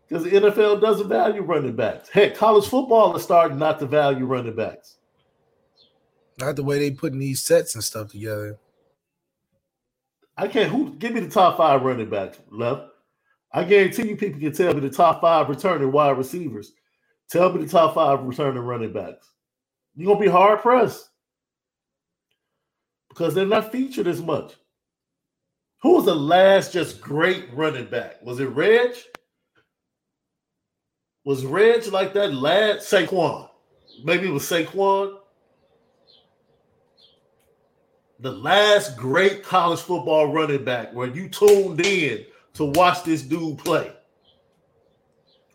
Because 0.09 0.24
the 0.24 0.30
NFL 0.30 0.80
doesn't 0.80 1.09
value 1.09 1.42
running 1.42 1.74
backs. 1.74 2.09
Heck, 2.09 2.36
college 2.36 2.68
football 2.68 3.16
is 3.16 3.24
starting 3.24 3.59
not 3.59 3.80
to 3.80 3.86
value 3.86 4.24
running 4.24 4.55
backs. 4.55 4.99
Not 6.38 6.55
the 6.55 6.62
way 6.62 6.78
they 6.78 6.90
putting 6.92 7.18
these 7.18 7.42
sets 7.42 7.74
and 7.74 7.82
stuff 7.82 8.12
together. 8.12 8.59
I 10.36 10.49
can't 10.49 10.70
who 10.70 10.94
give 10.94 11.12
me 11.12 11.20
the 11.20 11.30
top 11.30 11.57
five 11.57 11.82
running 11.82 12.11
backs 12.11 12.38
left. 12.51 12.88
I 13.53 13.64
guarantee 13.64 14.09
you 14.09 14.16
people 14.16 14.38
can 14.38 14.53
tell 14.53 14.74
me 14.74 14.80
the 14.80 14.90
top 14.90 15.20
five 15.20 15.49
returning 15.49 15.90
wide 15.90 16.18
receivers. 16.18 16.72
Tell 17.30 17.53
me 17.53 17.64
the 17.64 17.70
top 17.70 17.94
five 17.94 18.22
returning 18.22 18.62
running 18.62 18.92
backs. 18.92 19.32
You're 19.94 20.12
gonna 20.12 20.24
be 20.24 20.30
hard 20.30 20.61
pressed. 20.61 21.09
Because 23.09 23.34
they're 23.34 23.47
not 23.47 23.72
featured 23.72 24.07
as 24.07 24.22
much. 24.22 24.55
Who 25.82 25.94
was 25.94 26.04
the 26.04 26.14
last 26.14 26.72
just 26.72 27.00
great 27.00 27.46
running 27.52 27.86
back? 27.86 28.22
Was 28.22 28.40
it 28.40 28.46
Reg? 28.46 28.96
Was 31.24 31.44
Reg 31.44 31.86
like 31.88 32.14
that 32.14 32.32
last 32.34 32.90
Saquon? 32.90 33.48
Maybe 34.04 34.28
it 34.28 34.32
was 34.32 34.44
Saquon. 34.44 35.18
The 38.20 38.32
last 38.32 38.96
great 38.96 39.42
college 39.42 39.80
football 39.80 40.32
running 40.32 40.64
back 40.64 40.94
where 40.94 41.08
you 41.08 41.28
tuned 41.28 41.84
in 41.84 42.24
to 42.54 42.64
watch 42.64 43.04
this 43.04 43.22
dude 43.22 43.58
play. 43.58 43.92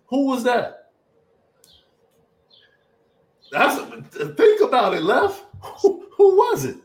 Who 0.08 0.28
was 0.28 0.44
that? 0.44 0.92
That's 3.52 3.78
think 4.36 4.62
about 4.62 4.94
it, 4.94 5.02
left. 5.02 5.44
Who, 5.82 6.08
who 6.16 6.38
was 6.38 6.66
it? 6.66 6.78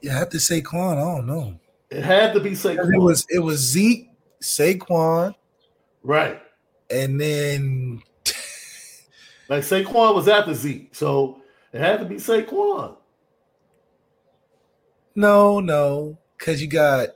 Yeah, 0.00 0.16
I 0.16 0.18
have 0.18 0.30
to 0.30 0.40
say 0.40 0.60
Saquon. 0.60 0.96
I 0.96 1.16
don't 1.16 1.26
know. 1.26 1.58
It 1.90 2.04
had 2.04 2.34
to 2.34 2.40
be 2.40 2.50
Saquon. 2.50 2.94
It 2.94 2.98
was 2.98 3.26
it 3.30 3.38
was 3.38 3.60
Zeke, 3.60 4.10
Saquon, 4.42 5.34
right, 6.02 6.40
and 6.90 7.20
then 7.20 8.02
like 9.48 9.62
Saquon 9.62 10.14
was 10.14 10.28
after 10.28 10.54
Zeke, 10.54 10.94
so 10.94 11.40
it 11.72 11.80
had 11.80 12.00
to 12.00 12.04
be 12.04 12.16
Saquon. 12.16 12.96
No, 15.14 15.60
no, 15.60 16.18
because 16.36 16.60
you 16.60 16.68
got 16.68 17.08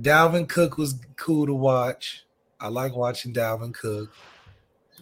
Dalvin 0.00 0.48
Cook 0.48 0.78
was 0.78 0.94
cool 1.16 1.46
to 1.46 1.54
watch. 1.54 2.24
I 2.60 2.68
like 2.68 2.94
watching 2.94 3.32
Dalvin 3.32 3.74
Cook. 3.74 4.12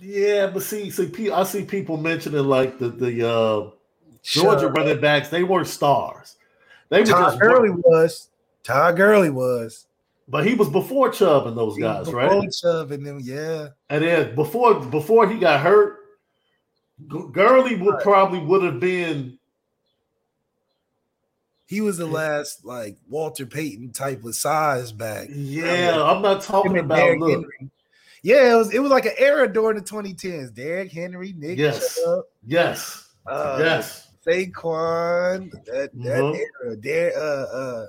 Yeah, 0.00 0.48
but 0.48 0.62
see, 0.62 0.90
see, 0.90 1.30
I 1.30 1.42
see 1.44 1.64
people 1.64 1.96
mentioning 1.96 2.44
like 2.44 2.78
the 2.78 2.88
the 2.88 3.28
uh, 3.28 3.70
Georgia 4.22 4.68
running 4.68 5.00
backs. 5.00 5.28
They 5.28 5.42
weren't 5.42 5.68
stars. 5.68 6.35
They 6.88 7.00
were 7.00 7.06
Todd 7.06 7.40
Gurley 7.40 7.70
was. 7.70 8.30
Todd 8.62 8.96
Gurley 8.96 9.30
was. 9.30 9.86
But 10.28 10.46
he 10.46 10.54
was 10.54 10.68
before 10.68 11.10
Chubb 11.10 11.46
and 11.46 11.56
those 11.56 11.78
guys, 11.78 12.06
before 12.06 12.20
right? 12.20 12.52
Chubb 12.60 12.90
and 12.90 13.06
them, 13.06 13.20
yeah. 13.22 13.68
And 13.90 14.02
then 14.02 14.34
before 14.34 14.74
before 14.80 15.28
he 15.28 15.38
got 15.38 15.60
hurt, 15.60 15.98
Gurley 17.32 17.76
would 17.76 18.00
probably 18.00 18.40
would 18.40 18.62
have 18.62 18.80
been. 18.80 19.38
He 21.66 21.80
was 21.80 21.98
the 21.98 22.06
last 22.06 22.64
like 22.64 22.96
Walter 23.08 23.46
Payton 23.46 23.92
type 23.92 24.24
of 24.24 24.34
size 24.34 24.90
back. 24.92 25.28
Yeah, 25.30 26.02
I'm 26.02 26.22
not 26.22 26.42
talking 26.42 26.78
about 26.78 27.18
look. 27.18 27.30
Henry. 27.30 27.70
Yeah, 28.22 28.54
it 28.54 28.56
was 28.56 28.74
it 28.74 28.80
was 28.80 28.90
like 28.90 29.06
an 29.06 29.14
era 29.18 29.52
during 29.52 29.76
the 29.76 29.84
2010s. 29.84 30.52
Derrick 30.52 30.90
Henry, 30.90 31.34
Nick 31.36 31.58
yes, 31.58 32.00
Chubb, 32.02 32.24
yes, 32.44 33.10
uh, 33.26 33.58
yes. 33.60 34.05
Saquon, 34.26 35.50
that, 35.66 35.90
that 35.92 35.92
mm-hmm. 35.94 36.66
era, 36.66 36.76
there, 36.76 37.12
uh, 37.18 37.86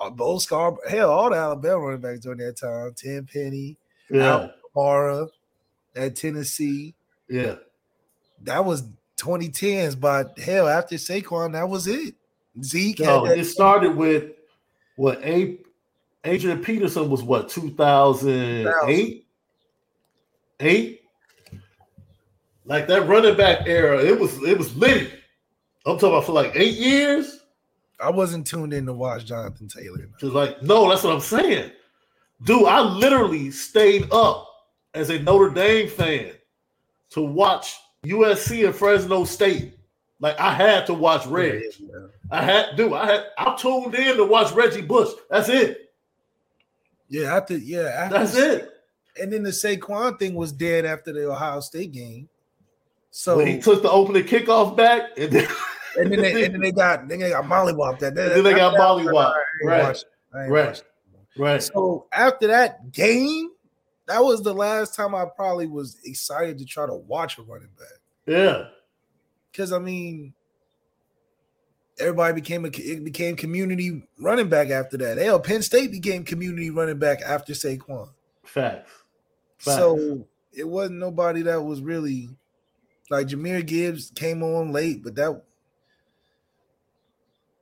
uh, 0.00 0.10
Bo 0.10 0.38
Scar, 0.38 0.76
hell, 0.88 1.10
all 1.10 1.30
the 1.30 1.36
Alabama 1.36 1.78
running 1.78 2.00
backs 2.00 2.20
during 2.20 2.38
that 2.38 2.56
time, 2.56 2.94
Tim 2.94 3.26
Penny, 3.26 3.76
yeah, 4.10 4.48
Mara 4.74 5.26
at 5.94 6.16
Tennessee, 6.16 6.94
yeah, 7.28 7.56
that 8.42 8.64
was 8.64 8.84
2010s. 9.18 9.98
But 9.98 10.38
hell, 10.38 10.68
after 10.68 10.96
Saquon, 10.96 11.52
that 11.52 11.68
was 11.68 11.86
it. 11.86 12.14
Zeke. 12.62 13.00
No, 13.00 13.26
it 13.26 13.44
started 13.44 13.96
with 13.96 14.32
what? 14.96 15.22
A 15.24 15.58
Adrian 16.24 16.62
Peterson 16.62 17.08
was 17.08 17.22
what? 17.22 17.48
2008, 17.48 19.26
eight. 20.60 21.02
Like 22.64 22.86
that 22.88 23.08
running 23.08 23.36
back 23.36 23.66
era, 23.66 24.02
it 24.02 24.18
was 24.18 24.42
it 24.42 24.56
was 24.56 24.74
lit. 24.76 25.19
I'm 25.86 25.96
talking 25.96 26.10
about 26.10 26.24
for 26.24 26.32
like 26.32 26.52
eight 26.54 26.74
years. 26.74 27.40
I 28.00 28.10
wasn't 28.10 28.46
tuned 28.46 28.72
in 28.72 28.86
to 28.86 28.92
watch 28.92 29.26
Jonathan 29.26 29.68
Taylor. 29.68 30.08
Cause 30.20 30.32
like, 30.32 30.62
no, 30.62 30.88
that's 30.88 31.02
what 31.02 31.14
I'm 31.14 31.20
saying. 31.20 31.70
Dude, 32.44 32.64
I 32.66 32.80
literally 32.80 33.50
stayed 33.50 34.10
up 34.12 34.48
as 34.94 35.10
a 35.10 35.18
Notre 35.18 35.50
Dame 35.50 35.88
fan 35.88 36.32
to 37.10 37.20
watch 37.20 37.76
USC 38.04 38.64
and 38.64 38.74
Fresno 38.74 39.24
State. 39.24 39.74
Like 40.20 40.38
I 40.38 40.52
had 40.52 40.86
to 40.86 40.94
watch 40.94 41.26
Reg. 41.26 41.62
Yeah. 41.78 42.06
I 42.30 42.42
had 42.42 42.76
dude, 42.76 42.92
I 42.92 43.06
had 43.06 43.26
I 43.38 43.56
tuned 43.56 43.94
in 43.94 44.16
to 44.16 44.24
watch 44.24 44.52
Reggie 44.52 44.82
Bush. 44.82 45.10
That's 45.28 45.48
it. 45.48 45.92
Yeah, 47.08 47.34
after 47.36 47.56
yeah, 47.56 47.90
after 47.94 48.18
that's 48.18 48.36
it. 48.36 48.70
And 49.20 49.32
then 49.32 49.42
the 49.42 49.50
Saquon 49.50 50.18
thing 50.18 50.34
was 50.34 50.52
dead 50.52 50.84
after 50.84 51.12
the 51.12 51.30
Ohio 51.30 51.60
State 51.60 51.92
game. 51.92 52.28
So 53.10 53.38
when 53.38 53.46
he 53.48 53.58
took 53.58 53.82
the 53.82 53.90
opening 53.90 54.24
kickoff 54.24 54.76
back, 54.76 55.18
and 55.18 55.32
then 55.32 55.48
and 55.98 56.12
then 56.12 56.20
they, 56.20 56.44
and 56.44 56.54
then 56.54 56.60
they 56.60 56.72
got 56.72 57.08
then 57.08 57.20
they 57.20 57.30
got 57.30 57.44
mollywopped. 57.44 57.98
That 58.00 58.14
then 58.14 58.44
they 58.44 58.54
got 58.54 58.74
mollywopped. 58.74 59.34
Right, 59.64 60.02
right, 60.32 60.82
right. 61.36 61.62
So 61.62 62.06
after 62.12 62.46
that 62.48 62.92
game, 62.92 63.50
that 64.06 64.22
was 64.22 64.42
the 64.42 64.54
last 64.54 64.94
time 64.94 65.14
I 65.14 65.24
probably 65.24 65.66
was 65.66 65.98
excited 66.04 66.58
to 66.58 66.64
try 66.64 66.86
to 66.86 66.94
watch 66.94 67.38
a 67.38 67.42
running 67.42 67.70
back. 67.78 67.98
Yeah, 68.26 68.64
because 69.50 69.72
I 69.72 69.78
mean, 69.78 70.34
everybody 71.98 72.34
became 72.34 72.64
a 72.64 72.68
it 72.68 73.04
became 73.04 73.36
community 73.36 74.02
running 74.18 74.48
back 74.48 74.70
after 74.70 74.96
that. 74.98 75.18
Hell, 75.18 75.40
Penn 75.40 75.62
State 75.62 75.92
became 75.92 76.24
community 76.24 76.70
running 76.70 76.98
back 76.98 77.20
after 77.22 77.52
Saquon. 77.52 78.08
Facts. 78.44 78.90
Facts. 79.58 79.76
So 79.76 80.26
it 80.52 80.66
wasn't 80.66 80.98
nobody 80.98 81.42
that 81.42 81.62
was 81.62 81.80
really 81.80 82.30
like 83.10 83.26
Jahmyr 83.26 83.64
Gibbs 83.66 84.10
came 84.14 84.42
on 84.42 84.72
late, 84.72 85.02
but 85.02 85.14
that 85.16 85.42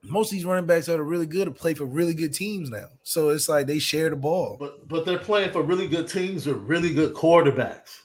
most 0.03 0.29
of 0.29 0.37
these 0.37 0.45
running 0.45 0.67
backs 0.67 0.87
that 0.87 1.01
are 1.01 1.05
really 1.05 1.27
good 1.27 1.47
to 1.47 1.51
play 1.51 1.75
for 1.75 1.85
really 1.85 2.15
good 2.15 2.33
teams 2.33 2.71
now. 2.71 2.87
So 3.03 3.31
it's 3.31 3.49
like 3.49 3.67
they 3.67 3.79
share 3.79 4.11
the 4.11 4.17
ball. 4.17 4.57
but 4.59 4.89
but 4.89 5.05
they're 5.05 5.19
playing 5.19 5.53
for 5.53 5.63
really 5.63 5.89
good 5.89 6.09
teams 6.09 6.47
with 6.47 6.57
really 6.59 6.95
good 6.95 7.15
quarterbacks. 7.15 8.03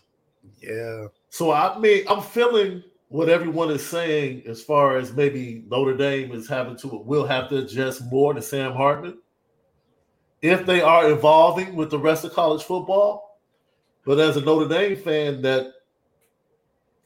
Yeah. 0.62 1.08
So 1.30 1.52
I 1.52 1.78
mean, 1.78 2.06
I'm 2.08 2.22
feeling 2.22 2.84
what 3.10 3.30
everyone 3.30 3.70
is 3.70 3.86
saying 3.86 4.44
as 4.48 4.62
far 4.62 4.98
as 4.98 5.14
maybe 5.14 5.64
Notre 5.68 5.96
Dame 5.96 6.32
is 6.32 6.48
having 6.48 6.76
to 6.78 6.88
will 6.88 7.28
have 7.28 7.48
to 7.50 7.60
adjust 7.60 8.04
more 8.12 8.34
to 8.34 8.42
Sam 8.42 8.74
Hartman 8.74 9.20
if 10.42 10.66
they 10.66 10.82
are 10.82 11.10
evolving 11.10 11.76
with 11.76 11.90
the 11.90 12.00
rest 12.00 12.26
of 12.26 12.34
college 12.34 12.64
football. 12.64 13.40
But 14.06 14.20
as 14.20 14.36
a 14.36 14.42
Notre 14.42 14.68
Dame 14.68 14.98
fan, 14.98 15.42
that 15.44 15.68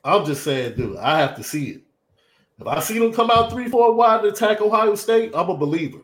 I'm 0.03 0.25
just 0.25 0.43
saying, 0.43 0.75
dude, 0.75 0.97
I 0.97 1.19
have 1.19 1.35
to 1.35 1.43
see 1.43 1.71
it. 1.71 1.81
If 2.59 2.65
I 2.67 2.79
see 2.79 2.97
them 2.97 3.13
come 3.13 3.29
out 3.29 3.51
three, 3.51 3.69
four 3.69 3.93
wide 3.93 4.23
to 4.23 4.29
attack 4.29 4.61
Ohio 4.61 4.95
State, 4.95 5.31
I'm 5.35 5.49
a 5.49 5.57
believer. 5.57 5.99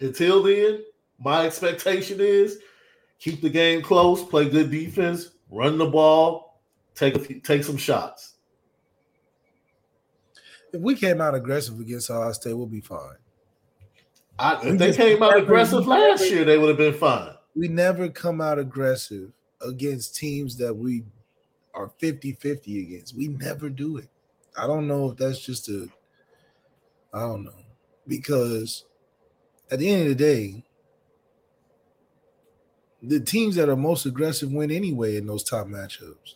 Until 0.00 0.42
then, 0.42 0.82
my 1.18 1.46
expectation 1.46 2.18
is 2.20 2.58
keep 3.20 3.40
the 3.40 3.48
game 3.50 3.80
close, 3.80 4.22
play 4.24 4.48
good 4.48 4.70
defense, 4.70 5.30
run 5.50 5.78
the 5.78 5.86
ball, 5.86 6.60
take 6.94 7.14
a 7.14 7.20
few, 7.20 7.38
take 7.40 7.62
some 7.62 7.76
shots. 7.76 8.32
If 10.72 10.80
we 10.80 10.96
came 10.96 11.20
out 11.20 11.36
aggressive 11.36 11.78
against 11.78 12.10
Ohio 12.10 12.32
State, 12.32 12.54
we'll 12.54 12.66
be 12.66 12.80
fine. 12.80 13.16
I, 14.36 14.60
We 14.64 14.70
if 14.70 14.78
they 14.78 14.86
just 14.88 14.98
came 14.98 15.22
out 15.22 15.36
aggressive 15.38 15.86
last 15.86 16.22
never- 16.22 16.34
year, 16.34 16.44
they 16.44 16.58
would 16.58 16.70
have 16.70 16.78
been 16.78 16.94
fine. 16.94 17.34
We 17.54 17.68
never 17.68 18.08
come 18.08 18.40
out 18.40 18.58
aggressive 18.58 19.30
against 19.60 20.16
teams 20.16 20.56
that 20.56 20.74
we 20.74 21.04
are 21.72 21.88
50-50 22.02 22.82
against. 22.88 23.16
We 23.16 23.28
never 23.28 23.68
do 23.68 23.98
it. 23.98 24.08
I 24.56 24.66
don't 24.66 24.86
know 24.86 25.10
if 25.10 25.16
that's 25.16 25.40
just 25.40 25.68
a 25.68 25.88
I 27.12 27.20
don't 27.20 27.44
know. 27.44 27.54
Because 28.06 28.84
at 29.70 29.78
the 29.78 29.88
end 29.88 30.02
of 30.02 30.08
the 30.08 30.14
day, 30.14 30.64
the 33.02 33.20
teams 33.20 33.54
that 33.56 33.68
are 33.68 33.76
most 33.76 34.06
aggressive 34.06 34.52
win 34.52 34.70
anyway 34.70 35.16
in 35.16 35.26
those 35.26 35.44
top 35.44 35.66
matchups. 35.66 36.34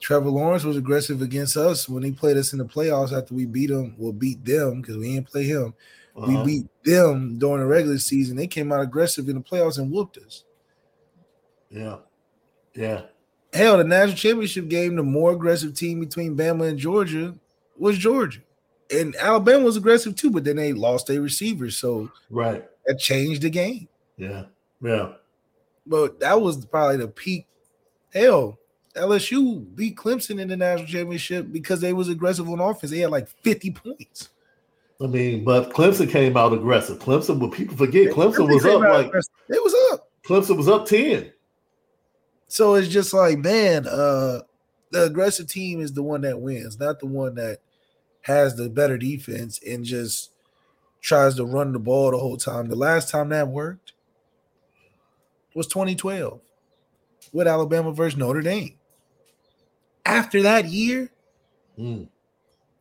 Trevor 0.00 0.28
Lawrence 0.28 0.64
was 0.64 0.76
aggressive 0.76 1.22
against 1.22 1.56
us 1.56 1.88
when 1.88 2.02
he 2.02 2.12
played 2.12 2.36
us 2.36 2.52
in 2.52 2.58
the 2.58 2.64
playoffs 2.64 3.16
after 3.16 3.34
we 3.34 3.46
beat 3.46 3.70
him. 3.70 3.94
We'll 3.96 4.12
beat 4.12 4.44
them 4.44 4.80
because 4.82 4.96
we 4.98 5.14
didn't 5.14 5.28
play 5.30 5.44
him. 5.44 5.74
We 6.26 6.36
Uh-huh. 6.36 6.44
beat 6.44 6.66
them 6.84 7.38
during 7.38 7.60
the 7.60 7.66
regular 7.66 7.98
season. 7.98 8.36
They 8.36 8.46
came 8.46 8.70
out 8.70 8.82
aggressive 8.82 9.28
in 9.28 9.36
the 9.36 9.42
playoffs 9.42 9.78
and 9.78 9.90
whooped 9.90 10.18
us. 10.18 10.44
Yeah, 11.70 11.98
yeah. 12.74 13.06
Hell, 13.54 13.78
the 13.78 13.84
national 13.84 14.16
championship 14.16 14.68
game, 14.68 14.96
the 14.96 15.02
more 15.02 15.32
aggressive 15.32 15.74
team 15.74 16.00
between 16.00 16.36
Bama 16.36 16.68
and 16.68 16.78
Georgia 16.78 17.34
was 17.78 17.96
Georgia. 17.96 18.40
And 18.92 19.14
Alabama 19.16 19.64
was 19.64 19.76
aggressive 19.76 20.16
too, 20.16 20.30
but 20.30 20.44
then 20.44 20.56
they 20.56 20.72
lost 20.72 21.06
their 21.06 21.20
receivers. 21.20 21.76
So 21.78 22.10
Right. 22.30 22.64
that 22.86 22.98
changed 22.98 23.42
the 23.42 23.50
game. 23.50 23.88
Yeah. 24.16 24.44
Yeah. 24.82 25.12
But 25.86 26.20
that 26.20 26.40
was 26.40 26.66
probably 26.66 26.96
the 26.98 27.08
peak. 27.08 27.46
Hell, 28.12 28.58
LSU 28.96 29.64
beat 29.74 29.96
Clemson 29.96 30.40
in 30.40 30.48
the 30.48 30.56
national 30.56 30.86
championship 30.88 31.50
because 31.50 31.80
they 31.80 31.92
was 31.92 32.08
aggressive 32.08 32.48
on 32.48 32.60
offense. 32.60 32.90
They 32.90 32.98
had 33.00 33.10
like 33.10 33.28
50 33.28 33.70
points. 33.70 34.30
I 35.00 35.06
mean, 35.06 35.44
but 35.44 35.70
Clemson 35.70 36.08
came 36.08 36.36
out 36.36 36.52
aggressive. 36.52 36.98
Clemson, 37.00 37.38
what 37.40 37.52
people 37.52 37.76
forget, 37.76 38.12
Clemson 38.12 38.48
was 38.48 38.64
up 38.64 38.80
like 38.80 39.06
it 39.06 39.62
was 39.62 39.74
up. 39.92 40.08
Clemson 40.24 40.56
was 40.56 40.68
up 40.68 40.86
10. 40.86 41.32
So 42.54 42.74
it's 42.76 42.86
just 42.86 43.12
like, 43.12 43.38
man, 43.38 43.84
uh 43.84 44.42
the 44.92 45.06
aggressive 45.06 45.48
team 45.48 45.80
is 45.80 45.92
the 45.92 46.04
one 46.04 46.20
that 46.20 46.40
wins, 46.40 46.78
not 46.78 47.00
the 47.00 47.06
one 47.06 47.34
that 47.34 47.58
has 48.20 48.54
the 48.54 48.68
better 48.70 48.96
defense 48.96 49.58
and 49.66 49.84
just 49.84 50.30
tries 51.00 51.34
to 51.34 51.44
run 51.44 51.72
the 51.72 51.80
ball 51.80 52.12
the 52.12 52.16
whole 52.16 52.36
time. 52.36 52.68
The 52.68 52.76
last 52.76 53.10
time 53.10 53.30
that 53.30 53.48
worked 53.48 53.94
was 55.56 55.66
2012 55.66 56.40
with 57.32 57.48
Alabama 57.48 57.90
versus 57.90 58.16
Notre 58.16 58.40
Dame. 58.40 58.76
After 60.06 60.40
that 60.42 60.66
year, 60.66 61.10
Mm. 61.76 62.06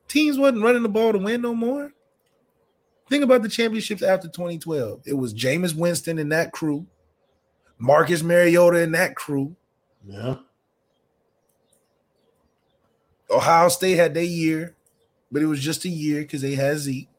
teams 0.07 0.37
wasn't 0.37 0.61
running 0.61 0.83
the 0.83 0.89
ball 0.89 1.13
to 1.13 1.17
win 1.17 1.41
no 1.41 1.55
more. 1.55 1.91
Think 3.09 3.23
about 3.23 3.41
the 3.41 3.49
championships 3.49 4.03
after 4.03 4.27
2012. 4.27 5.01
It 5.07 5.13
was 5.13 5.33
Jameis 5.33 5.75
Winston 5.75 6.19
and 6.19 6.31
that 6.31 6.51
crew, 6.51 6.85
Marcus 7.79 8.21
Mariota 8.21 8.83
and 8.83 8.93
that 8.93 9.15
crew. 9.15 9.55
Yeah. 10.07 10.35
Ohio 13.29 13.69
State 13.69 13.95
had 13.95 14.13
their 14.13 14.23
year, 14.23 14.75
but 15.31 15.41
it 15.41 15.47
was 15.47 15.59
just 15.59 15.85
a 15.85 15.89
year 15.89 16.21
because 16.21 16.41
they 16.41 16.55
had 16.55 16.77
Zeke. 16.77 17.09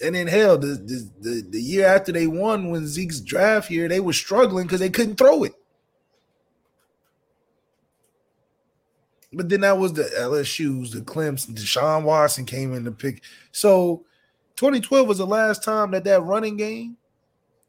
And 0.00 0.14
then 0.14 0.28
hell, 0.28 0.56
the, 0.58 0.66
the 0.66 1.10
the 1.20 1.46
the 1.50 1.60
year 1.60 1.86
after 1.86 2.12
they 2.12 2.26
won, 2.26 2.70
when 2.70 2.86
Zeke's 2.86 3.20
draft 3.20 3.70
year, 3.70 3.88
they 3.88 4.00
were 4.00 4.12
struggling 4.12 4.66
because 4.66 4.80
they 4.80 4.90
couldn't 4.90 5.16
throw 5.16 5.42
it. 5.42 5.54
But 9.32 9.48
then 9.48 9.60
that 9.60 9.76
was 9.76 9.92
the 9.92 10.04
LSU's, 10.04 10.92
the 10.92 11.00
Clemson, 11.00 11.54
Deshaun 11.54 12.04
Watson 12.04 12.46
came 12.46 12.72
in 12.72 12.84
to 12.84 12.92
pick. 12.92 13.22
So 13.52 14.04
2012 14.56 15.06
was 15.06 15.18
the 15.18 15.26
last 15.26 15.62
time 15.62 15.90
that 15.90 16.04
that 16.04 16.22
running 16.22 16.56
game 16.56 16.96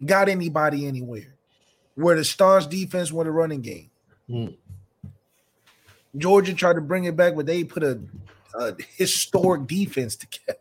got 0.06 0.30
anybody 0.30 0.88
anywhere, 0.88 1.36
where 2.00 2.16
the 2.16 2.24
Stars 2.24 2.66
defense 2.66 3.12
won 3.12 3.26
the 3.26 3.32
running 3.32 3.62
game. 3.62 3.90
Mm. 4.30 4.56
Georgia 6.18 6.54
tried 6.54 6.74
to 6.74 6.82
bring 6.82 7.04
it 7.04 7.16
back, 7.16 7.36
but 7.36 7.46
they 7.46 7.64
put 7.64 7.84
a, 7.84 8.00
a 8.56 8.74
historic 8.96 9.68
defense 9.68 10.16
together. 10.16 10.58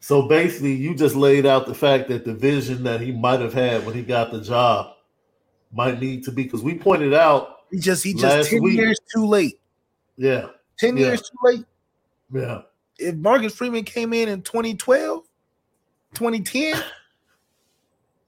So 0.00 0.22
basically, 0.28 0.74
you 0.74 0.94
just 0.94 1.16
laid 1.16 1.46
out 1.46 1.66
the 1.66 1.74
fact 1.74 2.08
that 2.08 2.24
the 2.24 2.32
vision 2.32 2.84
that 2.84 3.00
he 3.00 3.10
might 3.10 3.40
have 3.40 3.52
had 3.52 3.84
when 3.84 3.94
he 3.94 4.02
got 4.02 4.30
the 4.30 4.40
job 4.40 4.94
might 5.72 6.00
need 6.00 6.22
to 6.24 6.30
be 6.32 6.44
because 6.44 6.62
we 6.62 6.74
pointed 6.78 7.12
out, 7.12 7.62
He 7.72 7.78
just 7.80 8.04
he 8.04 8.14
just 8.14 8.50
10 8.50 8.62
week. 8.62 8.76
years 8.78 8.98
too 9.12 9.26
late. 9.26 9.58
yeah, 10.16 10.46
10 10.78 10.96
Yeah. 10.96 11.06
years 11.08 11.22
too 11.22 11.36
late. 11.42 11.64
yeah, 12.32 12.62
If 12.98 13.16
Marcus 13.16 13.52
Freeman 13.54 13.82
came 13.82 14.12
in 14.12 14.28
in 14.28 14.42
2012, 14.42 15.24
2010, 16.14 16.80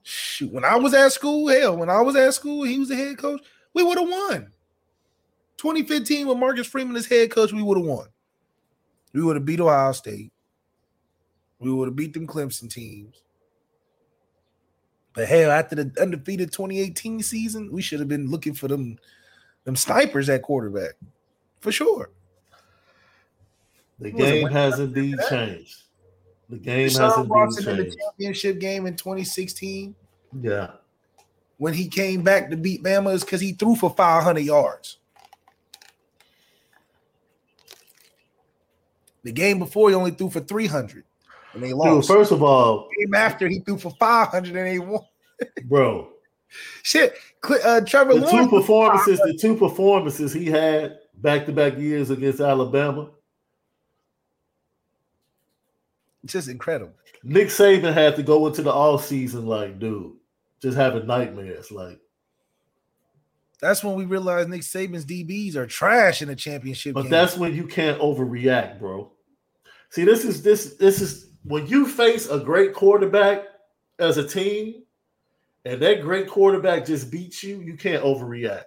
shoot, 0.09 0.51
when 0.51 0.65
I 0.65 0.75
was 0.75 0.93
at 0.93 1.11
school, 1.11 1.47
hell, 1.47 1.77
when 1.77 1.89
I 1.89 2.01
was 2.01 2.15
at 2.15 2.33
school, 2.33 2.63
he 2.63 2.79
was 2.79 2.89
the 2.89 2.95
head 2.95 3.17
coach, 3.17 3.41
we 3.73 3.83
would 3.83 3.97
have 3.97 4.09
won. 4.09 4.51
2015, 5.57 6.27
with 6.27 6.37
Marcus 6.37 6.67
Freeman 6.67 6.95
as 6.95 7.05
head 7.05 7.31
coach, 7.31 7.51
we 7.51 7.61
would 7.61 7.77
have 7.77 7.85
won. 7.85 8.07
We 9.13 9.21
would 9.21 9.35
have 9.35 9.45
beat 9.45 9.59
Ohio 9.59 9.91
State. 9.91 10.31
We 11.59 11.71
would 11.71 11.87
have 11.89 11.95
beat 11.95 12.13
them 12.13 12.27
Clemson 12.27 12.71
teams. 12.71 13.21
But 15.13 15.27
hell, 15.27 15.51
after 15.51 15.75
the 15.75 15.91
undefeated 15.99 16.51
2018 16.51 17.21
season, 17.21 17.71
we 17.71 17.81
should 17.81 17.99
have 17.99 18.07
been 18.07 18.29
looking 18.29 18.53
for 18.53 18.67
them, 18.67 18.97
them 19.65 19.75
snipers 19.75 20.29
at 20.29 20.43
quarterback. 20.43 20.93
For 21.59 21.71
sure. 21.71 22.11
the 23.99 24.11
game 24.11 24.47
has 24.47 24.79
indeed 24.79 25.17
changed. 25.29 25.83
The 26.47 26.57
game 26.57 26.89
has 26.89 27.17
indeed 27.17 27.29
Watson 27.29 27.67
in 27.67 27.77
the 27.77 27.83
changed. 27.83 27.97
championship 27.99 28.59
game 28.59 28.85
in 28.85 28.95
2016, 28.95 29.93
Yeah, 30.41 30.71
when 31.57 31.73
he 31.73 31.87
came 31.87 32.21
back 32.23 32.49
to 32.49 32.57
beat 32.57 32.83
Bama, 32.83 33.13
is 33.13 33.23
because 33.23 33.41
he 33.41 33.53
threw 33.53 33.75
for 33.75 33.89
500 33.89 34.39
yards. 34.41 34.97
The 39.23 39.31
game 39.31 39.59
before, 39.59 39.89
he 39.89 39.95
only 39.95 40.11
threw 40.11 40.29
for 40.29 40.39
300, 40.39 41.03
and 41.53 41.63
they 41.63 41.69
dude. 41.69 41.77
lost. 41.77 42.07
First 42.07 42.31
of 42.31 42.41
all, 42.41 42.87
The 42.97 43.05
game 43.05 43.13
after, 43.13 43.47
he 43.47 43.59
threw 43.59 43.77
for 43.77 43.91
500, 43.99 44.55
and 44.55 44.67
they 44.67 44.79
won. 44.79 45.01
bro, 45.65 46.09
Shit, 46.83 47.13
uh, 47.63 47.81
Trevor 47.81 48.19
the 48.19 48.27
two 48.29 48.49
performances, 48.49 49.19
the 49.19 49.37
two 49.39 49.55
performances 49.55 50.33
he 50.33 50.45
had 50.45 50.99
back 51.15 51.45
to 51.45 51.51
back 51.51 51.77
years 51.77 52.09
against 52.09 52.39
Alabama. 52.39 53.09
just 56.25 56.47
incredible. 56.47 56.93
Nick 57.23 57.47
Saban 57.49 57.93
had 57.93 58.15
to 58.15 58.23
go 58.23 58.47
into 58.47 58.61
the 58.61 58.71
off 58.73 59.05
season 59.05 59.45
like, 59.45 59.79
dude, 59.79 60.13
just 60.61 60.77
having 60.77 61.07
nightmares. 61.07 61.71
Like, 61.71 61.99
That's 63.61 63.83
when 63.83 63.95
we 63.95 64.05
realized 64.05 64.49
Nick 64.49 64.61
Saban's 64.61 65.05
DBs 65.05 65.55
are 65.55 65.67
trash 65.67 66.21
in 66.21 66.27
the 66.27 66.35
championship 66.35 66.93
but 66.93 67.03
game. 67.03 67.11
that's 67.11 67.37
when 67.37 67.55
you 67.55 67.67
can't 67.67 67.99
overreact, 67.99 68.79
bro. 68.79 69.11
See, 69.89 70.03
this 70.03 70.23
is 70.23 70.43
this 70.43 70.75
this 70.75 71.01
is 71.01 71.31
when 71.43 71.67
you 71.67 71.87
face 71.87 72.29
a 72.29 72.39
great 72.39 72.73
quarterback 72.73 73.43
as 73.97 74.17
a 74.17 74.27
team, 74.27 74.83
and 75.65 75.81
that 75.81 76.01
great 76.01 76.27
quarterback 76.27 76.85
just 76.85 77.11
beats 77.11 77.43
you. 77.43 77.61
You 77.61 77.75
can't 77.75 78.03
overreact 78.03 78.65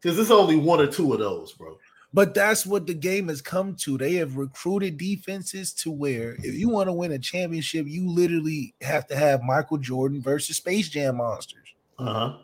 because 0.00 0.16
there's 0.16 0.30
only 0.30 0.56
one 0.56 0.80
or 0.80 0.86
two 0.86 1.12
of 1.12 1.18
those, 1.18 1.52
bro. 1.52 1.76
But 2.14 2.32
that's 2.34 2.64
what 2.64 2.86
the 2.86 2.94
game 2.94 3.28
has 3.28 3.42
come 3.42 3.74
to. 3.76 3.98
They 3.98 4.14
have 4.14 4.36
recruited 4.36 4.96
defenses 4.96 5.72
to 5.74 5.90
where 5.90 6.36
if 6.38 6.54
you 6.54 6.70
want 6.70 6.88
to 6.88 6.92
win 6.92 7.12
a 7.12 7.18
championship, 7.18 7.86
you 7.86 8.08
literally 8.08 8.74
have 8.80 9.06
to 9.08 9.16
have 9.16 9.42
Michael 9.42 9.76
Jordan 9.76 10.22
versus 10.22 10.56
Space 10.56 10.88
Jam 10.88 11.16
monsters. 11.16 11.74
Uh 11.98 12.12
huh. 12.12 12.36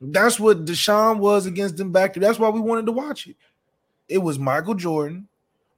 That's 0.00 0.38
what 0.38 0.64
Deshaun 0.64 1.18
was 1.18 1.46
against 1.46 1.76
them 1.76 1.92
back 1.92 2.14
to. 2.14 2.20
That's 2.20 2.38
why 2.38 2.50
we 2.50 2.60
wanted 2.60 2.86
to 2.86 2.92
watch 2.92 3.26
it. 3.26 3.36
It 4.08 4.18
was 4.18 4.38
Michael 4.38 4.74
Jordan 4.74 5.28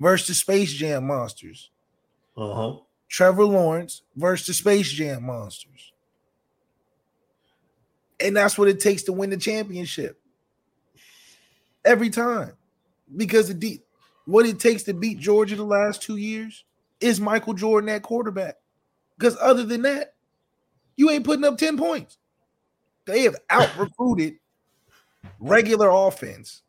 versus 0.00 0.38
Space 0.38 0.72
Jam 0.72 1.06
monsters. 1.06 1.70
Uh 2.36 2.54
huh. 2.54 2.76
Trevor 3.08 3.44
Lawrence 3.44 4.02
versus 4.16 4.46
the 4.46 4.54
Space 4.54 4.90
Jam 4.90 5.24
monsters. 5.24 5.92
And 8.18 8.36
that's 8.36 8.56
what 8.56 8.68
it 8.68 8.80
takes 8.80 9.02
to 9.04 9.12
win 9.12 9.30
the 9.30 9.36
championship. 9.36 10.20
Every 11.84 12.10
time. 12.10 12.52
Because 13.16 13.48
the 13.48 13.54
de- 13.54 13.82
what 14.26 14.46
it 14.46 14.60
takes 14.60 14.84
to 14.84 14.94
beat 14.94 15.18
Georgia 15.18 15.56
the 15.56 15.64
last 15.64 16.02
two 16.02 16.16
years 16.16 16.64
is 17.00 17.20
Michael 17.20 17.54
Jordan 17.54 17.88
at 17.90 18.02
quarterback. 18.02 18.56
Because 19.18 19.36
other 19.40 19.64
than 19.64 19.82
that, 19.82 20.14
you 20.96 21.10
ain't 21.10 21.24
putting 21.24 21.44
up 21.44 21.58
10 21.58 21.76
points. 21.76 22.18
They 23.06 23.22
have 23.22 23.36
out 23.50 23.76
recruited 23.76 24.34
regular 25.40 25.90
offense. 25.90 26.62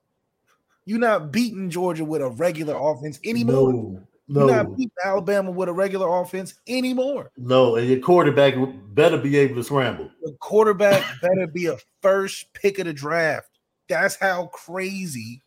You're 0.86 1.00
not 1.00 1.32
beating 1.32 1.70
Georgia 1.70 2.04
with 2.04 2.22
a 2.22 2.30
regular 2.30 2.76
offense 2.76 3.20
anymore. 3.24 4.02
No, 4.28 4.48
You're 4.48 4.56
not 4.56 4.76
beating 4.76 4.92
Alabama 5.06 5.52
with 5.52 5.70
a 5.70 5.74
regular 5.74 6.08
offense 6.22 6.56
anymore. 6.68 7.32
no. 7.38 7.76
And 7.76 7.88
your 7.88 8.00
quarterback 8.00 8.56
better 8.94 9.18
be 9.18 9.38
able 9.38 9.56
to 9.56 9.64
scramble. 9.64 10.10
The 10.24 10.36
quarterback 10.40 11.04
better 11.22 11.46
be 11.48 11.68
a 11.68 11.78
first 12.02 12.52
pick 12.54 12.80
of 12.80 12.86
the 12.86 12.94
draft. 12.94 13.50
That's 13.88 14.16
how 14.16 14.48
crazy 14.48 15.43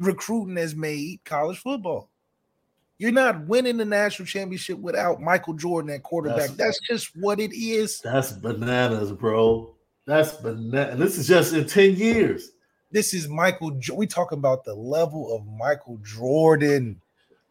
recruiting 0.00 0.56
has 0.56 0.74
made 0.74 1.20
college 1.24 1.58
football. 1.58 2.08
You're 2.98 3.12
not 3.12 3.46
winning 3.46 3.76
the 3.76 3.84
national 3.84 4.26
championship 4.26 4.78
without 4.78 5.20
Michael 5.22 5.54
Jordan 5.54 5.90
at 5.90 6.02
quarterback. 6.02 6.50
That's- 6.50 6.56
That's, 6.56 6.80
just 6.86 7.16
what 7.16 7.40
it 7.40 7.52
is. 7.54 8.00
That's 8.00 8.32
bananas, 8.32 9.12
bro. 9.12 9.74
That's 10.06 10.32
banana. 10.32 10.96
This 10.96 11.16
is 11.16 11.26
just 11.28 11.54
in 11.54 11.66
10 11.66 11.94
years. 11.96 12.50
This 12.90 13.14
is 13.14 13.28
Michael. 13.28 13.78
We 13.94 14.06
talking 14.06 14.38
about 14.38 14.64
the 14.64 14.74
level 14.74 15.34
of 15.34 15.46
Michael 15.46 15.98
Jordan. 16.02 17.00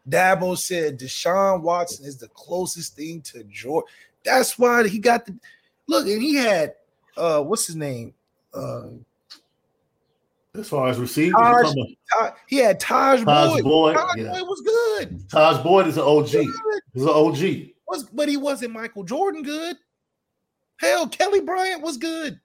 Dabo 0.07 0.57
said 0.57 0.99
Deshaun 0.99 1.61
Watson 1.61 2.05
is 2.05 2.17
the 2.17 2.27
closest 2.29 2.95
thing 2.95 3.21
to 3.21 3.43
Jordan. 3.45 3.87
That's 4.25 4.59
why 4.59 4.87
he 4.87 4.99
got 4.99 5.25
the 5.25 5.35
look, 5.87 6.07
and 6.07 6.21
he 6.21 6.35
had 6.35 6.73
uh 7.15 7.41
what's 7.41 7.65
his 7.67 7.75
name? 7.77 8.13
Uh 8.53 8.87
As 10.55 10.67
far 10.67 10.87
as 10.89 10.97
receivers, 10.97 11.33
Taj- 11.35 11.75
Taj- 12.11 12.33
he 12.47 12.57
had 12.57 12.79
Taj, 12.79 13.21
Tajh 13.21 13.53
Boyd. 13.53 13.63
Boyd, 13.63 13.95
Taj 13.95 14.17
yeah. 14.17 14.31
Boyd 14.31 14.41
was 14.41 14.61
good. 14.61 15.27
Tajh 15.27 15.63
Boyd 15.63 15.87
is 15.87 15.97
an 15.97 16.03
OG. 16.03 16.29
He's 16.93 17.03
an 17.03 17.09
OG. 17.09 17.69
Was 17.87 18.03
but 18.05 18.27
he 18.27 18.37
wasn't 18.37 18.73
Michael 18.73 19.03
Jordan 19.03 19.43
good. 19.43 19.77
Hell, 20.79 21.07
Kelly 21.07 21.41
Bryant 21.41 21.81
was 21.81 21.97
good. 21.97 22.39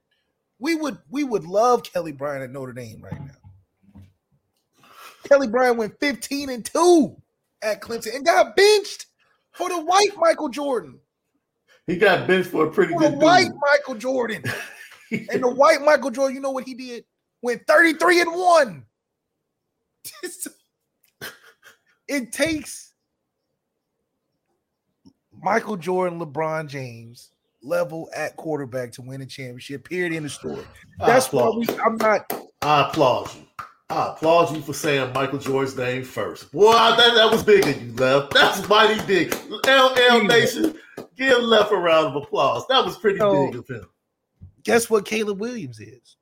We 0.58 0.74
would 0.74 0.98
we 1.10 1.24
would 1.24 1.44
love 1.44 1.82
Kelly 1.82 2.12
Bryant 2.12 2.44
at 2.44 2.50
Notre 2.50 2.72
Dame 2.74 3.00
right 3.02 3.20
now. 3.20 4.02
Kelly 5.24 5.46
Bryant 5.46 5.78
went 5.78 5.98
15 6.00 6.50
and 6.50 6.64
2 6.64 7.16
at 7.62 7.80
Clemson 7.80 8.14
and 8.14 8.26
got 8.26 8.54
benched 8.54 9.06
for 9.52 9.70
the 9.70 9.80
white 9.80 10.10
Michael 10.18 10.50
Jordan. 10.50 10.98
He 11.86 11.96
got 11.96 12.26
benched 12.26 12.50
for 12.50 12.66
a 12.66 12.70
pretty 12.70 12.92
For 12.92 13.02
the 13.02 13.08
good 13.10 13.18
white 13.18 13.46
dude. 13.46 13.56
Michael 13.72 13.94
Jordan. 13.94 14.44
And 15.10 15.44
the 15.44 15.50
white 15.50 15.80
Michael 15.82 16.10
Jordan, 16.10 16.34
you 16.34 16.40
know 16.40 16.50
what 16.50 16.64
he 16.64 16.74
did? 16.74 17.04
Went 17.44 17.66
33 17.66 18.22
and 18.22 18.32
1. 18.32 18.84
it 22.08 22.32
takes 22.32 22.94
Michael 25.42 25.76
Jordan, 25.76 26.18
LeBron 26.18 26.68
James 26.68 27.32
level 27.62 28.08
at 28.16 28.34
quarterback 28.36 28.92
to 28.92 29.02
win 29.02 29.20
a 29.20 29.26
championship. 29.26 29.86
Period 29.86 30.14
in 30.14 30.22
the 30.22 30.30
story. 30.30 30.64
That's 30.98 31.30
why 31.34 31.50
we. 31.50 31.66
I'm 31.84 31.98
not 31.98 32.32
I 32.62 32.88
applaud 32.88 33.34
you. 33.34 33.42
I 33.90 34.12
applaud 34.14 34.56
you 34.56 34.62
for 34.62 34.72
saying 34.72 35.12
Michael 35.12 35.38
Jordan's 35.38 35.76
name 35.76 36.02
first. 36.02 36.50
Boy, 36.50 36.72
that, 36.72 36.96
that 36.96 37.30
was 37.30 37.42
big 37.42 37.66
of 37.68 37.82
you, 37.82 37.92
Left. 37.92 38.32
That's 38.32 38.66
mighty 38.70 39.04
big. 39.06 39.34
LL 39.66 40.24
Nation, 40.24 40.78
give 41.14 41.42
Left 41.42 41.72
a 41.72 41.76
round 41.76 42.06
of 42.06 42.16
applause. 42.22 42.66
That 42.70 42.86
was 42.86 42.96
pretty 42.96 43.18
No. 43.18 43.50
big 43.50 43.56
of 43.56 43.68
him. 43.68 43.84
guess 44.62 44.88
what 44.88 45.04
Caleb 45.04 45.38
Williams 45.40 45.78
is. 45.78 46.16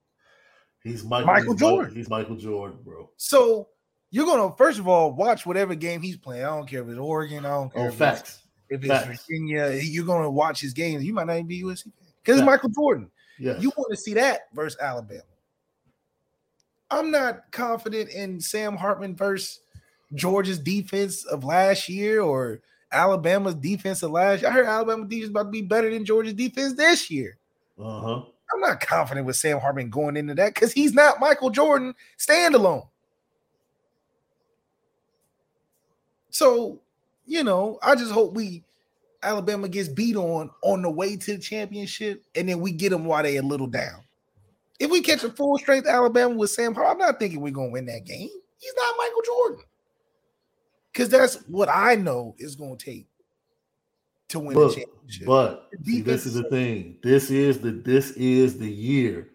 He's 0.84 1.04
Michael, 1.04 1.26
Michael 1.26 1.52
he's 1.52 1.60
Jordan. 1.60 1.94
He's 1.94 2.08
Michael 2.08 2.36
Jordan, 2.36 2.78
bro. 2.84 3.10
So 3.16 3.68
you're 4.10 4.26
gonna 4.26 4.54
first 4.56 4.78
of 4.78 4.88
all 4.88 5.12
watch 5.12 5.46
whatever 5.46 5.74
game 5.74 6.00
he's 6.02 6.16
playing. 6.16 6.44
I 6.44 6.48
don't 6.48 6.68
care 6.68 6.82
if 6.82 6.88
it's 6.88 6.98
Oregon, 6.98 7.46
I 7.46 7.50
don't 7.50 7.72
care 7.72 7.82
Oh, 7.82 7.86
if 7.86 7.90
it's 7.92 7.98
facts. 7.98 8.38
If 8.68 8.82
it's 8.82 8.88
Facts. 8.88 9.26
Virginia, 9.26 9.70
you're 9.82 10.06
gonna 10.06 10.30
watch 10.30 10.60
his 10.60 10.72
games. 10.72 11.04
You 11.04 11.12
might 11.12 11.26
not 11.26 11.34
even 11.34 11.46
be 11.46 11.62
USC 11.62 11.92
because 12.22 12.38
it's 12.38 12.46
Michael 12.46 12.70
Jordan. 12.70 13.10
Yes. 13.38 13.62
You 13.62 13.70
want 13.76 13.90
to 13.90 13.96
see 13.96 14.14
that 14.14 14.42
versus 14.54 14.78
Alabama. 14.80 15.22
I'm 16.90 17.10
not 17.10 17.50
confident 17.50 18.10
in 18.10 18.40
Sam 18.40 18.76
Hartman 18.76 19.16
versus 19.16 19.60
Georgia's 20.14 20.58
defense 20.58 21.24
of 21.24 21.44
last 21.44 21.88
year 21.88 22.20
or 22.20 22.60
Alabama's 22.92 23.54
defense 23.54 24.02
of 24.02 24.10
last 24.10 24.42
year. 24.42 24.50
I 24.50 24.54
heard 24.54 24.66
Alabama 24.66 25.06
defense 25.06 25.24
is 25.24 25.30
about 25.30 25.44
to 25.44 25.50
be 25.50 25.62
better 25.62 25.90
than 25.90 26.04
Georgia's 26.04 26.34
defense 26.34 26.74
this 26.74 27.10
year. 27.10 27.38
Uh 27.78 28.00
huh. 28.00 28.22
I'm 28.52 28.60
not 28.60 28.80
confident 28.80 29.26
with 29.26 29.36
Sam 29.36 29.58
Hartman 29.58 29.90
going 29.90 30.16
into 30.16 30.34
that 30.34 30.54
because 30.54 30.72
he's 30.72 30.94
not 30.94 31.20
Michael 31.20 31.50
Jordan 31.50 31.94
standalone. 32.18 32.86
So, 36.30 36.80
you 37.26 37.44
know, 37.44 37.78
I 37.82 37.94
just 37.94 38.12
hope 38.12 38.34
we 38.34 38.64
Alabama 39.22 39.68
gets 39.68 39.88
beat 39.88 40.16
on 40.16 40.50
on 40.62 40.82
the 40.82 40.90
way 40.90 41.16
to 41.16 41.36
the 41.36 41.38
championship, 41.38 42.24
and 42.34 42.48
then 42.48 42.60
we 42.60 42.72
get 42.72 42.90
them 42.90 43.04
while 43.04 43.22
they 43.22 43.36
a 43.36 43.42
little 43.42 43.66
down. 43.66 44.02
If 44.80 44.90
we 44.90 45.00
catch 45.00 45.22
a 45.22 45.30
full 45.30 45.58
strength 45.58 45.86
Alabama 45.86 46.34
with 46.34 46.50
Sam 46.50 46.74
Hartman, 46.74 46.92
I'm 46.92 46.98
not 46.98 47.18
thinking 47.20 47.40
we're 47.40 47.52
gonna 47.52 47.70
win 47.70 47.86
that 47.86 48.04
game. 48.04 48.30
He's 48.58 48.74
not 48.76 48.94
Michael 48.98 49.22
Jordan. 49.24 49.64
Because 50.92 51.08
that's 51.08 51.36
what 51.46 51.68
I 51.68 51.94
know 51.94 52.34
is 52.38 52.56
gonna 52.56 52.76
take 52.76 53.06
to 54.32 54.40
win 54.40 54.54
But, 54.54 54.68
the 54.68 54.74
championship. 54.74 55.26
but 55.26 55.68
see, 55.84 56.00
this 56.02 56.26
is 56.26 56.34
the 56.34 56.44
thing. 56.44 56.98
This 57.02 57.30
is 57.30 57.60
the 57.60 57.70
this 57.70 58.10
is 58.12 58.58
the 58.58 58.70
year 58.70 59.28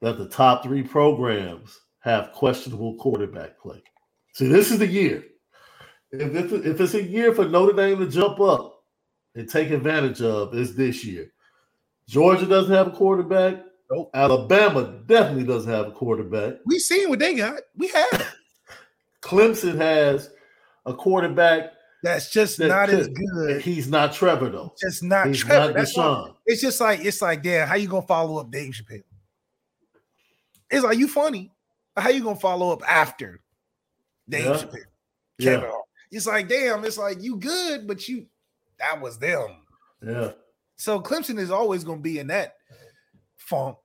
that 0.00 0.18
the 0.18 0.28
top 0.28 0.62
three 0.62 0.82
programs 0.82 1.80
have 2.00 2.32
questionable 2.32 2.96
quarterback 2.96 3.58
play. 3.60 3.82
See, 4.34 4.48
this 4.48 4.70
is 4.70 4.78
the 4.78 4.86
year. 4.86 5.24
If 6.10 6.34
it's, 6.34 6.52
if 6.52 6.80
it's 6.80 6.94
a 6.94 7.02
year 7.02 7.34
for 7.34 7.46
Notre 7.48 7.72
Dame 7.72 7.98
to 8.00 8.06
jump 8.06 8.40
up 8.40 8.82
and 9.34 9.48
take 9.48 9.70
advantage 9.70 10.20
of, 10.20 10.54
is 10.54 10.74
this 10.74 11.04
year. 11.04 11.32
Georgia 12.08 12.44
doesn't 12.44 12.74
have 12.74 12.88
a 12.88 12.90
quarterback. 12.90 13.64
Nope. 13.90 14.10
Alabama 14.12 15.00
definitely 15.06 15.44
doesn't 15.44 15.70
have 15.70 15.86
a 15.86 15.92
quarterback. 15.92 16.54
we 16.66 16.78
seen 16.78 17.08
what 17.08 17.18
they 17.18 17.34
got. 17.34 17.60
We 17.76 17.88
have. 17.88 18.34
Clemson 19.22 19.76
has 19.76 20.30
a 20.84 20.92
quarterback. 20.92 21.72
That's 22.02 22.30
just 22.30 22.58
that 22.58 22.68
not 22.68 22.88
as 22.90 23.08
good. 23.08 23.60
He's 23.62 23.88
not 23.88 24.12
Trevor 24.12 24.48
though. 24.50 24.74
Just 24.80 25.02
not 25.02 25.28
He's 25.28 25.38
Trevor. 25.38 25.66
not 25.68 25.74
That's 25.76 25.96
Deshaun. 25.96 26.34
it's 26.46 26.60
just 26.60 26.80
like 26.80 27.04
it's 27.04 27.22
like, 27.22 27.42
damn, 27.42 27.68
how 27.68 27.76
you 27.76 27.86
gonna 27.88 28.06
follow 28.06 28.38
up 28.38 28.50
Dave 28.50 28.72
Chappelle? 28.72 29.02
It's 30.70 30.84
like 30.84 30.98
you 30.98 31.06
funny. 31.08 31.52
How 31.96 32.08
you 32.08 32.22
gonna 32.24 32.36
follow 32.40 32.72
up 32.72 32.82
after 32.88 33.40
Dave 34.28 34.46
Yeah. 34.46 34.52
Chappelle? 34.54 34.84
Yeah, 35.38 35.70
It's 36.10 36.26
like, 36.26 36.48
damn, 36.48 36.84
it's 36.84 36.98
like 36.98 37.22
you 37.22 37.36
good, 37.36 37.86
but 37.86 38.08
you 38.08 38.26
that 38.78 39.00
was 39.00 39.18
them. 39.18 39.58
yeah. 40.04 40.32
So 40.76 41.00
Clemson 41.00 41.38
is 41.38 41.50
always 41.52 41.84
gonna 41.84 42.00
be 42.00 42.18
in 42.18 42.26
that 42.28 42.56
funk. 43.36 43.76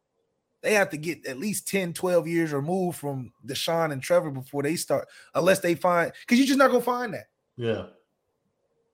They 0.64 0.74
have 0.74 0.90
to 0.90 0.98
get 0.98 1.28
at 1.28 1.38
least 1.38 1.68
10, 1.68 1.94
12 1.94 2.28
years 2.28 2.52
removed 2.52 2.98
from 2.98 3.32
Deshaun 3.46 3.92
and 3.92 4.02
Trevor 4.02 4.32
before 4.32 4.64
they 4.64 4.76
start, 4.76 5.08
unless 5.36 5.60
they 5.60 5.76
find 5.76 6.12
because 6.22 6.40
you're 6.40 6.48
just 6.48 6.58
not 6.58 6.72
gonna 6.72 6.82
find 6.82 7.14
that. 7.14 7.28
Yeah. 7.58 7.86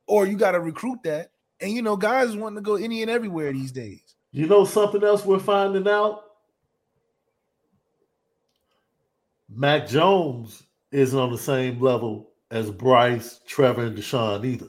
Or 0.08 0.26
you 0.26 0.38
gotta 0.38 0.60
recruit 0.60 1.00
that. 1.04 1.32
And 1.62 1.72
you 1.72 1.82
know, 1.82 1.96
guys 1.96 2.36
wanting 2.36 2.58
to 2.58 2.62
go 2.62 2.76
any 2.76 3.02
and 3.02 3.12
everywhere 3.12 3.54
these 3.54 3.72
days. 3.72 4.16
You 4.32 4.48
know 4.48 4.66
something 4.66 5.04
else 5.04 5.26
we're 5.26 5.40
finding 5.40 5.88
out? 5.88 6.24
Mac 9.50 9.88
Jones 9.88 10.64
isn't 10.92 11.18
on 11.18 11.32
the 11.32 11.38
same 11.38 11.80
level 11.80 12.32
as 12.52 12.72
Bryce, 12.72 13.42
Trevor, 13.48 13.86
and 13.86 13.98
Deshaun 13.98 14.46
either. 14.46 14.68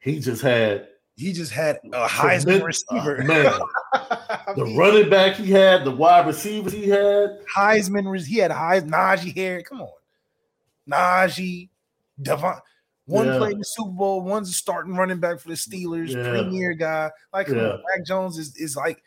He 0.00 0.20
just 0.20 0.42
had 0.42 0.88
He 1.16 1.32
just 1.32 1.52
had 1.52 1.78
a 1.92 2.06
Heisman 2.06 2.62
receiver. 2.62 3.20
uh, 3.22 3.24
man, 3.24 3.60
the 4.56 4.64
mean, 4.64 4.76
running 4.76 5.10
back 5.10 5.36
he 5.36 5.50
had, 5.50 5.84
the 5.84 5.90
wide 5.90 6.26
receivers 6.26 6.72
he 6.72 6.88
had. 6.88 7.38
Heisman, 7.54 8.24
he 8.24 8.38
had 8.38 8.50
Heisman, 8.50 8.90
Najee 8.90 9.34
Harris. 9.34 9.64
Come 9.68 9.82
on, 9.82 9.90
Najee, 10.88 11.68
Devon. 12.20 12.56
One 13.10 13.26
Yeah. 13.26 13.38
played 13.38 13.52
in 13.52 13.58
the 13.58 13.64
Super 13.64 13.90
Bowl, 13.90 14.22
one's 14.22 14.50
a 14.50 14.52
starting 14.52 14.94
running 14.94 15.18
back 15.18 15.40
for 15.40 15.48
the 15.48 15.54
Steelers, 15.54 16.08
Yeah. 16.14 16.30
premier 16.30 16.72
guy. 16.74 17.10
Like, 17.32 17.48
Yeah. 17.48 17.76
Mac 17.96 18.06
Jones 18.06 18.38
is 18.38 18.56
is 18.56 18.76
like 18.76 19.02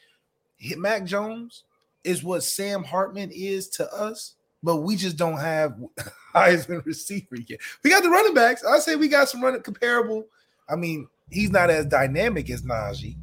Mac 0.78 1.06
Jones 1.06 1.64
is 2.04 2.24
what 2.24 2.43
Sam 2.43 2.84
Hartman 2.84 3.32
is 3.32 3.70
to 3.70 3.91
us 3.93 4.36
but 4.64 4.78
we 4.78 4.95
just 4.95 5.18
don't 5.18 5.39
have 5.39 5.76
Heisman 6.34 6.86
receiver 6.86 7.36
yet. 7.47 7.60
We 7.84 7.89
got 7.89 8.01
the 8.01 8.10
running 8.10 8.34
backs. 8.34 8.64
I 8.64 8.80
say 8.80 8.95
we 8.95 9.10
got 9.10 9.28
some 9.28 9.43
running 9.43 9.62
comparable. 9.62 10.26
I 10.70 10.78
mean, 10.78 11.10
he's 11.30 11.51
not 11.51 11.70
as 11.70 11.86
dynamic 11.86 12.49
as 12.49 12.62
Najee, 12.62 13.18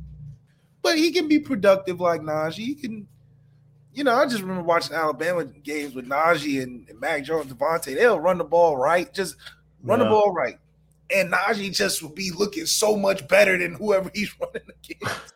but 0.83 0.99
he 0.99 1.11
can 1.11 1.29
be 1.29 1.39
productive 1.41 1.99
like 1.99 2.21
Najee. 2.21 2.57
He 2.59 2.75
can, 2.75 3.09
you 3.95 4.05
know, 4.05 4.15
I 4.15 4.27
just 4.27 4.43
remember 4.43 4.63
watching 4.63 4.95
Alabama 4.95 5.45
games 5.47 5.95
with 5.95 6.07
Najee 6.07 6.63
and, 6.63 6.87
and 6.91 7.01
Mac 7.01 7.25
Jones, 7.25 7.51
DeVonta. 7.51 7.95
They'll 7.95 8.21
run 8.21 8.37
the 8.37 8.45
ball 8.45 8.77
right, 8.77 9.13
just 9.15 9.37
run 9.83 10.01
the 10.01 10.05
ball 10.05 10.35
right. 10.35 10.59
And 11.15 11.33
Najee 11.33 11.75
just 11.75 12.03
will 12.03 12.11
be 12.11 12.31
looking 12.31 12.67
so 12.67 12.97
much 12.97 13.27
better 13.29 13.59
than 13.59 13.75
whoever 13.75 14.11
he's 14.15 14.35
running 14.41 14.69
against. 14.69 15.35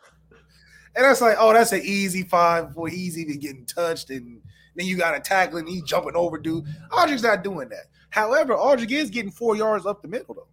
and 0.95 1.05
that's 1.05 1.21
like, 1.21 1.37
oh, 1.39 1.53
that's 1.53 1.71
an 1.71 1.81
easy 1.83 2.23
five 2.23 2.69
before 2.69 2.87
he's 2.87 3.17
even 3.17 3.39
getting 3.39 3.65
touched. 3.65 4.09
And 4.09 4.41
then 4.75 4.85
you 4.85 4.97
got 4.97 5.11
to 5.11 5.19
tackle 5.19 5.57
and 5.57 5.67
he's 5.67 5.83
jumping 5.83 6.15
over, 6.15 6.37
dude. 6.37 6.65
Audric's 6.91 7.23
not 7.23 7.43
doing 7.43 7.69
that. 7.69 7.85
However, 8.09 8.55
Audric 8.55 8.91
is 8.91 9.09
getting 9.09 9.31
four 9.31 9.55
yards 9.55 9.85
up 9.85 10.01
the 10.01 10.07
middle, 10.07 10.35
though. 10.35 10.47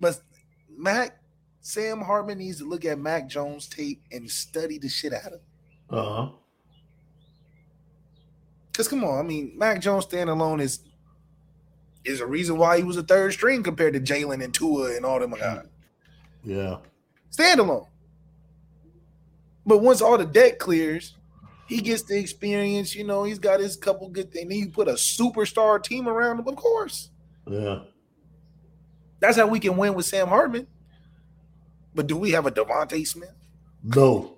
But 0.00 0.20
Mac, 0.76 1.18
Sam 1.60 2.00
Hartman 2.00 2.38
needs 2.38 2.58
to 2.58 2.68
look 2.68 2.84
at 2.84 2.98
Mac 2.98 3.28
Jones 3.28 3.68
tape 3.68 4.02
and 4.12 4.30
study 4.30 4.78
the 4.78 4.88
shit 4.88 5.12
out 5.12 5.26
of 5.26 5.32
him. 5.32 5.40
Uh-huh. 5.90 6.28
Because 8.70 8.88
come 8.88 9.04
on, 9.04 9.18
I 9.18 9.22
mean, 9.22 9.52
Mac 9.56 9.80
Jones 9.80 10.06
standalone 10.06 10.60
is 10.60 10.80
is 12.04 12.20
a 12.20 12.26
reason 12.26 12.56
why 12.56 12.78
he 12.78 12.82
was 12.82 12.96
a 12.96 13.02
third 13.02 13.32
string 13.32 13.62
compared 13.62 13.94
to 13.94 14.00
Jalen 14.00 14.42
and 14.42 14.54
Tua 14.54 14.96
and 14.96 15.04
all 15.04 15.20
them 15.20 15.32
guys. 15.32 15.64
Yeah. 16.44 16.76
Standalone. 17.30 17.86
But 19.66 19.78
once 19.78 20.00
all 20.00 20.18
the 20.18 20.24
debt 20.24 20.58
clears, 20.58 21.14
he 21.66 21.80
gets 21.80 22.02
the 22.02 22.18
experience. 22.18 22.94
You 22.94 23.04
know, 23.04 23.24
he's 23.24 23.38
got 23.38 23.60
his 23.60 23.76
couple 23.76 24.08
good 24.08 24.32
things. 24.32 24.48
Then 24.48 24.58
you 24.58 24.70
put 24.70 24.88
a 24.88 24.94
superstar 24.94 25.82
team 25.82 26.08
around 26.08 26.40
him, 26.40 26.48
of 26.48 26.56
course. 26.56 27.10
Yeah. 27.46 27.80
That's 29.20 29.36
how 29.36 29.46
we 29.46 29.60
can 29.60 29.76
win 29.76 29.94
with 29.94 30.06
Sam 30.06 30.28
Hartman. 30.28 30.66
But 31.94 32.06
do 32.06 32.16
we 32.16 32.30
have 32.32 32.46
a 32.46 32.50
DeVonta 32.50 33.06
Smith? 33.06 33.34
No. 33.82 34.36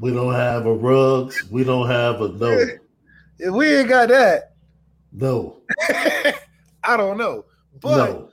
we 0.00 0.12
don't 0.12 0.34
have 0.34 0.66
a 0.66 0.72
Ruggs. 0.72 1.44
We 1.50 1.64
don't 1.64 1.88
have 1.88 2.20
a 2.20 2.28
no. 2.28 2.66
If 3.42 3.54
we 3.54 3.74
ain't 3.74 3.88
got 3.88 4.10
that, 4.10 4.49
No. 5.12 5.60
I 6.84 6.96
don't 6.96 7.18
know. 7.18 7.44
But 7.80 7.96
no. 7.96 8.30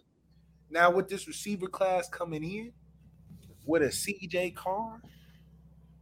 now 0.70 0.92
with 0.92 1.10
this 1.10 1.28
receiver 1.28 1.68
class 1.68 2.10
coming 2.10 2.44
in, 2.44 2.72
with 3.66 3.84
a 3.84 3.88
CJ 3.88 4.56
Carr, 4.56 5.02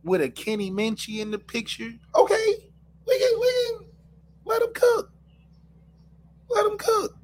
with 0.03 0.21
a 0.21 0.29
Kenny 0.29 0.71
Minchey 0.71 1.19
in 1.19 1.31
the 1.31 1.39
picture, 1.39 1.91
okay, 2.15 2.55
we 3.07 3.19
can 3.19 3.39
we 3.39 3.77
can 3.79 3.87
let 4.45 4.61
him 4.61 4.73
cook. 4.73 5.11
Let 6.49 6.65
him 6.65 6.77
cook. 6.77 7.17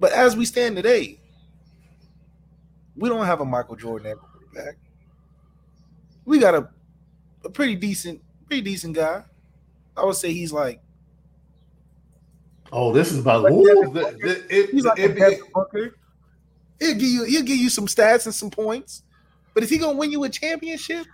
But 0.00 0.12
as 0.12 0.36
we 0.36 0.44
stand 0.44 0.76
today, 0.76 1.20
we 2.96 3.08
don't 3.08 3.24
have 3.24 3.40
a 3.40 3.44
Michael 3.44 3.76
Jordan 3.76 4.10
at 4.10 4.18
quarterback. 4.18 4.76
We 6.24 6.38
got 6.38 6.54
a, 6.54 6.68
a 7.44 7.50
pretty 7.50 7.76
decent, 7.76 8.22
pretty 8.46 8.62
decent 8.62 8.96
guy. 8.96 9.24
I 9.96 10.04
would 10.04 10.16
say 10.16 10.32
he's 10.32 10.52
like 10.52 10.80
Oh, 12.76 12.92
this 12.92 13.12
is 13.12 13.20
about 13.20 13.44
Like 13.44 13.52
ooh, 13.52 13.64
the- 13.92 14.16
the- 14.20 14.54
it- 14.54 14.70
He's 14.70 14.84
like 14.84 14.98
it- 14.98 15.12
a 15.12 15.14
Devin 15.14 15.92
He'll 16.80 16.94
give 16.94 17.02
you 17.02 17.24
he'll 17.24 17.44
give 17.44 17.56
you 17.56 17.70
some 17.70 17.86
stats 17.86 18.26
and 18.26 18.34
some 18.34 18.50
points. 18.50 19.04
But 19.54 19.62
is 19.62 19.70
he 19.70 19.78
gonna 19.78 19.96
win 19.96 20.10
you 20.10 20.24
a 20.24 20.28
championship? 20.28 21.06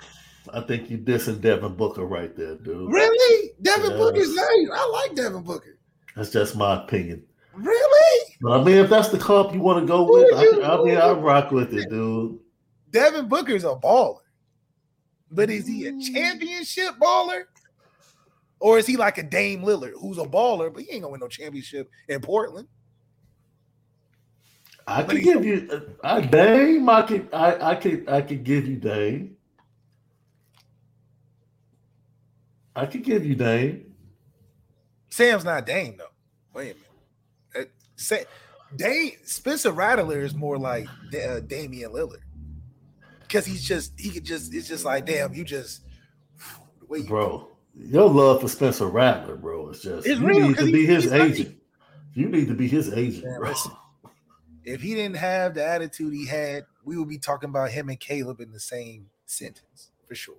I 0.54 0.62
think 0.62 0.88
you 0.88 0.96
dissing 0.96 1.42
Devin 1.42 1.74
Booker 1.74 2.06
right 2.06 2.34
there, 2.34 2.54
dude. 2.56 2.90
Really? 2.90 3.50
Devin 3.60 3.90
Yes. 3.90 3.98
Booker's 4.00 4.34
nice. 4.34 4.68
I 4.72 4.88
like 4.88 5.14
Devin 5.14 5.42
Booker. 5.42 5.78
That's 6.16 6.30
just 6.30 6.56
my 6.56 6.82
opinion. 6.82 7.22
Really? 7.52 8.36
But 8.40 8.60
I 8.60 8.64
mean, 8.64 8.76
if 8.76 8.88
that's 8.88 9.08
the 9.08 9.18
comp 9.18 9.52
you 9.52 9.60
want 9.60 9.80
to 9.80 9.86
go 9.86 10.10
with, 10.10 10.32
I, 10.34 10.72
I 10.72 10.82
mean, 10.82 10.96
I 10.96 11.10
rock 11.12 11.50
with 11.50 11.74
it, 11.74 11.90
dude. 11.90 12.38
Devin 12.90 13.28
Booker's 13.28 13.64
a 13.64 13.74
baller. 13.74 14.20
But 15.30 15.50
is 15.50 15.66
he 15.66 15.86
a 15.86 15.92
mm. 15.92 16.02
championship 16.12 16.94
baller? 16.98 17.44
Or 18.60 18.78
is 18.78 18.86
he 18.86 18.96
like 18.96 19.16
a 19.18 19.22
Dame 19.22 19.62
Lillard, 19.62 19.92
who's 19.98 20.18
a 20.18 20.24
baller, 20.24 20.72
but 20.72 20.82
he 20.82 20.92
ain't 20.92 21.02
gonna 21.02 21.12
win 21.12 21.20
no 21.20 21.28
championship 21.28 21.90
in 22.08 22.20
Portland? 22.20 22.68
I 24.86 25.02
could 25.02 25.22
give 25.22 25.44
you 25.44 25.96
I 26.02 26.20
Dame. 26.20 26.88
I 26.88 27.02
could 27.02 27.28
I 27.32 27.70
I 27.70 27.74
could 27.74 28.08
I 28.08 28.22
could 28.22 28.44
give 28.44 28.66
you 28.66 28.76
Dame. 28.76 29.36
I 32.76 32.86
could 32.86 33.02
give 33.02 33.24
you 33.24 33.34
Dame. 33.34 33.94
Sam's 35.10 35.44
not 35.44 35.66
Dame 35.66 35.96
though. 35.96 36.12
Wait 36.54 36.76
a 37.54 37.58
minute. 37.58 37.70
Uh, 37.70 37.70
Sa- 37.96 38.16
Dame 38.76 39.12
Spencer 39.24 39.72
Rattler 39.72 40.20
is 40.20 40.34
more 40.34 40.58
like 40.58 40.88
uh, 41.14 41.40
Damian 41.40 41.92
Lillard 41.92 42.22
because 43.22 43.46
he's 43.46 43.62
just 43.62 43.92
he 43.98 44.10
could 44.10 44.24
just 44.24 44.52
it's 44.54 44.68
just 44.68 44.84
like 44.84 45.06
damn 45.06 45.32
you 45.34 45.44
just 45.44 45.82
wait 46.88 47.06
Bro, 47.06 47.49
your 47.74 48.08
love 48.08 48.40
for 48.40 48.48
Spencer 48.48 48.86
Rattler, 48.86 49.36
bro, 49.36 49.70
is 49.70 49.82
just 49.82 50.06
It's 50.06 50.20
you 50.20 50.26
real, 50.26 50.40
need 50.48 50.56
'cause 50.56 50.66
to 50.66 50.72
be 50.72 50.80
he- 50.80 50.86
his 50.86 51.04
he's 51.04 51.12
right. 51.12 51.20
agent. 51.32 51.56
You 52.14 52.28
need 52.28 52.48
to 52.48 52.54
be 52.54 52.68
his 52.68 52.92
agent, 52.92 53.24
Man, 53.24 53.38
bro. 53.40 53.48
listen. 53.50 53.72
if 54.64 54.80
he 54.82 54.94
didn't 54.94 55.16
have 55.16 55.54
the 55.54 55.64
attitude 55.64 56.12
he 56.12 56.26
had, 56.26 56.64
we 56.84 56.96
would 56.96 57.08
be 57.08 57.18
talking 57.18 57.48
about 57.50 57.70
him 57.70 57.88
and 57.88 57.98
Caleb 58.00 58.40
in 58.40 58.52
the 58.52 58.60
same 58.60 59.08
sentence 59.26 59.90
for 60.06 60.14
sure. 60.14 60.34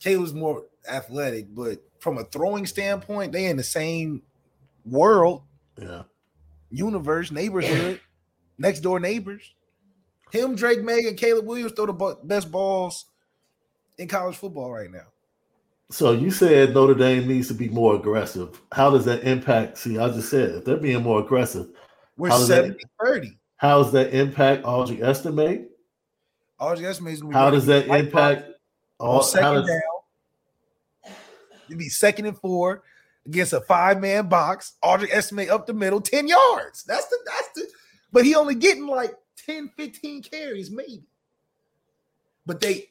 Caleb's 0.00 0.32
more 0.32 0.66
athletic, 0.88 1.52
but 1.54 1.80
from 1.98 2.18
a 2.18 2.24
throwing 2.24 2.66
standpoint, 2.66 3.32
they 3.32 3.46
in 3.46 3.56
the 3.56 3.64
same 3.64 4.22
world, 4.84 5.42
Yeah. 5.76 6.04
universe, 6.70 7.32
neighborhood, 7.32 8.00
next 8.58 8.80
door 8.80 9.00
neighbors. 9.00 9.54
Him, 10.30 10.54
Drake 10.54 10.82
Maye, 10.82 11.06
and 11.08 11.16
Caleb 11.16 11.46
Williams 11.46 11.72
throw 11.72 11.86
the 11.86 12.18
best 12.22 12.50
balls 12.52 13.06
in 13.96 14.06
college 14.06 14.36
football 14.36 14.70
right 14.70 14.90
now. 14.90 15.06
So 15.90 16.12
you 16.12 16.30
said 16.30 16.74
Notre 16.74 16.94
Dame 16.94 17.26
needs 17.26 17.48
to 17.48 17.54
be 17.54 17.68
more 17.68 17.94
aggressive. 17.94 18.60
How 18.72 18.90
does 18.90 19.04
that 19.06 19.22
impact? 19.24 19.78
See, 19.78 19.98
I 19.98 20.08
just 20.08 20.28
said 20.28 20.50
if 20.56 20.64
they're 20.64 20.76
being 20.76 21.02
more 21.02 21.20
aggressive, 21.20 21.68
We're 22.16 22.30
How 22.30 22.38
does 22.38 22.48
that- 22.48 22.76
30. 23.00 23.38
how 23.56 23.82
does 23.82 23.92
that 23.92 24.12
impact 24.12 24.64
Audric 24.64 25.00
Estime? 25.00 25.68
Audric 26.60 27.30
be 27.30 27.32
How 27.32 27.50
does 27.50 27.66
that 27.66 27.86
impact? 27.86 28.50
All, 28.98 29.22
second 29.22 29.54
does, 29.54 29.68
down. 29.68 31.14
You'd 31.68 31.78
be 31.78 31.88
second 31.88 32.26
and 32.26 32.36
four 32.36 32.82
against 33.24 33.52
a 33.52 33.60
five 33.60 34.00
man 34.00 34.28
box. 34.28 34.74
Audric 34.82 35.12
Estime 35.12 35.48
up 35.50 35.66
the 35.66 35.74
middle, 35.74 36.00
10 36.00 36.26
yards. 36.26 36.82
That's 36.82 37.06
the 37.06 37.18
that's 37.24 37.48
the 37.54 37.68
but 38.10 38.24
he 38.24 38.34
only 38.34 38.54
getting 38.56 38.86
like 38.86 39.14
10, 39.46 39.70
15 39.76 40.22
carries, 40.22 40.70
maybe. 40.70 41.04
But 42.46 42.60
they 42.60 42.88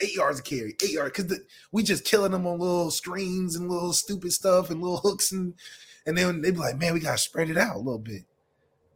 eight 0.00 0.14
yards 0.14 0.40
a 0.40 0.42
carry, 0.42 0.76
eight 0.82 0.92
yards, 0.92 1.16
because 1.16 1.40
we 1.72 1.82
just 1.82 2.04
killing 2.04 2.32
them 2.32 2.46
on 2.46 2.58
little 2.58 2.90
screens 2.90 3.56
and 3.56 3.70
little 3.70 3.92
stupid 3.92 4.32
stuff 4.32 4.70
and 4.70 4.80
little 4.80 4.98
hooks 4.98 5.32
and 5.32 5.54
and 6.06 6.16
then 6.16 6.40
they'd 6.40 6.54
be 6.54 6.60
like, 6.60 6.78
man, 6.78 6.94
we 6.94 7.00
gotta 7.00 7.18
spread 7.18 7.50
it 7.50 7.58
out 7.58 7.76
a 7.76 7.78
little 7.78 7.98
bit. 7.98 8.24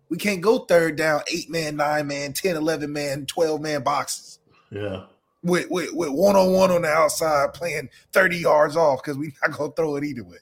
We 0.09 0.17
can't 0.17 0.41
go 0.41 0.61
third 0.61 0.97
down, 0.97 1.23
eight 1.33 1.51
man, 1.51 1.77
nine 1.77 2.07
man, 2.07 2.33
10, 2.33 2.57
11 2.57 2.93
man, 2.93 3.27
12 3.27 3.61
man 3.61 3.83
boxes 3.83 4.39
yeah. 4.71 5.05
with 5.43 5.71
with 5.71 5.93
with 5.93 6.11
one 6.11 6.37
on 6.37 6.53
one 6.53 6.71
on 6.71 6.83
the 6.83 6.89
outside 6.89 7.55
playing 7.55 7.89
30 8.13 8.39
yards 8.39 8.77
off 8.77 9.03
because 9.03 9.17
we're 9.17 9.33
not 9.43 9.57
gonna 9.57 9.73
throw 9.73 9.97
it 9.97 10.05
either 10.05 10.25
way. 10.25 10.39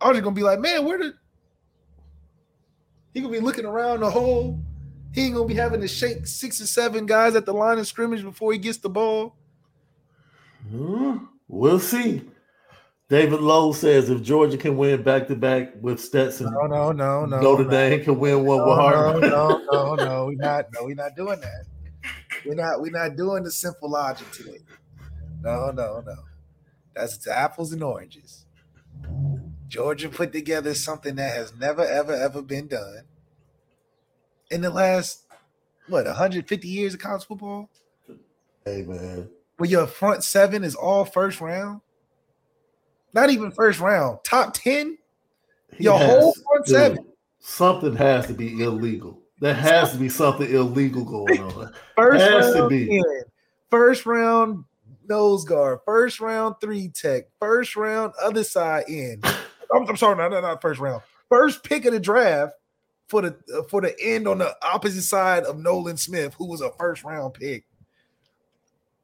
I'm 0.00 0.14
just 0.14 0.24
gonna 0.24 0.34
be 0.34 0.42
like, 0.42 0.60
man, 0.60 0.84
where 0.84 0.98
did 0.98 1.14
he 3.14 3.20
gonna 3.20 3.32
be 3.32 3.40
looking 3.40 3.64
around 3.64 4.00
the 4.00 4.10
hole? 4.10 4.58
He 5.12 5.26
ain't 5.26 5.34
gonna 5.34 5.46
be 5.46 5.54
having 5.54 5.80
to 5.80 5.88
shake 5.88 6.26
six 6.26 6.60
or 6.60 6.66
seven 6.66 7.06
guys 7.06 7.34
at 7.34 7.44
the 7.46 7.52
line 7.52 7.78
of 7.78 7.86
scrimmage 7.86 8.22
before 8.22 8.52
he 8.52 8.58
gets 8.58 8.78
the 8.78 8.88
ball. 8.88 9.36
Hmm, 10.70 11.18
We'll 11.48 11.80
see. 11.80 12.22
David 13.10 13.40
Lowe 13.40 13.72
says 13.72 14.08
if 14.08 14.22
Georgia 14.22 14.56
can 14.56 14.78
win 14.78 15.02
back 15.02 15.26
to 15.28 15.36
back 15.36 15.74
with 15.82 16.00
Stetson, 16.00 16.50
No, 16.50 16.66
no, 16.66 16.92
no, 16.92 17.26
no. 17.26 17.40
Notre 17.40 17.64
no. 17.64 17.70
Dame 17.70 18.02
can 18.04 18.18
win 18.18 18.44
one 18.46 18.56
No, 18.58 18.64
with 18.68 18.76
no, 18.78 18.82
Hartman. 18.82 19.30
no, 19.30 19.62
no, 19.70 19.94
no. 19.96 20.26
We're 20.26 20.34
not. 20.36 20.66
No, 20.72 20.84
we're 20.84 20.94
not 20.94 21.14
doing 21.14 21.40
that. 21.40 21.64
We're 22.46 22.54
not. 22.54 22.80
We're 22.80 22.90
not 22.90 23.16
doing 23.16 23.42
the 23.42 23.50
simple 23.50 23.90
logic 23.90 24.30
today. 24.32 24.60
No, 25.42 25.70
no, 25.72 26.02
no. 26.06 26.14
That's 26.94 27.16
it's 27.16 27.26
apples 27.26 27.72
and 27.72 27.82
oranges. 27.82 28.46
Georgia 29.68 30.08
put 30.08 30.32
together 30.32 30.72
something 30.72 31.16
that 31.16 31.34
has 31.34 31.54
never, 31.58 31.84
ever, 31.84 32.14
ever 32.14 32.40
been 32.40 32.66
done 32.68 33.02
in 34.52 34.60
the 34.60 34.70
last 34.70 35.24
what 35.88 36.04
150 36.06 36.68
years 36.68 36.94
of 36.94 37.00
college 37.00 37.24
football. 37.26 37.68
Hey 38.64 38.82
man, 38.82 39.28
Where 39.56 39.68
your 39.68 39.86
front 39.86 40.22
seven 40.22 40.62
is 40.62 40.74
all 40.76 41.04
first 41.04 41.40
round, 41.40 41.80
not 43.12 43.30
even 43.30 43.50
first 43.50 43.80
round, 43.80 44.18
top 44.24 44.54
ten. 44.54 44.98
He 45.76 45.84
Your 45.84 45.98
has- 45.98 46.08
whole 46.10 46.34
front 46.34 46.66
dude, 46.66 46.74
seven. 46.76 46.98
Something 47.40 47.96
has 47.96 48.26
to 48.28 48.34
be 48.34 48.62
illegal. 48.62 49.18
There 49.40 49.54
has 49.54 49.90
to 49.90 49.98
be 49.98 50.08
something 50.08 50.48
illegal 50.48 51.04
going 51.04 51.40
on. 51.42 51.72
First 51.96 52.20
Has 52.24 52.52
to 52.52 52.58
round, 52.60 52.68
be. 52.68 52.96
in, 52.96 53.02
first 53.68 54.06
round 54.06 54.64
nose 55.08 55.44
guard, 55.44 55.80
first 55.84 56.20
round 56.20 56.54
three 56.60 56.88
tech, 56.90 57.24
first 57.40 57.74
round 57.74 58.12
other 58.22 58.44
side 58.44 58.84
end. 58.88 59.24
I'm, 59.74 59.88
I'm 59.88 59.96
sorry, 59.96 60.14
not, 60.16 60.30
not 60.30 60.62
first 60.62 60.78
round. 60.78 61.02
First 61.28 61.64
pick 61.64 61.84
of 61.86 61.92
the 61.92 61.98
draft 61.98 62.52
for 63.12 63.20
the 63.20 63.36
uh, 63.54 63.62
for 63.68 63.82
the 63.82 63.94
end 64.00 64.26
on 64.26 64.38
the 64.38 64.56
opposite 64.62 65.02
side 65.02 65.44
of 65.44 65.58
Nolan 65.58 65.98
Smith, 65.98 66.32
who 66.38 66.46
was 66.46 66.62
a 66.62 66.72
first 66.78 67.04
round 67.04 67.34
pick. 67.34 67.64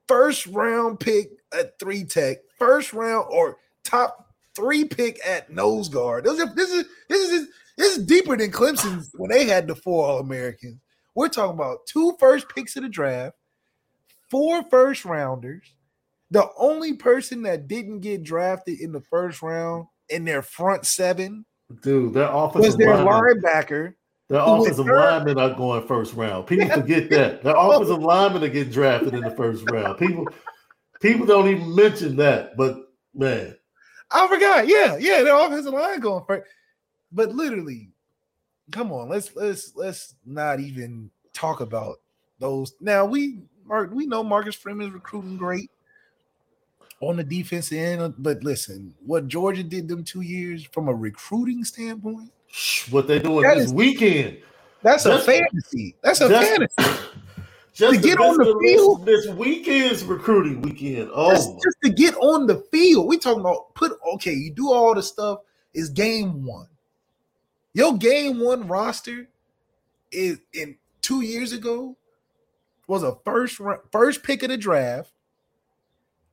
First 0.09 0.47
round 0.47 0.99
pick 0.99 1.33
at 1.53 1.79
three 1.79 2.05
tech, 2.05 2.39
first 2.59 2.95
round 2.95 3.27
or 3.31 3.59
top 3.85 4.33
three 4.57 4.87
pick 4.87 5.21
at 5.27 5.51
nose 5.51 5.91
guard. 5.91 6.25
This 6.25 6.41
is 6.41 6.55
this 6.55 6.71
is 6.71 6.85
this 7.11 7.31
is 7.31 7.49
this 7.77 7.99
is 7.99 8.07
deeper 8.07 8.35
than 8.35 8.51
Clemson's 8.51 9.11
when 9.15 9.31
they 9.31 9.45
had 9.45 9.69
the 9.69 9.75
four 9.75 10.07
All 10.07 10.21
Americans. 10.21 10.81
We're 11.15 11.29
talking 11.29 11.55
about 11.55 11.87
two 11.87 12.17
first 12.19 12.49
picks 12.49 12.77
of 12.77 12.85
the 12.85 12.89
draft, 12.89 13.37
four 14.31 14.63
first 14.71 15.05
rounders. 15.05 15.75
The 16.31 16.49
only 16.57 16.95
person 16.95 17.43
that 17.43 17.69
didn't 17.69 18.01
get 18.01 18.23
drafted 18.23 18.81
in 18.81 18.93
the 18.93 19.03
first 19.03 19.43
round 19.43 19.87
in 20.09 20.25
their 20.25 20.41
front 20.41 20.87
seven 20.87 21.45
Dude, 21.83 22.15
their 22.15 22.33
was 22.33 22.77
their 22.77 22.95
linebacker. 22.95 23.95
Their 24.29 24.41
offensive 24.41 24.87
linemen 24.87 25.39
are 25.39 25.55
going 25.55 25.87
first 25.87 26.15
round. 26.15 26.47
People 26.47 26.69
forget 26.69 27.09
that. 27.11 27.43
Their 27.43 27.57
offensive 27.57 28.03
linemen 28.03 28.45
are 28.45 28.49
getting 28.49 28.73
drafted 28.73 29.15
in 29.15 29.23
the 29.23 29.31
first 29.31 29.69
round. 29.71 29.99
People 29.99 30.27
people 31.01 31.25
don't 31.25 31.49
even 31.49 31.75
mention 31.75 32.17
that. 32.17 32.57
But 32.57 32.93
man, 33.15 33.57
I 34.11 34.29
forgot. 34.29 34.69
Yeah, 34.69 34.99
yeah, 34.99 35.23
their 35.23 35.35
offensive 35.35 35.73
line 35.73 36.01
going 36.01 36.25
first. 36.27 36.47
But 37.11 37.35
literally, 37.35 37.89
come 38.71 38.93
on, 38.93 39.09
let's 39.09 39.35
let's 39.35 39.75
let's 39.75 40.15
not 40.27 40.61
even 40.61 41.11
talk 41.33 41.61
about 41.61 41.97
those. 42.39 42.75
Now 42.81 43.07
we 43.07 43.41
Mark, 43.65 43.93
we 43.93 44.07
know 44.07 44.23
Marcus 44.23 44.55
Freeman 44.55 44.89
is 44.89 44.93
recruiting 44.93 45.37
great 45.37 45.71
on 47.01 47.17
the 47.17 47.25
defense 47.25 47.71
end, 47.73 48.15
but 48.19 48.43
listen, 48.43 48.95
what 49.05 49.29
Georgia 49.29 49.63
did 49.63 49.89
them 49.89 50.03
two 50.03 50.23
years 50.23 50.65
from 50.65 50.89
a 50.89 50.95
recruiting 50.95 51.65
standpoint, 51.65 52.31
what 52.91 53.07
they 53.07 53.19
doing 53.19 53.43
That 53.43 53.57
this 53.57 53.67
is- 53.67 53.73
weekend. 53.75 54.39
that's 54.83 55.05
a 55.07 55.19
fantasy. 55.21 55.97
That's 56.03 56.21
a 56.21 56.29
fantasy. 56.29 56.75
Just 57.75 57.95
To 57.95 58.09
get 58.09 58.19
on 58.19 58.37
the 58.39 58.59
field. 58.61 59.07
this 59.07 59.29
weekend's 59.29 60.03
recruiting 60.03 60.61
weekend. 60.63 61.11
Oh, 61.15 61.31
just, 61.31 61.53
just 61.63 61.77
to 61.85 61.91
get 61.91 62.13
on 62.17 62.49
the 62.49 62.57
field. 62.73 63.07
We 63.07 63.19
talking 63.19 63.39
about 63.39 63.73
put 63.75 63.93
okay, 64.15 64.33
you 64.33 64.51
do 64.51 64.73
all 64.73 64.97
the 64.97 65.03
stuff 65.03 65.41
is 65.75 65.89
game 65.89 66.45
one. 66.45 66.67
Your 67.75 67.97
game 67.97 68.41
one 68.41 68.67
roster 68.67 69.29
is 70.11 70.41
in 70.53 70.75
two 71.03 71.21
years 71.21 71.53
ago 71.53 71.97
was 72.89 73.05
a 73.05 73.15
first 73.25 73.61
first 73.93 74.25
pick 74.25 74.43
of 74.43 74.49
the 74.49 74.57
draft. 74.57 75.13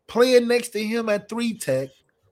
Playing 0.08 0.48
next 0.48 0.70
to 0.70 0.84
him 0.84 1.10
at 1.10 1.30
three 1.30 1.56
tech 1.56 1.90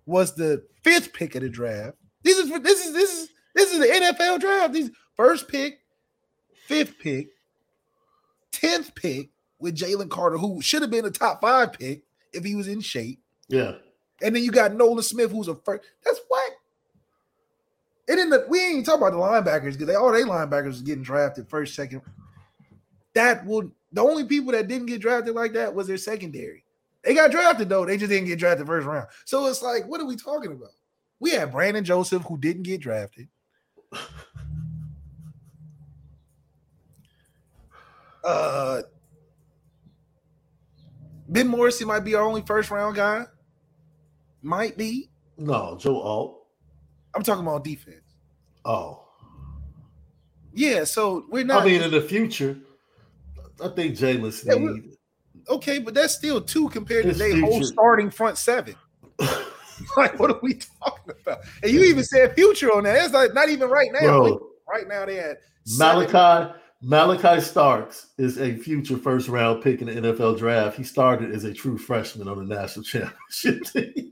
was 0.07 0.33
the 0.33 0.65
fifth 0.81 1.13
pick 1.13 1.35
of 1.35 1.43
the 1.43 1.49
draft. 1.49 1.97
This 2.23 2.39
is 2.39 2.49
this 2.63 2.83
is 2.83 2.93
this 2.93 3.13
is 3.13 3.29
this 3.53 3.71
is 3.71 3.79
the 3.79 3.85
NFL 3.85 4.39
draft. 4.39 4.73
These 4.73 4.91
first 5.15 5.47
pick, 5.47 5.79
fifth 6.67 6.97
pick, 6.99 7.29
tenth 8.51 8.93
pick 8.95 9.29
with 9.59 9.75
Jalen 9.75 10.09
Carter, 10.09 10.37
who 10.37 10.61
should 10.61 10.81
have 10.81 10.91
been 10.91 11.05
a 11.05 11.11
top 11.11 11.41
five 11.41 11.73
pick 11.73 12.03
if 12.33 12.43
he 12.43 12.55
was 12.55 12.67
in 12.67 12.81
shape. 12.81 13.19
yeah. 13.47 13.73
And 14.21 14.33
then 14.33 14.43
you 14.43 14.51
got 14.51 14.73
Nolan 14.73 15.03
Smith, 15.03 15.31
who's 15.31 15.49
a 15.49 15.55
first. 15.55 15.83
That's 16.05 16.19
what. 16.29 16.51
And 18.07 18.17
then 18.17 18.29
the, 18.29 18.45
we 18.47 18.59
ain't 18.59 18.71
even 18.71 18.83
talking 18.83 19.01
about 19.05 19.11
the 19.11 19.17
linebackers 19.17 19.73
because 19.73 19.87
they 19.87 19.95
all 19.95 20.11
they 20.11 20.23
linebackers 20.23 20.67
was 20.67 20.81
getting 20.81 21.03
drafted 21.03 21.49
first, 21.49 21.75
second. 21.75 22.01
That 23.15 23.45
would 23.45 23.71
the 23.91 24.01
only 24.01 24.25
people 24.25 24.51
that 24.53 24.67
didn't 24.67 24.87
get 24.87 25.01
drafted 25.01 25.35
like 25.35 25.53
that 25.53 25.73
was 25.73 25.87
their 25.87 25.97
secondary. 25.97 26.63
They 27.03 27.13
got 27.13 27.31
drafted 27.31 27.69
though, 27.69 27.85
they 27.85 27.97
just 27.97 28.09
didn't 28.09 28.27
get 28.27 28.39
drafted 28.39 28.65
first 28.65 28.87
round. 28.87 29.07
So 29.25 29.45
it's 29.47 29.61
like, 29.61 29.87
what 29.87 29.99
are 29.99 30.05
we 30.05 30.15
talking 30.15 30.51
about? 30.51 30.71
We 31.19 31.31
had 31.31 31.51
Brandon 31.51 31.83
Joseph 31.83 32.23
who 32.23 32.37
didn't 32.37 32.63
get 32.63 32.81
drafted. 32.81 33.27
Uh, 38.23 38.81
Ben 41.27 41.47
Morrison 41.47 41.87
might 41.87 42.01
be 42.01 42.15
our 42.15 42.23
only 42.23 42.41
first 42.41 42.71
round 42.71 42.95
guy. 42.95 43.25
Might 44.41 44.77
be. 44.77 45.09
No, 45.37 45.77
Joe 45.79 45.99
Alt. 45.99 46.45
I'm 47.15 47.23
talking 47.23 47.45
about 47.45 47.63
defense. 47.63 48.15
Oh. 48.65 49.03
Yeah, 50.53 50.83
so 50.83 51.25
we're 51.29 51.43
not 51.43 51.63
I 51.63 51.65
mean, 51.65 51.81
in 51.81 51.91
the 51.91 52.01
future, 52.01 52.57
I 53.61 53.69
think 53.69 53.95
Jalen 53.95 54.45
Yeah, 54.45 55.53
okay, 55.55 55.79
but 55.79 55.93
that's 55.93 56.13
still 56.13 56.39
two 56.41 56.69
compared 56.69 57.05
to 57.05 57.13
their 57.13 57.39
whole 57.41 57.63
starting 57.63 58.09
front 58.11 58.37
seven. 58.37 58.75
like, 59.97 60.19
what 60.19 60.31
are 60.31 60.39
we 60.41 60.55
talking 60.81 61.13
about? 61.21 61.39
And 61.61 61.71
you 61.71 61.81
even 61.83 62.03
said 62.03 62.33
future 62.35 62.73
on 62.75 62.83
that. 62.83 63.03
It's 63.03 63.13
like 63.13 63.33
not 63.33 63.49
even 63.49 63.69
right 63.69 63.89
now. 63.93 63.99
Bro, 63.99 64.49
Right 64.71 64.87
now 64.87 65.05
they 65.05 65.15
had 65.17 65.37
seven- 65.65 66.09
Malachi 66.11 66.53
Malachi 66.81 67.39
Starks 67.41 68.07
is 68.17 68.37
a 68.39 68.55
future 68.57 68.97
first 68.97 69.29
round 69.29 69.63
pick 69.63 69.81
in 69.81 69.87
the 69.87 69.93
NFL 70.13 70.37
draft. 70.37 70.75
He 70.77 70.83
started 70.83 71.33
as 71.33 71.43
a 71.45 71.53
true 71.53 71.77
freshman 71.77 72.27
on 72.27 72.45
the 72.45 72.55
national 72.55 72.83
championship 72.85 73.63
team. 73.65 74.11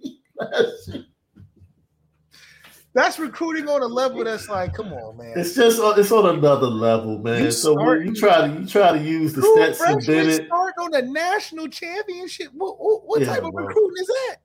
That's 2.94 3.20
recruiting 3.20 3.70
on 3.70 3.82
a 3.82 3.86
level 3.86 4.22
that's 4.26 4.50
like, 4.50 4.74
come 4.74 4.92
on, 4.92 5.16
man. 5.18 5.34
it's 5.38 5.56
just 5.56 5.80
uh, 5.82 5.94
it's 5.98 6.12
on 6.12 6.38
another 6.38 6.68
level, 6.68 7.20
man. 7.20 7.44
You 7.46 7.52
so 7.52 7.74
when 7.74 8.06
you 8.06 8.14
try 8.14 8.48
to 8.48 8.54
you 8.62 8.68
try 8.68 8.98
to 8.98 9.02
use 9.02 9.32
the 9.34 9.42
Stetson 9.42 10.00
Bennett. 10.06 10.46
start 10.48 10.74
on 10.78 10.94
a 10.96 11.02
national 11.02 11.70
championship. 11.70 12.50
What, 12.54 12.76
what, 12.82 13.02
what 13.06 13.22
Yeah, 13.22 13.28
type 13.28 13.44
of 13.44 13.54
bro. 13.54 13.66
recruiting 13.66 13.96
is 14.02 14.08
that? 14.08 14.36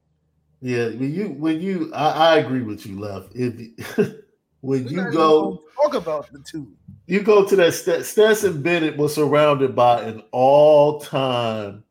Yeah, 0.60 0.86
when 0.86 1.12
you 1.12 1.28
when 1.30 1.60
you 1.60 1.92
I, 1.94 2.10
I 2.10 2.36
agree 2.38 2.62
with 2.62 2.86
you, 2.86 2.98
Left. 2.98 3.32
If 3.34 3.54
when 4.60 4.84
We're 4.84 4.90
you 4.90 5.12
go 5.12 5.62
talk 5.82 5.94
about 5.94 6.32
the 6.32 6.38
two. 6.40 6.72
you 7.06 7.20
go 7.22 7.44
to 7.46 7.56
that 7.56 7.72
St- 7.74 8.04
Stetson 8.04 8.62
Bennett 8.62 8.96
was 8.96 9.14
surrounded 9.14 9.76
by 9.76 10.02
an 10.02 10.22
all-time 10.32 11.84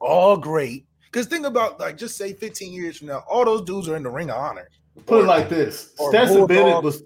All 0.00 0.36
great. 0.36 0.86
Because 1.10 1.26
think 1.26 1.46
about 1.46 1.78
like 1.78 1.96
just 1.96 2.16
say 2.16 2.32
15 2.32 2.72
years 2.72 2.96
from 2.98 3.08
now, 3.08 3.22
all 3.28 3.44
those 3.44 3.62
dudes 3.62 3.88
are 3.88 3.96
in 3.96 4.02
the 4.02 4.10
ring 4.10 4.30
of 4.30 4.36
honor. 4.36 4.68
put 5.06 5.22
it 5.22 5.26
like 5.26 5.48
this. 5.48 5.92
Stetson 5.96 6.38
Bulldog. 6.38 6.48
Bennett 6.48 6.82
was 6.84 7.02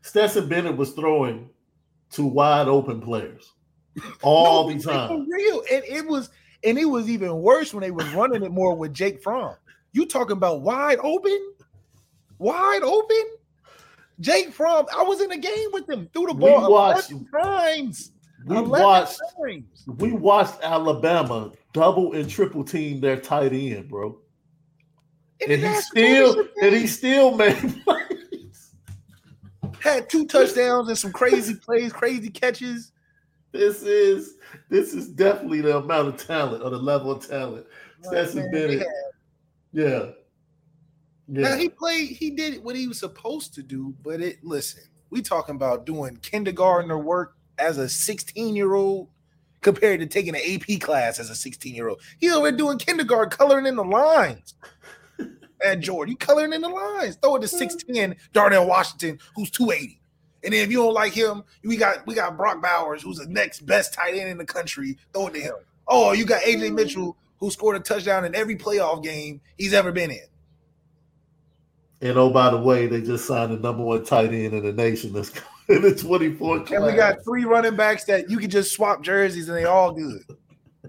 Stetson 0.00 0.48
Bennett 0.48 0.76
was 0.76 0.92
throwing 0.92 1.50
to 2.12 2.24
wide 2.24 2.68
open 2.68 3.00
players 3.00 3.52
all 4.22 4.68
No, 4.68 4.74
the 4.74 4.82
For 4.82 4.90
time. 4.90 5.28
real. 5.30 5.62
And 5.70 5.84
it 5.84 6.06
was 6.06 6.30
and 6.64 6.78
it 6.78 6.84
was 6.84 7.08
even 7.10 7.40
worse 7.42 7.72
when 7.74 7.82
they 7.82 7.90
was 7.90 8.08
running 8.14 8.42
it 8.42 8.52
more 8.52 8.74
with 8.74 8.92
Jake 8.94 9.22
Fromm. 9.22 9.56
You 9.92 10.06
talking 10.06 10.36
about 10.36 10.62
wide 10.62 10.98
open? 11.02 11.52
Wide 12.38 12.82
open? 12.82 13.24
Jake 14.20 14.52
Fromm, 14.52 14.86
I 14.96 15.02
was 15.02 15.20
in 15.20 15.32
a 15.32 15.36
game 15.38 15.68
with 15.72 15.88
him. 15.88 16.08
Threw 16.12 16.26
the 16.26 16.34
ball 16.34 16.62
We 16.66 16.72
watched- 16.72 17.10
11 17.10 17.28
times. 17.32 18.12
We 18.46 18.56
11 18.56 18.70
watched 18.84 19.20
times. 19.40 19.84
we 19.98 20.12
watched 20.12 20.54
Alabama 20.62 21.52
double 21.72 22.12
and 22.14 22.28
triple 22.28 22.64
team 22.64 23.00
their 23.00 23.16
tight 23.16 23.52
end, 23.52 23.88
bro. 23.88 24.18
The 25.40 25.52
And 25.54 25.62
he 25.62 25.80
still 25.80 26.48
and 26.60 26.74
he 26.74 26.86
still 26.86 27.34
made 27.36 27.56
plays. 27.84 28.74
had 29.80 30.08
two 30.08 30.26
touchdowns 30.26 30.88
and 30.88 30.98
some 30.98 31.12
crazy 31.12 31.54
plays, 31.54 31.92
crazy 31.92 32.30
catches. 32.30 32.91
This 33.52 33.82
is 33.82 34.36
this 34.70 34.94
is 34.94 35.08
definitely 35.08 35.60
the 35.60 35.76
amount 35.78 36.08
of 36.08 36.16
talent 36.26 36.62
or 36.62 36.70
the 36.70 36.78
level 36.78 37.10
of 37.12 37.26
talent. 37.26 37.66
Stetson 38.02 38.50
they 38.50 38.60
Bennett. 38.60 38.78
had- 38.80 38.88
Yeah. 39.72 40.10
Now 41.28 41.50
Yeah. 41.50 41.56
he 41.56 41.68
played, 41.68 42.08
he 42.10 42.30
did 42.30 42.62
what 42.64 42.76
he 42.76 42.88
was 42.88 42.98
supposed 42.98 43.54
to 43.54 43.62
do, 43.62 43.94
but 44.02 44.20
it 44.20 44.42
listen, 44.44 44.82
we 45.10 45.22
talking 45.22 45.54
about 45.54 45.86
doing 45.86 46.16
kindergartner 46.16 46.98
work 46.98 47.36
as 47.58 47.78
a 47.78 47.88
16 47.88 48.56
year 48.56 48.74
old 48.74 49.08
compared 49.60 50.00
to 50.00 50.06
taking 50.06 50.34
an 50.34 50.40
AP 50.44 50.78
class 50.80 51.20
as 51.20 51.30
a 51.30 51.34
16 51.34 51.74
year 51.74 51.88
old. 51.88 52.00
He 52.18 52.30
over 52.30 52.50
doing 52.50 52.78
kindergarten, 52.78 53.30
coloring 53.30 53.66
in 53.66 53.76
the 53.76 53.84
lines. 53.84 54.54
At 55.64 55.78
Jordan, 55.80 56.10
you 56.12 56.16
coloring 56.16 56.52
in 56.52 56.60
the 56.60 56.68
lines. 56.68 57.16
Throw 57.22 57.36
it 57.36 57.42
to 57.42 57.46
6'10, 57.46 58.16
Darnell 58.32 58.66
Washington, 58.66 59.18
who's 59.36 59.50
280. 59.52 60.00
And 60.44 60.52
then 60.52 60.64
if 60.64 60.70
you 60.70 60.78
don't 60.78 60.94
like 60.94 61.12
him, 61.12 61.44
we 61.64 61.76
got 61.76 62.06
we 62.06 62.14
got 62.14 62.36
Brock 62.36 62.60
Bowers, 62.60 63.02
who's 63.02 63.18
the 63.18 63.26
next 63.26 63.60
best 63.60 63.94
tight 63.94 64.14
end 64.14 64.28
in 64.28 64.38
the 64.38 64.44
country. 64.44 64.98
Throw 65.12 65.28
it 65.28 65.34
to 65.34 65.40
him. 65.40 65.54
Oh, 65.86 66.12
you 66.12 66.24
got 66.24 66.42
AJ 66.42 66.74
Mitchell, 66.74 67.16
who 67.38 67.50
scored 67.50 67.76
a 67.76 67.80
touchdown 67.80 68.24
in 68.24 68.34
every 68.34 68.56
playoff 68.56 69.02
game 69.02 69.40
he's 69.56 69.72
ever 69.72 69.92
been 69.92 70.10
in. 70.10 70.26
And 72.00 72.18
oh, 72.18 72.30
by 72.30 72.50
the 72.50 72.58
way, 72.58 72.88
they 72.88 73.00
just 73.00 73.26
signed 73.26 73.52
the 73.52 73.58
number 73.58 73.84
one 73.84 74.04
tight 74.04 74.32
end 74.32 74.54
in 74.54 74.62
the 74.64 74.72
nation 74.72 75.12
that's 75.12 75.32
in 75.68 75.82
the 75.82 75.94
24 75.94 76.64
class. 76.64 76.70
And 76.72 76.84
we 76.84 76.92
got 76.92 77.22
three 77.24 77.44
running 77.44 77.76
backs 77.76 78.04
that 78.04 78.28
you 78.28 78.38
can 78.38 78.50
just 78.50 78.72
swap 78.72 79.02
jerseys 79.02 79.48
and 79.48 79.56
they 79.56 79.64
all 79.64 79.92
good. 79.92 80.22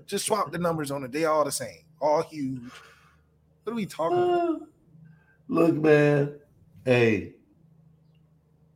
Just 0.07 0.25
swap 0.25 0.51
the 0.51 0.57
numbers 0.57 0.89
on 0.89 1.03
it. 1.03 1.11
They 1.11 1.25
all 1.25 1.45
the 1.45 1.51
same. 1.51 1.83
All 2.01 2.23
huge. 2.23 2.61
What 3.63 3.73
are 3.73 3.75
we 3.75 3.85
talking 3.85 4.17
about? 4.17 4.55
Uh, 4.55 4.65
Look, 5.47 5.75
man. 5.75 6.39
Hey, 6.83 7.33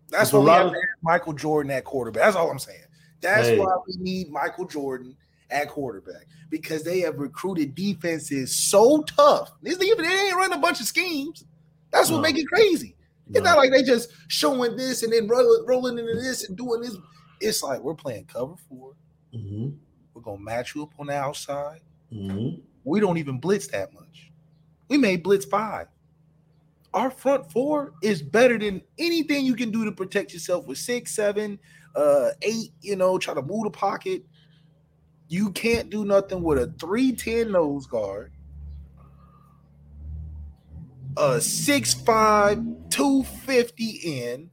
That's 0.10 0.32
why 0.34 0.40
we 0.40 0.50
have 0.50 0.68
of- 0.68 0.74
Michael 1.02 1.34
Jordan 1.34 1.72
at 1.72 1.84
quarterback. 1.84 2.24
That's 2.24 2.36
all 2.36 2.50
I'm 2.50 2.60
saying. 2.60 2.84
That's 3.22 3.48
Hey. 3.48 3.60
why 3.60 3.76
we 3.88 3.96
need 3.98 4.30
Michael 4.32 4.66
Jordan 4.66 5.16
at 5.50 5.70
quarterback 5.70 6.28
because 6.50 6.84
they 6.84 7.00
have 7.02 7.18
recruited 7.18 7.74
defenses 7.76 8.56
so 8.56 9.02
tough. 9.04 9.52
This 9.62 9.82
even 9.82 10.06
they 10.06 10.14
ain't 10.28 10.36
running 10.36 10.58
a 10.58 10.62
bunch 10.62 10.80
of 10.80 10.86
schemes. 10.88 11.46
That's 11.92 12.10
what 12.10 12.18
No. 12.18 12.22
make 12.22 12.38
it 12.38 12.46
crazy. 12.48 12.96
It's 13.30 13.40
No. 13.40 13.44
not 13.44 13.58
like 13.58 13.72
they 13.72 13.84
just 13.84 14.10
showing 14.28 14.76
this 14.78 15.04
and 15.04 15.12
then 15.12 15.28
rolling, 15.28 15.66
rolling 15.66 15.98
into 15.98 16.16
this 16.16 16.48
and 16.48 16.58
doing 16.58 16.82
this. 16.82 16.96
It's 17.42 17.64
like 17.64 17.82
we're 17.82 17.96
playing 17.96 18.26
cover 18.26 18.56
four. 18.70 18.94
Mhm. 19.34 19.78
We're 20.14 20.22
gonna 20.22 20.40
match 20.40 20.76
you 20.76 20.84
up 20.84 20.92
on 21.00 21.08
the 21.08 21.14
outside. 21.14 21.82
Mhm. 22.12 22.62
We 22.84 23.00
don't 23.00 23.18
even 23.18 23.40
blitz 23.40 23.68
that 23.68 23.94
much. 23.94 24.32
We 24.90 24.98
may 24.98 25.18
blitz 25.18 25.46
five. 25.46 25.88
Our 26.94 27.12
front 27.12 27.52
four 27.52 27.94
is 28.02 28.22
better 28.22 28.58
than 28.58 28.82
anything 28.98 29.46
you 29.46 29.56
can 29.56 29.72
do 29.72 29.86
to 29.86 29.92
protect 29.92 30.34
yourself 30.34 30.66
with 30.66 30.78
six, 30.78 31.14
seven, 31.14 31.60
uh, 31.96 32.30
eight. 32.42 32.72
You 32.82 32.96
know, 32.96 33.18
try 33.18 33.34
to 33.34 33.42
move 33.42 33.66
the 33.66 33.72
pocket. 33.72 34.24
You 35.28 35.52
can't 35.52 35.90
do 35.90 36.06
nothing 36.06 36.42
with 36.42 36.58
a 36.58 36.74
310 36.80 37.52
nose 37.52 37.86
guard, 37.86 38.32
a 41.18 41.36
6'5, 41.36 42.90
250 42.90 43.86
in, 43.86 44.50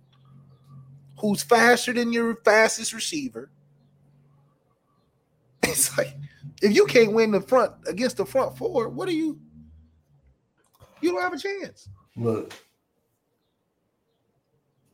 who's 1.20 1.44
faster 1.44 1.93
than 1.93 2.12
your 2.12 2.36
fastest 2.44 2.93
receiver. 2.93 3.51
It's 5.66 5.97
like 5.97 6.15
if 6.62 6.74
you 6.74 6.85
can't 6.86 7.12
win 7.12 7.31
the 7.31 7.40
front 7.40 7.73
against 7.86 8.19
the 8.19 8.27
front 8.27 8.56
four, 8.56 8.89
what 8.89 9.09
are 9.09 9.12
you? 9.12 9.40
You 11.01 11.12
don't 11.12 11.23
have 11.23 11.32
a 11.32 11.39
chance. 11.39 11.89
Look, 12.16 12.54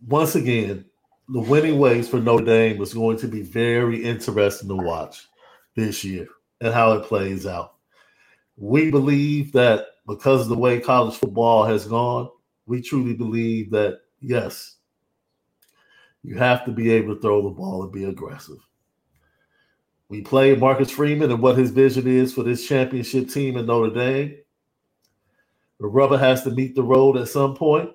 once 0.06 0.34
again, 0.34 0.84
the 1.28 1.40
winning 1.40 1.78
ways 1.78 2.08
for 2.08 2.18
Notre 2.18 2.44
Dame 2.44 2.82
is 2.82 2.94
going 2.94 3.18
to 3.18 3.28
be 3.28 3.42
very 3.42 4.02
interesting 4.02 4.68
to 4.68 4.76
watch 4.76 5.28
this 5.76 6.02
year 6.02 6.26
and 6.60 6.74
how 6.74 6.92
it 6.92 7.04
plays 7.04 7.46
out. 7.46 7.74
We 8.56 8.90
believe 8.90 9.52
that 9.52 9.86
because 10.06 10.42
of 10.42 10.48
the 10.48 10.56
way 10.56 10.80
college 10.80 11.14
football 11.14 11.64
has 11.64 11.86
gone, 11.86 12.30
we 12.66 12.82
truly 12.82 13.14
believe 13.14 13.70
that, 13.70 14.00
yes, 14.20 14.76
you 16.22 16.36
have 16.36 16.64
to 16.64 16.72
be 16.72 16.90
able 16.90 17.14
to 17.14 17.20
throw 17.20 17.42
the 17.42 17.50
ball 17.50 17.82
and 17.82 17.92
be 17.92 18.04
aggressive. 18.04 18.58
We 20.08 20.22
play 20.22 20.56
Marcus 20.56 20.90
Freeman 20.90 21.30
and 21.30 21.40
what 21.40 21.56
his 21.56 21.70
vision 21.70 22.06
is 22.08 22.34
for 22.34 22.42
this 22.42 22.66
championship 22.66 23.30
team 23.30 23.56
in 23.56 23.66
Notre 23.66 23.94
Dame. 23.94 24.38
The 25.80 25.86
rubber 25.86 26.18
has 26.18 26.42
to 26.44 26.50
meet 26.50 26.74
the 26.74 26.82
road 26.82 27.16
at 27.16 27.28
some 27.28 27.56
point. 27.56 27.90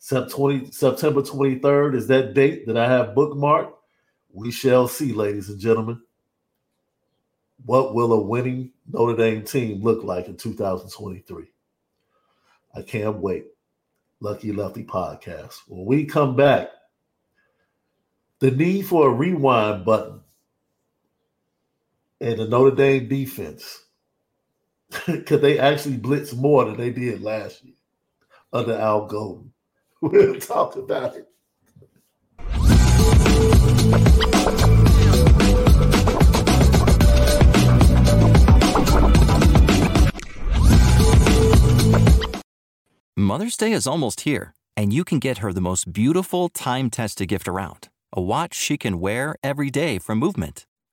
Sep- 0.00 0.28
20, 0.28 0.72
September 0.72 1.22
23rd 1.22 1.94
is 1.94 2.06
that 2.08 2.34
date 2.34 2.66
that 2.66 2.76
I 2.76 2.88
have 2.88 3.14
bookmarked. 3.14 3.72
We 4.32 4.50
shall 4.50 4.88
see, 4.88 5.12
ladies 5.12 5.48
and 5.48 5.58
gentlemen. 5.58 6.00
What 7.64 7.94
will 7.94 8.12
a 8.12 8.20
winning 8.20 8.72
Notre 8.92 9.16
Dame 9.16 9.44
team 9.44 9.82
look 9.82 10.04
like 10.04 10.28
in 10.28 10.36
2023? 10.36 11.46
I 12.74 12.82
can't 12.82 13.16
wait. 13.16 13.46
Lucky 14.20 14.52
Lefty 14.52 14.84
podcast. 14.84 15.54
When 15.68 15.84
we 15.86 16.04
come 16.04 16.34
back, 16.34 16.70
the 18.40 18.50
need 18.50 18.82
for 18.82 19.08
a 19.08 19.12
rewind 19.12 19.84
button 19.84 20.20
and 22.20 22.38
the 22.38 22.48
Notre 22.48 22.74
Dame 22.74 23.08
defense. 23.08 23.84
Could 25.26 25.42
they 25.42 25.58
actually 25.58 25.96
blitz 25.96 26.32
more 26.32 26.64
than 26.64 26.76
they 26.76 26.90
did 26.90 27.20
last 27.22 27.64
year 27.64 27.74
under 28.52 28.78
Al 28.78 29.06
Golden? 29.06 29.52
We'll 30.00 30.38
talk 30.38 30.76
about 30.76 31.16
it. 31.16 31.28
Mother's 43.16 43.56
Day 43.56 43.72
is 43.72 43.88
almost 43.88 44.20
here, 44.20 44.54
and 44.76 44.92
you 44.92 45.04
can 45.04 45.18
get 45.18 45.38
her 45.38 45.52
the 45.52 45.60
most 45.60 45.92
beautiful 45.92 46.48
time 46.48 46.90
tested 46.90 47.28
gift 47.28 47.48
around 47.48 47.88
a 48.12 48.20
watch 48.20 48.54
she 48.54 48.78
can 48.78 49.00
wear 49.00 49.34
every 49.42 49.70
day 49.70 49.98
from 49.98 50.18
Movement. 50.18 50.67